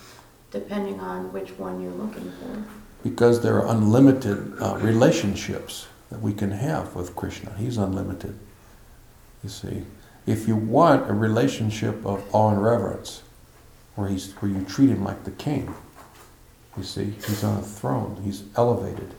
depending 0.50 1.00
on 1.00 1.32
which 1.32 1.50
one 1.58 1.80
you're 1.80 1.92
looking 1.92 2.30
for? 2.32 2.64
Because 3.02 3.42
there 3.42 3.56
are 3.56 3.68
unlimited 3.68 4.54
uh, 4.60 4.76
relationships 4.78 5.86
that 6.10 6.20
we 6.20 6.32
can 6.32 6.52
have 6.52 6.94
with 6.94 7.14
Krishna. 7.14 7.54
He's 7.58 7.76
unlimited. 7.76 8.38
You 9.42 9.50
see, 9.50 9.82
if 10.26 10.48
you 10.48 10.56
want 10.56 11.08
a 11.08 11.12
relationship 11.12 12.04
of 12.04 12.24
awe 12.34 12.50
and 12.50 12.62
reverence, 12.62 13.22
where 13.94 14.08
he's 14.08 14.32
where 14.34 14.50
you 14.50 14.64
treat 14.64 14.90
him 14.90 15.04
like 15.04 15.24
the 15.24 15.30
king, 15.32 15.74
you 16.76 16.84
see, 16.84 17.14
he's 17.26 17.42
on 17.42 17.58
a 17.58 17.62
throne. 17.62 18.20
He's 18.24 18.44
elevated. 18.56 19.12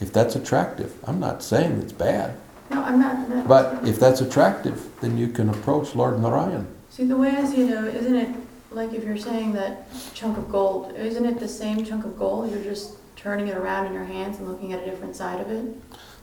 If 0.00 0.12
that's 0.12 0.36
attractive, 0.36 0.94
I'm 1.04 1.18
not 1.18 1.42
saying 1.42 1.80
it's 1.82 1.92
bad, 1.92 2.36
No, 2.70 2.82
I'm 2.82 3.00
not. 3.00 3.14
I'm 3.16 3.28
not 3.30 3.48
but 3.48 3.86
if 3.86 3.98
that's 3.98 4.20
attractive, 4.20 4.90
then 5.00 5.16
you 5.16 5.28
can 5.28 5.48
approach 5.48 5.94
Lord 5.94 6.20
Narayan. 6.20 6.66
See, 6.90 7.04
the 7.04 7.16
way 7.16 7.30
I 7.30 7.44
see 7.44 7.62
it, 7.62 7.70
though, 7.70 7.86
isn't 7.86 8.14
it 8.14 8.36
like 8.70 8.92
if 8.92 9.04
you're 9.04 9.16
saying 9.16 9.52
that 9.54 9.88
chunk 10.14 10.36
of 10.36 10.50
gold, 10.50 10.94
isn't 10.96 11.24
it 11.24 11.38
the 11.38 11.48
same 11.48 11.84
chunk 11.84 12.04
of 12.04 12.18
gold? 12.18 12.50
You're 12.50 12.62
just 12.62 12.96
turning 13.16 13.48
it 13.48 13.56
around 13.56 13.86
in 13.86 13.92
your 13.92 14.04
hands 14.04 14.38
and 14.38 14.48
looking 14.48 14.72
at 14.72 14.82
a 14.82 14.90
different 14.90 15.16
side 15.16 15.40
of 15.40 15.50
it? 15.50 15.74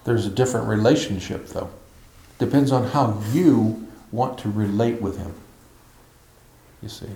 There's 0.04 0.26
a 0.26 0.30
different 0.30 0.68
relationship, 0.68 1.48
though. 1.48 1.70
Depends 2.38 2.72
on 2.72 2.86
how 2.90 3.22
you 3.32 3.88
want 4.12 4.38
to 4.40 4.50
relate 4.50 5.02
with 5.02 5.18
him. 5.18 5.34
You 6.82 6.90
see. 6.90 7.10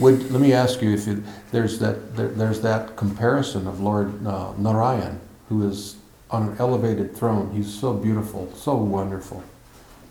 Would 0.00 0.32
let 0.32 0.40
me 0.40 0.52
ask 0.52 0.82
you 0.82 0.92
if 0.92 1.06
you, 1.06 1.22
there's 1.52 1.78
that 1.78 2.16
there, 2.16 2.28
there's 2.28 2.60
that 2.62 2.96
comparison 2.96 3.68
of 3.68 3.80
Lord 3.80 4.26
uh, 4.26 4.52
Narayan, 4.58 5.20
who 5.48 5.68
is 5.68 5.96
on 6.30 6.48
an 6.48 6.56
elevated 6.58 7.16
throne. 7.16 7.50
He's 7.54 7.72
so 7.72 7.94
beautiful, 7.94 8.52
so 8.54 8.74
wonderful, 8.76 9.42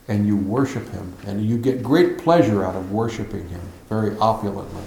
and 0.08 0.26
you 0.28 0.36
worship 0.36 0.90
him, 0.90 1.14
and 1.26 1.46
you 1.46 1.58
get 1.58 1.84
great 1.84 2.18
pleasure 2.18 2.66
out 2.66 2.76
of 2.76 2.92
worshiping 2.92 3.48
him 3.50 3.62
very 3.90 4.18
opulently. 4.18 4.84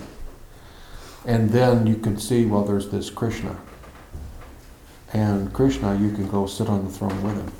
And 1.24 1.50
then 1.50 1.86
you 1.86 1.96
can 1.96 2.18
see, 2.18 2.46
well, 2.46 2.64
there's 2.64 2.88
this 2.88 3.10
Krishna, 3.10 3.56
and 5.12 5.52
Krishna, 5.52 5.96
you 5.96 6.10
can 6.12 6.28
go 6.28 6.46
sit 6.46 6.68
on 6.68 6.84
the 6.84 6.90
throne 6.90 7.22
with 7.22 7.36
him. 7.36 7.52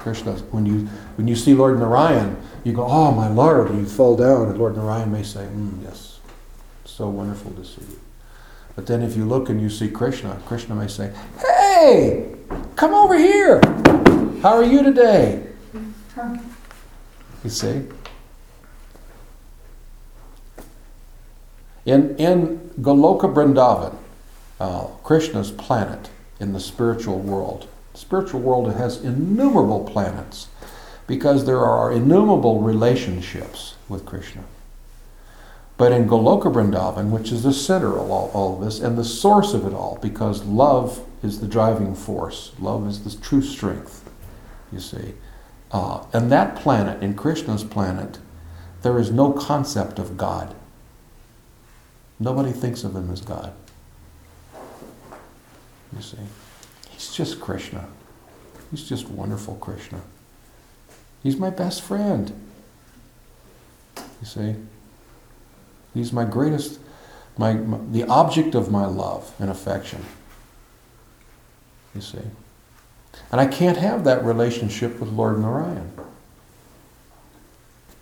Krishna, 0.00 0.32
when 0.50 0.66
you 0.66 0.86
when 1.16 1.26
you 1.26 1.34
see 1.34 1.54
Lord 1.54 1.78
Narayan, 1.78 2.36
you 2.62 2.74
go, 2.74 2.84
"Oh, 2.84 3.10
my 3.10 3.28
Lord!" 3.28 3.70
and 3.70 3.80
you 3.80 3.86
fall 3.86 4.16
down, 4.16 4.48
and 4.48 4.58
Lord 4.58 4.76
Narayan 4.76 5.10
may 5.10 5.22
say, 5.22 5.46
mm, 5.46 5.82
"Yes, 5.82 6.18
so 6.84 7.08
wonderful 7.08 7.52
to 7.52 7.64
see 7.64 7.80
you." 7.80 8.03
But 8.76 8.86
then, 8.86 9.02
if 9.02 9.16
you 9.16 9.24
look 9.24 9.48
and 9.48 9.60
you 9.60 9.70
see 9.70 9.88
Krishna, 9.88 10.40
Krishna 10.46 10.74
may 10.74 10.88
say, 10.88 11.12
"Hey, 11.38 12.34
come 12.74 12.92
over 12.92 13.16
here. 13.16 13.60
How 14.42 14.56
are 14.56 14.64
you 14.64 14.82
today?" 14.82 15.42
You 17.44 17.50
see. 17.50 17.82
In 21.86 22.16
in 22.16 22.70
Goloka 22.80 23.32
Vrindavan, 23.32 23.94
uh, 24.58 24.86
Krishna's 25.02 25.50
planet 25.50 26.10
in 26.40 26.52
the 26.52 26.60
spiritual 26.60 27.18
world. 27.18 27.68
The 27.92 27.98
spiritual 27.98 28.40
world 28.40 28.72
has 28.72 29.00
innumerable 29.00 29.84
planets 29.84 30.48
because 31.06 31.44
there 31.44 31.60
are 31.60 31.92
innumerable 31.92 32.60
relationships 32.60 33.76
with 33.88 34.04
Krishna. 34.04 34.42
But 35.76 35.92
in 35.92 36.08
Goloka 36.08 36.52
Vrindavan, 36.52 37.10
which 37.10 37.32
is 37.32 37.42
the 37.42 37.52
center 37.52 37.98
of 37.98 38.10
all, 38.10 38.30
all 38.32 38.54
of 38.56 38.64
this 38.64 38.78
and 38.80 38.96
the 38.96 39.04
source 39.04 39.54
of 39.54 39.66
it 39.66 39.72
all, 39.72 39.98
because 40.00 40.44
love 40.44 41.04
is 41.22 41.40
the 41.40 41.48
driving 41.48 41.94
force, 41.94 42.52
love 42.60 42.86
is 42.86 43.02
the 43.02 43.20
true 43.20 43.42
strength, 43.42 44.08
you 44.70 44.78
see. 44.78 45.14
Uh, 45.72 46.04
and 46.12 46.30
that 46.30 46.54
planet, 46.54 47.02
in 47.02 47.14
Krishna's 47.14 47.64
planet, 47.64 48.18
there 48.82 48.98
is 48.98 49.10
no 49.10 49.32
concept 49.32 49.98
of 49.98 50.16
God. 50.16 50.54
Nobody 52.20 52.52
thinks 52.52 52.84
of 52.84 52.94
him 52.94 53.10
as 53.10 53.20
God. 53.20 53.52
You 55.96 56.02
see. 56.02 56.18
He's 56.90 57.12
just 57.12 57.40
Krishna. 57.40 57.88
He's 58.70 58.88
just 58.88 59.08
wonderful 59.08 59.56
Krishna. 59.56 60.00
He's 61.22 61.36
my 61.36 61.50
best 61.50 61.82
friend. 61.82 62.32
You 63.96 64.26
see? 64.26 64.54
He's 65.94 66.12
my 66.12 66.24
greatest, 66.24 66.80
my, 67.38 67.54
my 67.54 67.78
the 67.90 68.04
object 68.04 68.54
of 68.54 68.70
my 68.70 68.84
love 68.84 69.32
and 69.38 69.48
affection. 69.48 70.04
You 71.94 72.00
see? 72.00 72.18
And 73.30 73.40
I 73.40 73.46
can't 73.46 73.78
have 73.78 74.04
that 74.04 74.24
relationship 74.24 74.98
with 74.98 75.08
Lord 75.10 75.38
Narayan. 75.38 75.92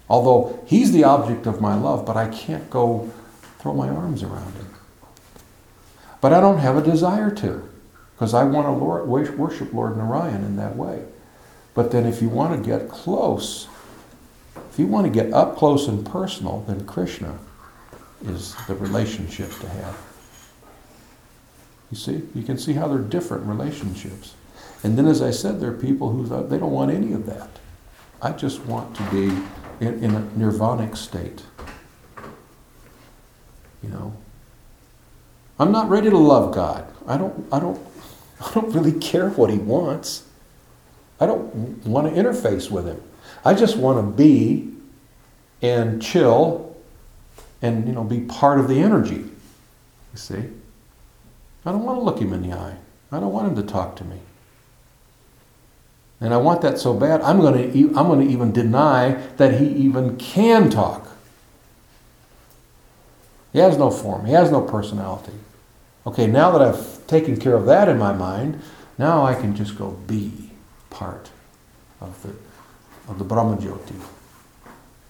Although 0.08 0.62
he's 0.66 0.92
the 0.92 1.04
object 1.04 1.46
of 1.46 1.60
my 1.60 1.74
love, 1.74 2.04
but 2.04 2.16
I 2.16 2.28
can't 2.28 2.68
go 2.70 3.10
throw 3.58 3.74
my 3.74 3.88
arms 3.88 4.22
around 4.22 4.54
him. 4.54 4.68
But 6.20 6.32
I 6.32 6.40
don't 6.40 6.58
have 6.58 6.76
a 6.76 6.82
desire 6.82 7.30
to 7.36 7.68
because 8.14 8.34
I 8.34 8.44
want 8.44 8.66
to 8.66 8.72
Lord, 8.72 9.06
worship 9.06 9.72
Lord 9.72 9.96
Narayan 9.96 10.44
in 10.44 10.56
that 10.56 10.76
way. 10.76 11.04
But 11.74 11.90
then, 11.90 12.04
if 12.04 12.20
you 12.20 12.28
want 12.28 12.54
to 12.54 12.68
get 12.68 12.88
close, 12.88 13.66
if 14.70 14.78
you 14.78 14.86
want 14.86 15.06
to 15.06 15.12
get 15.12 15.32
up 15.32 15.56
close 15.56 15.88
and 15.88 16.06
personal, 16.06 16.64
then 16.68 16.86
Krishna 16.86 17.38
is 18.26 18.54
the 18.66 18.74
relationship 18.74 19.50
to 19.60 19.68
have. 19.68 19.98
You 21.90 21.96
see, 21.96 22.22
you 22.34 22.42
can 22.42 22.56
see 22.56 22.72
how 22.72 22.88
they're 22.88 22.98
different 22.98 23.44
relationships. 23.46 24.34
And 24.82 24.96
then, 24.96 25.06
as 25.06 25.22
I 25.22 25.30
said, 25.30 25.60
there 25.60 25.70
are 25.70 25.76
people 25.76 26.10
who 26.10 26.24
they 26.48 26.58
don't 26.58 26.72
want 26.72 26.90
any 26.90 27.12
of 27.12 27.26
that. 27.26 27.48
I 28.20 28.32
just 28.32 28.60
want 28.64 28.96
to 28.96 29.02
be 29.10 29.26
in, 29.84 30.02
in 30.02 30.14
a 30.14 30.20
nirvanic 30.36 30.96
state. 30.96 31.42
You 33.82 33.90
know, 33.90 34.16
I'm 35.58 35.72
not 35.72 35.88
ready 35.88 36.08
to 36.08 36.18
love 36.18 36.54
God. 36.54 36.86
I 37.06 37.16
don't. 37.16 37.46
I 37.52 37.60
don't. 37.60 37.80
I 38.40 38.52
don't 38.54 38.74
really 38.74 38.98
care 38.98 39.30
what 39.30 39.50
He 39.50 39.58
wants. 39.58 40.24
I 41.20 41.26
don't 41.26 41.54
want 41.86 42.12
to 42.12 42.20
interface 42.20 42.70
with 42.70 42.86
Him. 42.86 43.00
I 43.44 43.54
just 43.54 43.76
want 43.76 43.98
to 43.98 44.16
be 44.16 44.72
and 45.62 46.02
chill, 46.02 46.71
and 47.62 47.86
you 47.86 47.94
know, 47.94 48.04
be 48.04 48.20
part 48.20 48.58
of 48.58 48.68
the 48.68 48.80
energy. 48.80 49.24
You 50.12 50.16
see, 50.16 50.42
I 51.64 51.72
don't 51.72 51.84
want 51.84 51.98
to 51.98 52.02
look 52.02 52.18
Him 52.18 52.32
in 52.32 52.42
the 52.42 52.54
eye. 52.54 52.76
I 53.10 53.20
don't 53.20 53.32
want 53.32 53.48
Him 53.48 53.56
to 53.56 53.62
talk 53.62 53.96
to 53.96 54.04
me. 54.04 54.18
And 56.22 56.32
I 56.32 56.36
want 56.36 56.62
that 56.62 56.78
so 56.78 56.94
bad, 56.94 57.20
I'm 57.22 57.40
going 57.40 57.72
to, 57.72 57.98
I'm 57.98 58.06
going 58.06 58.24
to 58.24 58.32
even 58.32 58.52
deny 58.52 59.14
that 59.38 59.58
he 59.58 59.66
even 59.66 60.16
can 60.18 60.70
talk. 60.70 61.08
He 63.52 63.58
has 63.58 63.76
no 63.76 63.90
form, 63.90 64.26
he 64.26 64.32
has 64.32 64.52
no 64.52 64.60
personality. 64.60 65.32
Okay, 66.06 66.28
now 66.28 66.56
that 66.56 66.62
I've 66.62 67.06
taken 67.08 67.36
care 67.36 67.54
of 67.54 67.66
that 67.66 67.88
in 67.88 67.98
my 67.98 68.12
mind, 68.12 68.62
now 68.98 69.24
I 69.24 69.34
can 69.34 69.56
just 69.56 69.76
go 69.76 69.90
be 70.06 70.50
part 70.90 71.30
of 72.00 72.22
the, 72.22 72.36
of 73.10 73.18
the 73.18 73.24
Brahmajyoti. 73.24 74.00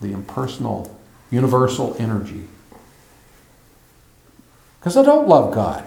the 0.01 0.13
impersonal, 0.13 0.99
universal 1.33 1.97
energy. 1.99 2.47
Because 4.79 4.97
I 4.97 5.03
don't 5.03 5.27
love 5.27 5.53
God. 5.53 5.85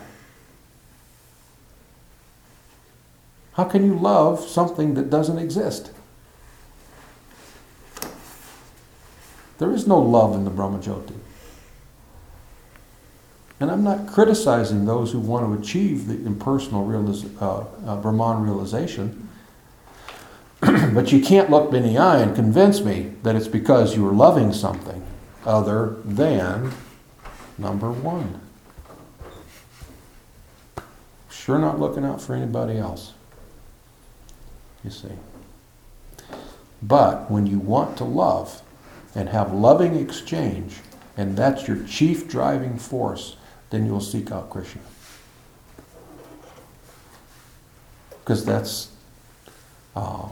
How 3.53 3.63
can 3.63 3.85
you 3.85 3.93
love 3.95 4.41
something 4.41 4.95
that 4.95 5.09
doesn't 5.09 5.37
exist? 5.37 5.91
There 9.59 9.71
is 9.71 9.87
no 9.87 9.99
love 9.99 10.33
in 10.33 10.43
the 10.43 10.51
Brahmajyoti. 10.51 11.13
And 13.61 13.71
I'm 13.71 13.85
not 13.85 14.07
criticizing 14.07 14.85
those 14.85 15.13
who 15.13 15.19
want 15.19 15.45
to 15.45 15.61
achieve 15.61 16.07
the 16.07 16.25
impersonal 16.25 16.85
realis- 16.85 17.29
uh, 17.41 17.63
uh, 17.89 18.01
Brahman 18.01 18.43
realization. 18.43 19.29
but 20.59 21.13
you 21.13 21.21
can't 21.21 21.49
look 21.49 21.71
me 21.71 21.77
in 21.77 21.83
the 21.85 21.97
eye 21.97 22.19
and 22.19 22.35
convince 22.35 22.81
me 22.81 23.13
that 23.23 23.35
it's 23.35 23.47
because 23.47 23.95
you 23.95 24.05
are 24.07 24.11
loving 24.11 24.51
something 24.51 25.05
other 25.45 25.97
than 26.03 26.71
number 27.57 27.91
one. 27.91 28.41
Sure 31.29 31.59
not 31.59 31.79
looking 31.79 32.03
out 32.03 32.21
for 32.21 32.33
anybody 32.33 32.77
else. 32.77 33.13
You 34.83 34.89
see. 34.89 35.11
But 36.81 37.29
when 37.29 37.47
you 37.47 37.59
want 37.59 37.97
to 37.97 38.03
love 38.03 38.61
and 39.13 39.29
have 39.29 39.53
loving 39.53 39.95
exchange, 39.95 40.77
and 41.17 41.37
that's 41.37 41.67
your 41.67 41.83
chief 41.85 42.27
driving 42.27 42.77
force, 42.77 43.37
then 43.69 43.85
you'll 43.85 44.01
seek 44.01 44.31
out 44.31 44.49
Krishna. 44.49 44.81
Because 48.09 48.43
that's 48.43 48.91
uh, 49.95 50.29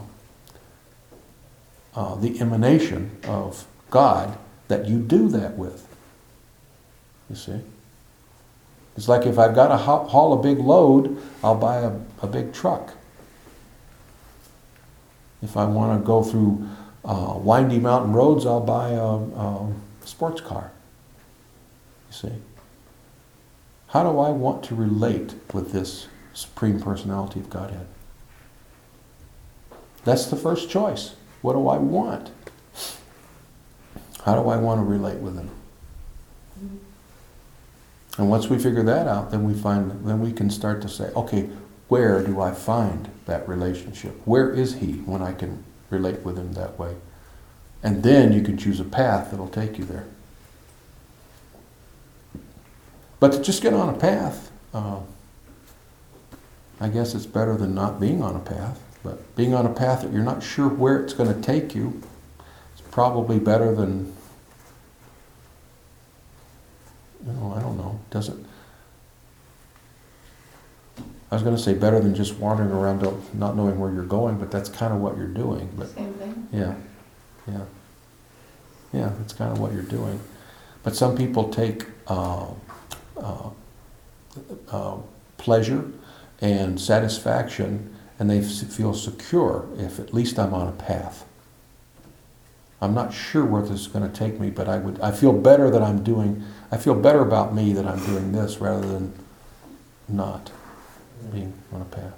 uh, 1.94 2.14
the 2.16 2.40
emanation 2.40 3.16
of 3.24 3.66
God 3.90 4.36
that 4.68 4.86
you 4.86 4.98
do 4.98 5.28
that 5.28 5.56
with. 5.56 5.86
You 7.30 7.36
see? 7.36 7.60
It's 8.96 9.08
like 9.08 9.26
if 9.26 9.38
I've 9.38 9.54
got 9.54 9.68
to 9.68 9.76
haul 9.76 10.38
a 10.38 10.42
big 10.42 10.58
load, 10.58 11.20
I'll 11.42 11.56
buy 11.56 11.78
a, 11.78 11.92
a 12.22 12.26
big 12.26 12.52
truck. 12.52 12.94
If 15.42 15.56
I 15.56 15.64
want 15.64 16.00
to 16.00 16.06
go 16.06 16.22
through 16.22 16.68
uh, 17.04 17.34
windy 17.36 17.78
mountain 17.78 18.12
roads, 18.12 18.46
I'll 18.46 18.60
buy 18.60 18.90
a, 18.90 19.04
a 19.04 19.72
sports 20.04 20.40
car. 20.40 20.70
You 22.08 22.14
see? 22.14 22.32
How 23.88 24.02
do 24.02 24.18
I 24.18 24.30
want 24.30 24.64
to 24.64 24.74
relate 24.74 25.34
with 25.52 25.72
this 25.72 26.08
Supreme 26.32 26.80
Personality 26.80 27.40
of 27.40 27.50
Godhead? 27.50 27.86
That's 30.04 30.26
the 30.26 30.36
first 30.36 30.70
choice. 30.70 31.14
What 31.42 31.54
do 31.54 31.68
I 31.68 31.78
want? 31.78 32.30
How 34.24 34.40
do 34.40 34.48
I 34.48 34.56
want 34.56 34.80
to 34.80 34.84
relate 34.84 35.18
with 35.18 35.36
Him? 35.36 35.50
And 38.16 38.30
once 38.30 38.48
we 38.48 38.58
figure 38.58 38.82
that 38.84 39.06
out, 39.06 39.30
then 39.30 39.44
we 39.44 39.54
find, 39.54 40.06
then 40.06 40.20
we 40.20 40.32
can 40.32 40.48
start 40.48 40.80
to 40.82 40.88
say, 40.88 41.10
okay, 41.14 41.50
where 41.88 42.22
do 42.22 42.40
I 42.40 42.52
find 42.52 43.10
that 43.26 43.46
relationship? 43.48 44.14
Where 44.24 44.50
is 44.50 44.76
He 44.76 44.92
when 44.92 45.20
I 45.20 45.32
can 45.32 45.64
relate 45.90 46.20
with 46.20 46.38
Him 46.38 46.54
that 46.54 46.78
way? 46.78 46.94
And 47.82 48.02
then 48.02 48.32
you 48.32 48.40
can 48.40 48.56
choose 48.56 48.80
a 48.80 48.84
path 48.84 49.30
that'll 49.30 49.48
take 49.48 49.76
you 49.78 49.84
there. 49.84 50.06
But 53.20 53.32
to 53.32 53.42
just 53.42 53.62
get 53.62 53.74
on 53.74 53.90
a 53.94 53.98
path, 53.98 54.50
uh, 54.72 55.00
I 56.80 56.88
guess 56.88 57.14
it's 57.14 57.26
better 57.26 57.56
than 57.56 57.74
not 57.74 58.00
being 58.00 58.22
on 58.22 58.36
a 58.36 58.40
path. 58.40 58.80
But 59.02 59.36
being 59.36 59.52
on 59.52 59.66
a 59.66 59.72
path 59.72 60.00
that 60.00 60.12
you're 60.12 60.22
not 60.22 60.42
sure 60.42 60.68
where 60.68 61.02
it's 61.02 61.12
going 61.12 61.34
to 61.34 61.40
take 61.42 61.74
you 61.74 62.02
it's 62.74 62.82
probably 62.90 63.38
better 63.38 63.74
than, 63.74 64.13
know, 67.32 67.54
I 67.56 67.60
don't 67.60 67.76
know, 67.76 67.98
doesn't. 68.10 68.44
I 71.30 71.34
was 71.34 71.42
going 71.42 71.56
to 71.56 71.60
say 71.62 71.74
better 71.74 71.98
than 72.00 72.14
just 72.14 72.36
wandering 72.38 72.70
around 72.70 73.00
don't- 73.00 73.34
knowing 73.56 73.78
where 73.80 73.90
you're 73.92 74.04
going, 74.04 74.38
but 74.38 74.50
that's 74.50 74.68
kind 74.68 74.92
of 74.92 75.00
what 75.00 75.16
you're 75.16 75.26
doing. 75.26 75.68
But 75.76 75.88
Same 75.90 76.12
thing. 76.14 76.48
yeah, 76.52 76.74
yeah, 77.48 77.60
yeah. 78.92 79.10
That's 79.18 79.32
kind 79.32 79.50
of 79.52 79.58
what 79.58 79.72
you're 79.72 79.82
doing. 79.82 80.20
But 80.84 80.94
some 80.94 81.16
people 81.16 81.48
take 81.48 81.86
uh, 82.06 82.46
uh, 83.16 83.50
uh, 84.70 84.96
pleasure 85.38 85.90
and 86.40 86.80
satisfaction, 86.80 87.96
and 88.18 88.30
they 88.30 88.40
feel 88.42 88.94
secure 88.94 89.66
if 89.76 89.98
at 89.98 90.14
least 90.14 90.38
I'm 90.38 90.54
on 90.54 90.68
a 90.68 90.72
path. 90.72 91.24
I'm 92.80 92.94
not 92.94 93.12
sure 93.14 93.44
where 93.44 93.62
this 93.62 93.80
is 93.80 93.86
going 93.88 94.08
to 94.08 94.14
take 94.16 94.38
me, 94.38 94.50
but 94.50 94.68
I 94.68 94.76
would. 94.76 95.00
I 95.00 95.10
feel 95.10 95.32
better 95.32 95.70
that 95.70 95.82
I'm 95.82 96.04
doing. 96.04 96.44
I 96.74 96.76
feel 96.76 96.96
better 96.96 97.20
about 97.20 97.54
me 97.54 97.72
that 97.72 97.86
I'm 97.86 98.04
doing 98.04 98.32
this 98.32 98.58
rather 98.58 98.84
than 98.84 99.12
not 100.08 100.50
being 101.32 101.52
on 101.72 101.82
a 101.82 101.84
path. 101.84 102.14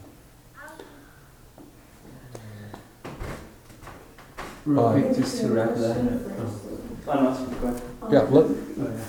Real 4.64 4.80
Uh, 4.80 4.92
quick, 4.92 5.14
just 5.14 5.40
to 5.42 5.48
wrap 5.48 5.74
that 5.74 5.98
up. 5.98 6.48
Oh. 7.06 8.08
Yeah. 8.10 8.20
Let, 8.20 8.46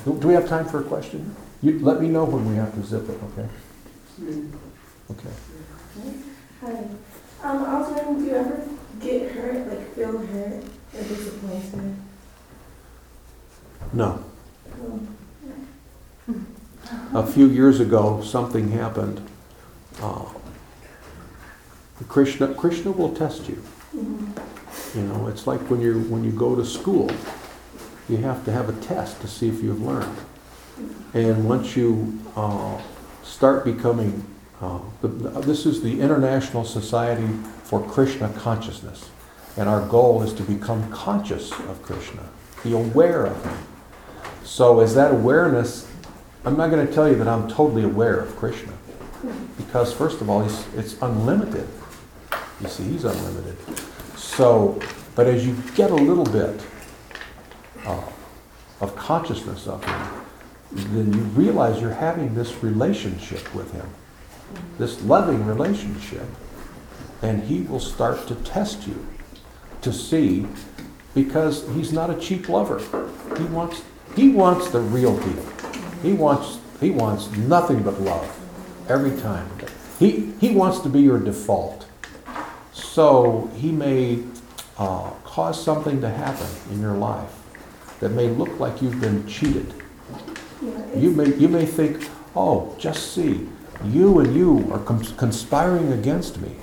Oh, 0.05 0.13
do 0.19 0.27
we 0.27 0.33
have 0.33 0.49
time 0.49 0.65
for 0.65 0.81
a 0.81 0.83
question? 0.83 1.33
You 1.61 1.79
let 1.79 2.01
me 2.01 2.09
know 2.09 2.25
when 2.25 2.45
we 2.49 2.55
have 2.55 2.73
to 2.75 2.83
zip 2.83 3.07
it. 3.09 3.17
Okay. 3.31 3.47
Okay. 5.11 5.29
Hi. 6.59 6.71
Um, 7.43 7.63
I 7.63 7.79
was 7.79 7.89
wondering, 7.89 8.19
do 8.19 8.25
you 8.25 8.35
ever 8.35 8.67
get 8.99 9.31
hurt, 9.31 9.65
like 9.69 9.95
feel 9.95 10.17
hurt 10.17 10.63
or 10.93 11.03
disappointed? 11.03 11.95
No. 13.93 14.23
A 17.13 17.25
few 17.25 17.47
years 17.47 17.79
ago, 17.79 18.21
something 18.21 18.71
happened. 18.71 19.21
Uh, 20.01 20.25
Krishna, 22.07 22.53
Krishna 22.53 22.91
will 22.91 23.15
test 23.15 23.47
you. 23.49 23.61
You 23.93 25.01
know, 25.01 25.27
it's 25.27 25.47
like 25.47 25.59
when 25.69 25.81
you 25.81 26.01
when 26.01 26.23
you 26.23 26.31
go 26.31 26.55
to 26.55 26.65
school, 26.65 27.09
you 28.09 28.17
have 28.17 28.45
to 28.45 28.51
have 28.51 28.69
a 28.69 28.85
test 28.85 29.21
to 29.21 29.27
see 29.27 29.47
if 29.47 29.61
you've 29.61 29.81
learned. 29.81 30.17
And 31.13 31.47
once 31.47 31.75
you 31.75 32.19
uh, 32.35 32.79
start 33.23 33.65
becoming, 33.65 34.23
uh, 34.61 34.79
the, 35.01 35.07
this 35.07 35.65
is 35.65 35.81
the 35.81 35.99
International 36.01 36.63
Society 36.63 37.27
for 37.63 37.81
Krishna 37.81 38.29
Consciousness, 38.29 39.09
and 39.57 39.67
our 39.67 39.85
goal 39.87 40.21
is 40.23 40.33
to 40.33 40.43
become 40.43 40.89
conscious 40.91 41.51
of 41.51 41.81
Krishna, 41.81 42.23
be 42.63 42.73
aware 42.73 43.25
of 43.25 43.43
Him. 43.43 43.57
So, 44.43 44.79
as 44.79 44.93
that 44.95 45.11
awareness, 45.11 45.87
I'm 46.45 46.55
not 46.55 46.69
going 46.71 46.85
to 46.85 46.93
tell 46.93 47.09
you 47.09 47.15
that 47.15 47.27
I'm 47.27 47.47
totally 47.49 47.83
aware 47.83 48.19
of 48.19 48.35
Krishna, 48.35 48.73
because 49.57 49.93
first 49.93 50.21
of 50.21 50.29
all, 50.29 50.43
it's 50.75 51.01
unlimited. 51.01 51.67
You 52.61 52.67
see, 52.67 52.83
He's 52.83 53.03
unlimited. 53.03 53.57
So, 54.17 54.79
but 55.15 55.27
as 55.27 55.45
you 55.45 55.55
get 55.75 55.91
a 55.91 55.95
little 55.95 56.25
bit 56.25 56.61
uh, 57.85 58.01
of 58.81 58.95
consciousness 58.95 59.67
of 59.67 59.83
Him, 59.83 60.23
then 60.93 61.13
you 61.13 61.19
realize 61.19 61.81
you're 61.81 61.91
having 61.91 62.33
this 62.35 62.63
relationship 62.63 63.53
with 63.53 63.71
Him, 63.73 63.87
this 64.77 65.01
loving 65.03 65.45
relationship, 65.45 66.25
and 67.21 67.43
He 67.43 67.61
will 67.61 67.79
start 67.79 68.27
to 68.27 68.35
test 68.35 68.87
you 68.87 69.05
to 69.81 69.91
see, 69.91 70.47
because 71.13 71.67
He's 71.75 71.91
not 71.91 72.09
a 72.09 72.15
cheap 72.19 72.47
lover. 72.47 72.79
He 73.37 73.43
wants 73.45 73.81
He 74.15 74.29
wants 74.29 74.69
the 74.69 74.79
real 74.79 75.17
deal. 75.17 75.43
He 76.07 76.13
wants 76.13 76.59
He 76.79 76.89
wants 76.91 77.29
nothing 77.35 77.83
but 77.83 77.99
love 78.01 78.27
every 78.87 79.19
time. 79.19 79.49
He 79.99 80.31
He 80.39 80.51
wants 80.51 80.79
to 80.79 80.89
be 80.89 81.01
your 81.01 81.19
default. 81.19 81.85
So 82.71 83.51
He 83.55 83.71
may 83.73 84.23
uh, 84.77 85.09
cause 85.25 85.61
something 85.61 85.99
to 85.99 86.09
happen 86.09 86.47
in 86.71 86.79
your 86.79 86.93
life 86.93 87.33
that 87.99 88.09
may 88.09 88.29
look 88.29 88.57
like 88.57 88.81
you've 88.81 89.01
been 89.01 89.27
cheated. 89.27 89.73
You 90.95 91.11
may, 91.11 91.35
you 91.35 91.47
may 91.47 91.65
think, 91.65 92.07
oh, 92.35 92.75
just 92.79 93.13
see, 93.13 93.47
you 93.85 94.19
and 94.19 94.35
you 94.35 94.67
are 94.71 94.79
conspiring 94.79 95.91
against 95.91 96.39
me. 96.39 96.55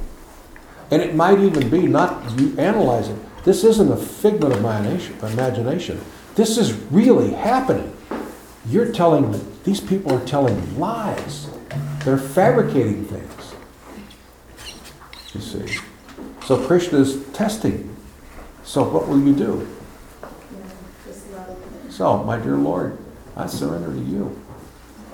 And 0.91 1.03
it 1.03 1.15
might 1.15 1.39
even 1.41 1.69
be 1.69 1.87
not 1.87 2.39
you 2.39 2.55
analyze 2.59 3.09
it. 3.09 3.19
This 3.45 3.63
isn't 3.63 3.93
a 3.93 3.97
figment 3.97 4.55
of 4.55 4.63
my 4.63 4.79
imagination- 4.79 5.17
imagination. 5.23 6.01
This 6.35 6.57
is 6.57 6.73
really 6.91 7.31
happening. 7.33 7.94
You're 8.67 8.93
telling 8.93 9.41
these 9.65 9.81
people 9.81 10.13
are 10.13 10.25
telling 10.25 10.79
lies. 10.79 11.49
They're 12.05 12.19
fabricating 12.19 13.05
things. 13.05 13.55
You 15.35 15.41
see. 15.41 15.79
So 16.45 16.65
Krishna 16.67 16.99
is 16.99 17.25
testing. 17.33 17.95
So 18.65 18.83
what 18.83 19.09
will 19.09 19.21
you 19.21 19.35
do? 19.35 19.69
So, 21.91 22.25
my 22.25 22.39
dear 22.39 22.57
Lord, 22.57 22.99
I 23.37 23.47
surrender 23.47 23.93
to 23.93 24.01
you. 24.01 24.37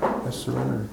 I 0.01 0.31
surrender. 0.31 0.89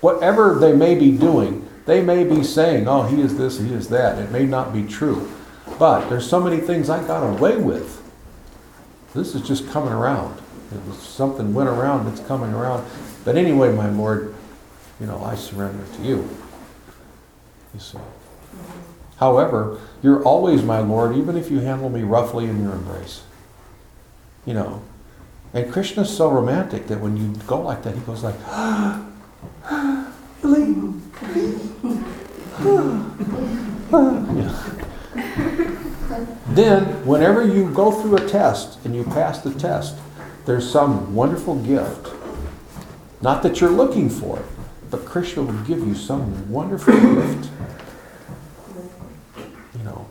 Whatever 0.00 0.54
they 0.54 0.72
may 0.72 0.94
be 0.94 1.10
doing, 1.16 1.68
they 1.84 2.00
may 2.00 2.22
be 2.22 2.44
saying, 2.44 2.86
oh, 2.86 3.02
he 3.02 3.20
is 3.20 3.36
this, 3.36 3.58
he 3.58 3.72
is 3.72 3.88
that. 3.88 4.18
It 4.18 4.30
may 4.30 4.46
not 4.46 4.72
be 4.72 4.84
true. 4.84 5.30
But 5.78 6.08
there's 6.08 6.28
so 6.28 6.40
many 6.40 6.58
things 6.58 6.88
I 6.88 7.04
got 7.06 7.24
away 7.24 7.56
with. 7.56 8.02
This 9.14 9.34
is 9.34 9.42
just 9.42 9.68
coming 9.70 9.92
around. 9.92 10.40
It 10.72 10.84
was, 10.86 10.98
something 10.98 11.54
went 11.54 11.68
around, 11.68 12.08
it's 12.08 12.20
coming 12.20 12.52
around. 12.52 12.86
But 13.24 13.36
anyway, 13.36 13.72
my 13.72 13.88
Lord, 13.88 14.34
you 15.00 15.06
know, 15.06 15.22
I 15.22 15.34
surrender 15.34 15.84
to 15.96 16.02
you. 16.02 16.28
You 17.74 17.80
see. 17.80 17.98
However, 19.16 19.80
you're 20.02 20.22
always 20.24 20.62
my 20.62 20.80
Lord, 20.80 21.16
even 21.16 21.36
if 21.36 21.50
you 21.50 21.60
handle 21.60 21.88
me 21.88 22.02
roughly 22.02 22.46
in 22.46 22.62
your 22.62 22.72
embrace. 22.72 23.22
You 24.44 24.54
know. 24.54 24.82
And 25.54 25.72
Krishna's 25.72 26.14
so 26.14 26.30
romantic 26.30 26.86
that 26.88 27.00
when 27.00 27.16
you 27.16 27.34
go 27.46 27.60
like 27.60 27.82
that, 27.84 27.94
he 27.94 28.00
goes 28.00 28.22
like. 28.22 28.34
Then, 36.56 37.04
whenever 37.04 37.46
you 37.46 37.70
go 37.70 37.92
through 37.92 38.16
a 38.16 38.26
test 38.26 38.78
and 38.84 38.96
you 38.96 39.04
pass 39.04 39.40
the 39.40 39.52
test, 39.52 39.98
there's 40.46 40.70
some 40.70 41.14
wonderful 41.14 41.56
gift. 41.56 42.14
Not 43.20 43.42
that 43.42 43.60
you're 43.60 43.70
looking 43.70 44.08
for, 44.08 44.42
but 44.90 45.04
Krishna 45.04 45.42
will 45.42 45.64
give 45.64 45.80
you 45.80 45.94
some 45.94 46.50
wonderful 46.50 46.94
gift. 46.94 47.50
You 49.76 49.84
know, 49.84 50.06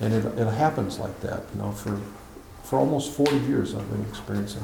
and 0.00 0.12
it, 0.12 0.24
it 0.38 0.52
happens 0.52 0.98
like 0.98 1.20
that. 1.20 1.44
You 1.54 1.62
know, 1.62 1.72
for 1.72 1.98
for 2.64 2.78
almost 2.80 3.12
40 3.12 3.38
years 3.46 3.74
I've 3.74 3.88
been 3.90 4.04
experiencing 4.10 4.62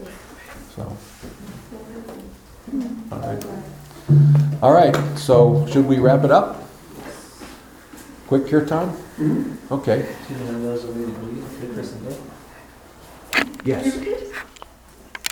that. 0.00 0.10
So, 0.74 0.96
all 3.12 3.18
right. 3.20 3.46
All 4.60 4.72
right, 4.72 5.18
so 5.18 5.66
should 5.66 5.86
we 5.86 5.98
wrap 5.98 6.24
it 6.24 6.30
up? 6.30 6.62
Quick 8.26 8.48
here, 8.48 8.66
Tom? 8.66 8.96
Okay. 9.70 10.14
Yes. 13.64 13.96